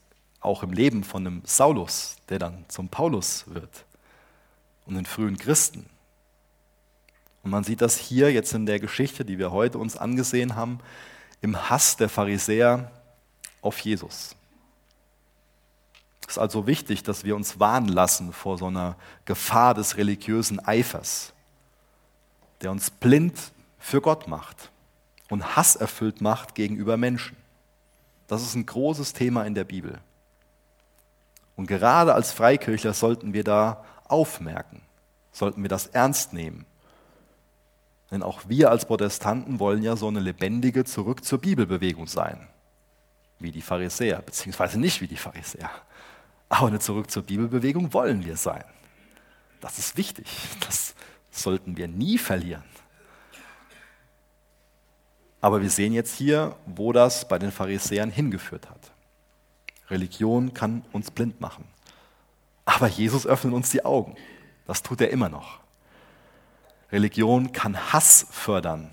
auch 0.46 0.62
im 0.62 0.72
Leben 0.72 1.04
von 1.04 1.26
einem 1.26 1.42
Saulus, 1.44 2.16
der 2.28 2.38
dann 2.38 2.64
zum 2.68 2.88
Paulus 2.88 3.44
wird 3.48 3.84
und 4.86 4.94
den 4.94 5.04
frühen 5.04 5.36
Christen. 5.36 5.86
Und 7.42 7.50
man 7.50 7.64
sieht 7.64 7.80
das 7.80 7.96
hier 7.96 8.32
jetzt 8.32 8.54
in 8.54 8.66
der 8.66 8.80
Geschichte, 8.80 9.24
die 9.24 9.38
wir 9.38 9.52
heute 9.52 9.78
uns 9.78 9.96
angesehen 9.96 10.56
haben, 10.56 10.80
im 11.42 11.68
Hass 11.68 11.96
der 11.96 12.08
Pharisäer 12.08 12.90
auf 13.60 13.78
Jesus. 13.80 14.34
Es 16.22 16.34
ist 16.34 16.38
also 16.38 16.66
wichtig, 16.66 17.02
dass 17.02 17.24
wir 17.24 17.36
uns 17.36 17.60
warnen 17.60 17.88
lassen 17.88 18.32
vor 18.32 18.58
so 18.58 18.66
einer 18.66 18.96
Gefahr 19.26 19.74
des 19.74 19.96
religiösen 19.96 20.64
Eifers, 20.64 21.32
der 22.62 22.70
uns 22.70 22.90
blind 22.90 23.52
für 23.78 24.00
Gott 24.00 24.26
macht 24.26 24.70
und 25.28 25.56
hasserfüllt 25.56 26.20
macht 26.20 26.54
gegenüber 26.54 26.96
Menschen. 26.96 27.36
Das 28.26 28.42
ist 28.42 28.54
ein 28.56 28.66
großes 28.66 29.12
Thema 29.12 29.44
in 29.44 29.54
der 29.54 29.64
Bibel. 29.64 30.00
Und 31.56 31.66
gerade 31.66 32.14
als 32.14 32.32
Freikirchler 32.32 32.92
sollten 32.92 33.32
wir 33.32 33.44
da 33.44 33.84
aufmerken, 34.04 34.82
sollten 35.32 35.62
wir 35.62 35.68
das 35.68 35.86
ernst 35.86 36.32
nehmen. 36.32 36.66
Denn 38.10 38.22
auch 38.22 38.42
wir 38.46 38.70
als 38.70 38.84
Protestanten 38.84 39.58
wollen 39.58 39.82
ja 39.82 39.96
so 39.96 40.06
eine 40.06 40.20
lebendige 40.20 40.84
Zurück 40.84 41.24
zur 41.24 41.40
Bibelbewegung 41.40 42.06
sein, 42.06 42.46
wie 43.38 43.50
die 43.50 43.62
Pharisäer, 43.62 44.22
beziehungsweise 44.22 44.78
nicht 44.78 45.00
wie 45.00 45.08
die 45.08 45.16
Pharisäer. 45.16 45.70
Aber 46.48 46.68
eine 46.68 46.78
Zurück 46.78 47.10
zur 47.10 47.24
Bibelbewegung 47.24 47.92
wollen 47.92 48.24
wir 48.24 48.36
sein. 48.36 48.64
Das 49.60 49.78
ist 49.78 49.96
wichtig. 49.96 50.26
Das 50.60 50.94
sollten 51.30 51.76
wir 51.76 51.88
nie 51.88 52.18
verlieren. 52.18 52.62
Aber 55.40 55.60
wir 55.62 55.70
sehen 55.70 55.92
jetzt 55.92 56.16
hier, 56.16 56.56
wo 56.66 56.92
das 56.92 57.26
bei 57.26 57.38
den 57.38 57.50
Pharisäern 57.50 58.10
hingeführt 58.10 58.68
hat. 58.70 58.92
Religion 59.88 60.54
kann 60.54 60.84
uns 60.92 61.10
blind 61.10 61.40
machen. 61.40 61.64
Aber 62.64 62.88
Jesus 62.88 63.26
öffnet 63.26 63.54
uns 63.54 63.70
die 63.70 63.84
Augen. 63.84 64.16
Das 64.66 64.82
tut 64.82 65.00
er 65.00 65.10
immer 65.10 65.28
noch. 65.28 65.60
Religion 66.90 67.52
kann 67.52 67.92
Hass 67.92 68.26
fördern. 68.30 68.90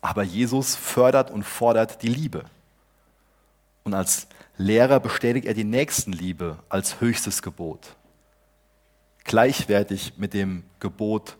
Aber 0.00 0.22
Jesus 0.22 0.76
fördert 0.76 1.30
und 1.30 1.44
fordert 1.44 2.02
die 2.02 2.08
Liebe. 2.08 2.44
Und 3.84 3.94
als 3.94 4.26
Lehrer 4.56 5.00
bestätigt 5.00 5.46
er 5.46 5.54
die 5.54 5.64
Nächstenliebe 5.64 6.58
als 6.68 7.00
höchstes 7.00 7.42
Gebot. 7.42 7.96
Gleichwertig 9.24 10.14
mit 10.16 10.34
dem 10.34 10.64
Gebot, 10.80 11.36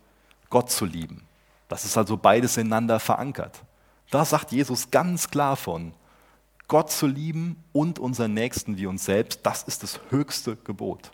Gott 0.51 0.71
zu 0.71 0.85
lieben. 0.85 1.27
Das 1.69 1.85
ist 1.85 1.97
also 1.97 2.17
beides 2.17 2.57
ineinander 2.57 3.01
verankert. 3.01 3.63
Da 4.11 4.25
sagt 4.25 4.53
Jesus 4.53 4.91
ganz 4.91 5.31
klar 5.31 5.57
von, 5.57 5.93
Gott 6.69 6.91
zu 6.91 7.07
lieben 7.07 7.63
und 7.73 7.99
unseren 7.99 8.35
Nächsten 8.35 8.77
wie 8.77 8.87
uns 8.87 9.05
selbst, 9.05 9.41
das 9.45 9.63
ist 9.63 9.83
das 9.83 10.01
höchste 10.11 10.57
Gebot. 10.57 11.11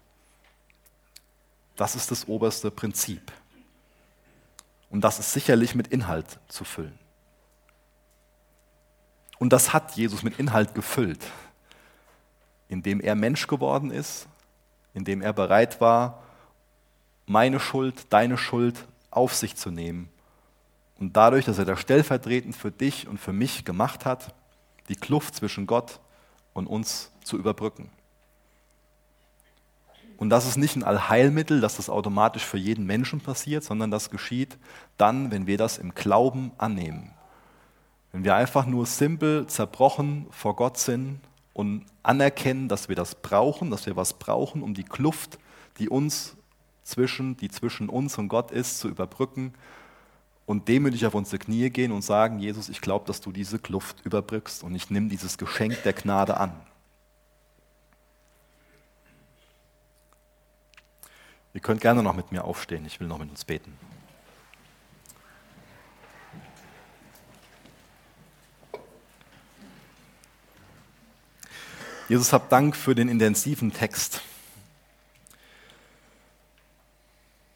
Das 1.76 1.94
ist 1.94 2.11
das 2.11 2.26
oberste 2.26 2.70
Prinzip. 2.70 3.32
Und 4.90 5.03
das 5.03 5.18
ist 5.18 5.32
sicherlich 5.32 5.74
mit 5.74 5.88
Inhalt 5.88 6.38
zu 6.48 6.64
füllen. 6.64 6.98
Und 9.38 9.53
das 9.53 9.72
hat 9.72 9.96
Jesus 9.96 10.22
mit 10.22 10.38
Inhalt 10.38 10.74
gefüllt, 10.74 11.24
indem 12.68 13.00
er 13.00 13.14
Mensch 13.14 13.46
geworden 13.46 13.90
ist, 13.90 14.28
indem 14.94 15.20
er 15.20 15.32
bereit 15.32 15.80
war, 15.80 16.22
meine 17.26 17.59
Schuld, 17.59 18.07
deine 18.11 18.38
Schuld 18.38 18.86
auf 19.11 19.34
sich 19.34 19.57
zu 19.57 19.70
nehmen. 19.70 20.09
Und 20.98 21.16
dadurch, 21.16 21.44
dass 21.44 21.59
er 21.59 21.64
das 21.64 21.80
stellvertretend 21.80 22.55
für 22.55 22.70
dich 22.70 23.09
und 23.09 23.18
für 23.18 23.32
mich 23.32 23.64
gemacht 23.64 24.05
hat, 24.05 24.34
die 24.88 24.96
Kluft 24.96 25.34
zwischen 25.34 25.66
Gott 25.66 26.00
und 26.52 26.66
uns 26.66 27.10
zu 27.24 27.38
überbrücken. 27.38 27.90
Und 30.16 30.30
das 30.30 30.46
ist 30.46 30.56
nicht 30.56 30.76
ein 30.76 30.84
Allheilmittel, 30.84 31.60
dass 31.60 31.76
das 31.76 31.90
automatisch 31.90 32.44
für 32.44 32.58
jeden 32.58 32.86
Menschen 32.86 33.20
passiert, 33.20 33.64
sondern 33.64 33.90
das 33.90 34.10
geschieht 34.10 34.56
dann, 34.96 35.32
wenn 35.32 35.46
wir 35.48 35.58
das 35.58 35.78
im 35.78 35.94
Glauben 35.94 36.52
annehmen. 36.58 37.10
Wenn 38.12 38.24
wir 38.24 38.36
einfach 38.36 38.66
nur 38.66 38.86
simpel 38.86 39.46
zerbrochen 39.48 40.26
vor 40.30 40.54
Gott 40.54 40.78
sind 40.78 41.20
und 41.54 41.86
anerkennen, 42.02 42.68
dass 42.68 42.88
wir 42.88 42.94
das 42.94 43.16
brauchen, 43.16 43.70
dass 43.70 43.86
wir 43.86 43.96
was 43.96 44.14
brauchen, 44.14 44.62
um 44.62 44.74
die 44.74 44.84
Kluft, 44.84 45.38
die 45.78 45.88
uns 45.88 46.36
zwischen, 46.84 47.36
die 47.36 47.48
zwischen 47.48 47.88
uns 47.88 48.16
und 48.18 48.28
Gott 48.28 48.50
ist, 48.50 48.78
zu 48.78 48.88
überbrücken 48.88 49.54
und 50.47 50.68
demütig 50.68 51.07
auf 51.07 51.14
unsere 51.14 51.38
Knie 51.38 51.70
gehen 51.70 51.93
und 51.93 52.03
sagen, 52.03 52.38
Jesus, 52.38 52.68
ich 52.68 52.80
glaube, 52.80 53.07
dass 53.07 53.20
du 53.20 53.32
diese 53.32 53.59
Kluft 53.59 54.05
überbrückst 54.05 54.64
und 54.64 54.74
ich 54.74 54.90
nehme 54.90 55.09
dieses 55.09 55.38
Geschenk 55.38 55.82
der 55.84 55.93
Gnade 55.93 56.38
an. 56.38 56.53
Ihr 61.55 61.61
könnt 61.61 61.80
gerne 61.80 62.03
noch 62.03 62.14
mit 62.14 62.32
mir 62.32 62.45
aufstehen, 62.45 62.86
ich 62.86 62.99
will 62.99 63.07
noch 63.07 63.18
mit 63.18 63.30
uns 63.30 63.45
beten. 63.45 63.76
Jesus, 72.09 72.32
hab 72.32 72.49
Dank 72.51 72.76
für 72.76 72.95
den 72.95 73.09
intensiven 73.09 73.72
Text. 73.72 74.22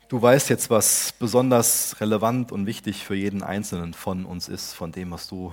Du 0.09 0.22
weißt 0.22 0.50
jetzt, 0.50 0.70
was 0.70 1.12
besonders 1.18 2.00
relevant 2.00 2.52
und 2.52 2.64
wichtig 2.64 3.04
für 3.04 3.16
jeden 3.16 3.42
Einzelnen 3.42 3.92
von 3.92 4.24
uns 4.24 4.46
ist, 4.46 4.72
von 4.72 4.92
dem, 4.92 5.11
was 5.11 5.26
du 5.26 5.52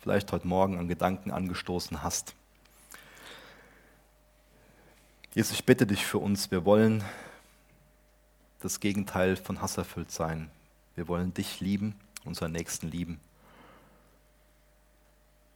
vielleicht 0.00 0.30
heute 0.30 0.46
Morgen 0.46 0.78
an 0.78 0.86
Gedanken 0.86 1.32
angestoßen 1.32 2.00
hast. 2.00 2.36
Jesus, 5.34 5.54
ich 5.54 5.64
bitte 5.64 5.88
dich 5.88 6.06
für 6.06 6.18
uns, 6.18 6.52
wir 6.52 6.64
wollen 6.64 7.02
das 8.60 8.78
Gegenteil 8.78 9.34
von 9.34 9.60
Hass 9.60 9.76
erfüllt 9.76 10.12
sein. 10.12 10.52
Wir 10.94 11.08
wollen 11.08 11.34
dich 11.34 11.58
lieben, 11.58 11.98
unseren 12.24 12.52
Nächsten 12.52 12.92
lieben. 12.92 13.18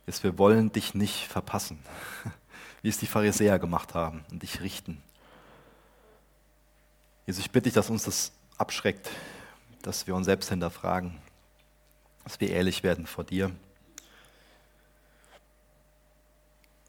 Jetzt, 0.09 0.24
wir 0.24 0.39
wollen 0.39 0.72
dich 0.72 0.95
nicht 0.95 1.28
verpassen, 1.28 1.78
wie 2.82 2.89
es 2.89 2.99
die 2.99 3.07
Pharisäer 3.07 3.61
gemacht 3.61 3.95
haben 3.95 4.24
und 4.32 4.43
dich 4.43 4.61
richten. 4.61 5.01
Jesus, 7.27 7.45
ich 7.45 7.51
bitte 7.51 7.64
dich, 7.64 7.75
dass 7.75 7.89
uns 7.89 8.05
das 8.05 8.33
abschreckt, 8.59 9.11
dass 9.83 10.07
wir 10.07 10.14
uns 10.14 10.27
selbst 10.27 10.51
hinterfragen, 10.51 11.18
dass 12.22 12.39
wir 12.41 12.51
ehrlich 12.51 12.83
werden 12.83 13.07
vor 13.07 13.25
dir. 13.25 13.51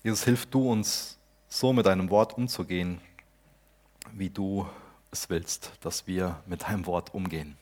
Jesus, 0.03 0.23
hilf 0.25 0.45
du 0.45 0.71
uns, 0.71 1.17
so 1.47 1.71
mit 1.71 1.85
deinem 1.85 2.09
Wort 2.09 2.37
umzugehen, 2.37 2.99
wie 4.11 4.29
du 4.29 4.67
es 5.09 5.29
willst, 5.29 5.71
dass 5.81 6.05
wir 6.05 6.43
mit 6.45 6.63
deinem 6.63 6.85
Wort 6.85 7.13
umgehen. 7.13 7.57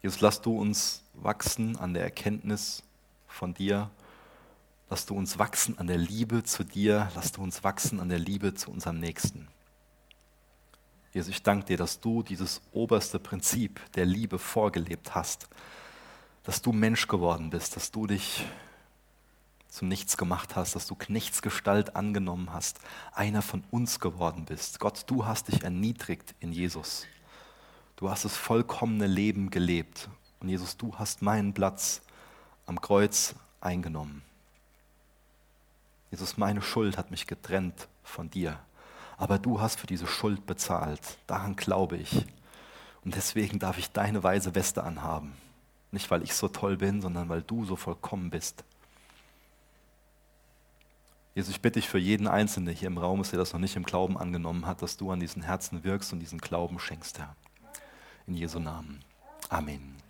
Jesus, 0.00 0.20
lass 0.20 0.40
du 0.40 0.56
uns 0.56 1.02
wachsen 1.14 1.76
an 1.76 1.92
der 1.92 2.04
Erkenntnis 2.04 2.84
von 3.26 3.52
dir. 3.52 3.90
Lass 4.90 5.04
du 5.04 5.14
uns 5.14 5.38
wachsen 5.38 5.78
an 5.78 5.86
der 5.86 5.98
Liebe 5.98 6.44
zu 6.44 6.64
dir. 6.64 7.10
Lass 7.14 7.32
du 7.32 7.42
uns 7.42 7.62
wachsen 7.62 8.00
an 8.00 8.08
der 8.08 8.18
Liebe 8.18 8.54
zu 8.54 8.70
unserem 8.70 8.98
Nächsten. 8.98 9.48
Jesus, 11.12 11.30
ich 11.30 11.42
danke 11.42 11.66
dir, 11.66 11.76
dass 11.76 12.00
du 12.00 12.22
dieses 12.22 12.60
oberste 12.72 13.18
Prinzip 13.18 13.80
der 13.94 14.06
Liebe 14.06 14.38
vorgelebt 14.38 15.14
hast. 15.14 15.48
Dass 16.42 16.62
du 16.62 16.72
Mensch 16.72 17.06
geworden 17.06 17.50
bist, 17.50 17.76
dass 17.76 17.90
du 17.90 18.06
dich 18.06 18.46
zum 19.68 19.88
Nichts 19.88 20.16
gemacht 20.16 20.56
hast, 20.56 20.74
dass 20.74 20.86
du 20.86 20.94
Knechtsgestalt 20.94 21.94
angenommen 21.94 22.52
hast, 22.52 22.80
einer 23.12 23.42
von 23.42 23.64
uns 23.70 24.00
geworden 24.00 24.46
bist. 24.46 24.80
Gott, 24.80 25.04
du 25.06 25.26
hast 25.26 25.48
dich 25.48 25.62
erniedrigt 25.62 26.34
in 26.40 26.52
Jesus. 26.52 27.06
Du 27.96 28.08
hast 28.08 28.24
das 28.24 28.36
vollkommene 28.36 29.06
Leben 29.06 29.50
gelebt. 29.50 30.08
Und 30.40 30.48
Jesus, 30.48 30.76
du 30.76 30.94
hast 30.94 31.20
meinen 31.20 31.52
Platz 31.52 32.00
am 32.64 32.80
Kreuz 32.80 33.34
eingenommen. 33.60 34.22
Jesus, 36.10 36.36
meine 36.36 36.62
Schuld 36.62 36.96
hat 36.96 37.10
mich 37.10 37.26
getrennt 37.26 37.88
von 38.02 38.30
dir. 38.30 38.58
Aber 39.16 39.38
du 39.38 39.60
hast 39.60 39.80
für 39.80 39.86
diese 39.86 40.06
Schuld 40.06 40.46
bezahlt. 40.46 41.18
Daran 41.26 41.56
glaube 41.56 41.96
ich. 41.96 42.24
Und 43.04 43.14
deswegen 43.14 43.58
darf 43.58 43.78
ich 43.78 43.90
deine 43.90 44.22
weiße 44.22 44.54
Weste 44.54 44.84
anhaben. 44.84 45.34
Nicht, 45.90 46.10
weil 46.10 46.22
ich 46.22 46.34
so 46.34 46.48
toll 46.48 46.76
bin, 46.76 47.00
sondern 47.00 47.28
weil 47.28 47.42
du 47.42 47.64
so 47.64 47.76
vollkommen 47.76 48.30
bist. 48.30 48.64
Jesus, 51.34 51.54
ich 51.54 51.60
bitte 51.60 51.78
dich 51.78 51.88
für 51.88 51.98
jeden 51.98 52.26
Einzelnen 52.26 52.74
hier 52.74 52.88
im 52.88 52.98
Raum, 52.98 53.22
der 53.22 53.38
das 53.38 53.52
noch 53.52 53.60
nicht 53.60 53.76
im 53.76 53.84
Glauben 53.84 54.18
angenommen 54.18 54.66
hat, 54.66 54.82
dass 54.82 54.96
du 54.96 55.10
an 55.10 55.20
diesen 55.20 55.42
Herzen 55.42 55.84
wirkst 55.84 56.12
und 56.12 56.18
diesen 56.18 56.40
Glauben 56.40 56.78
schenkst, 56.78 57.18
Herr. 57.18 57.36
In 58.26 58.34
Jesu 58.34 58.58
Namen. 58.58 59.04
Amen. 59.48 60.07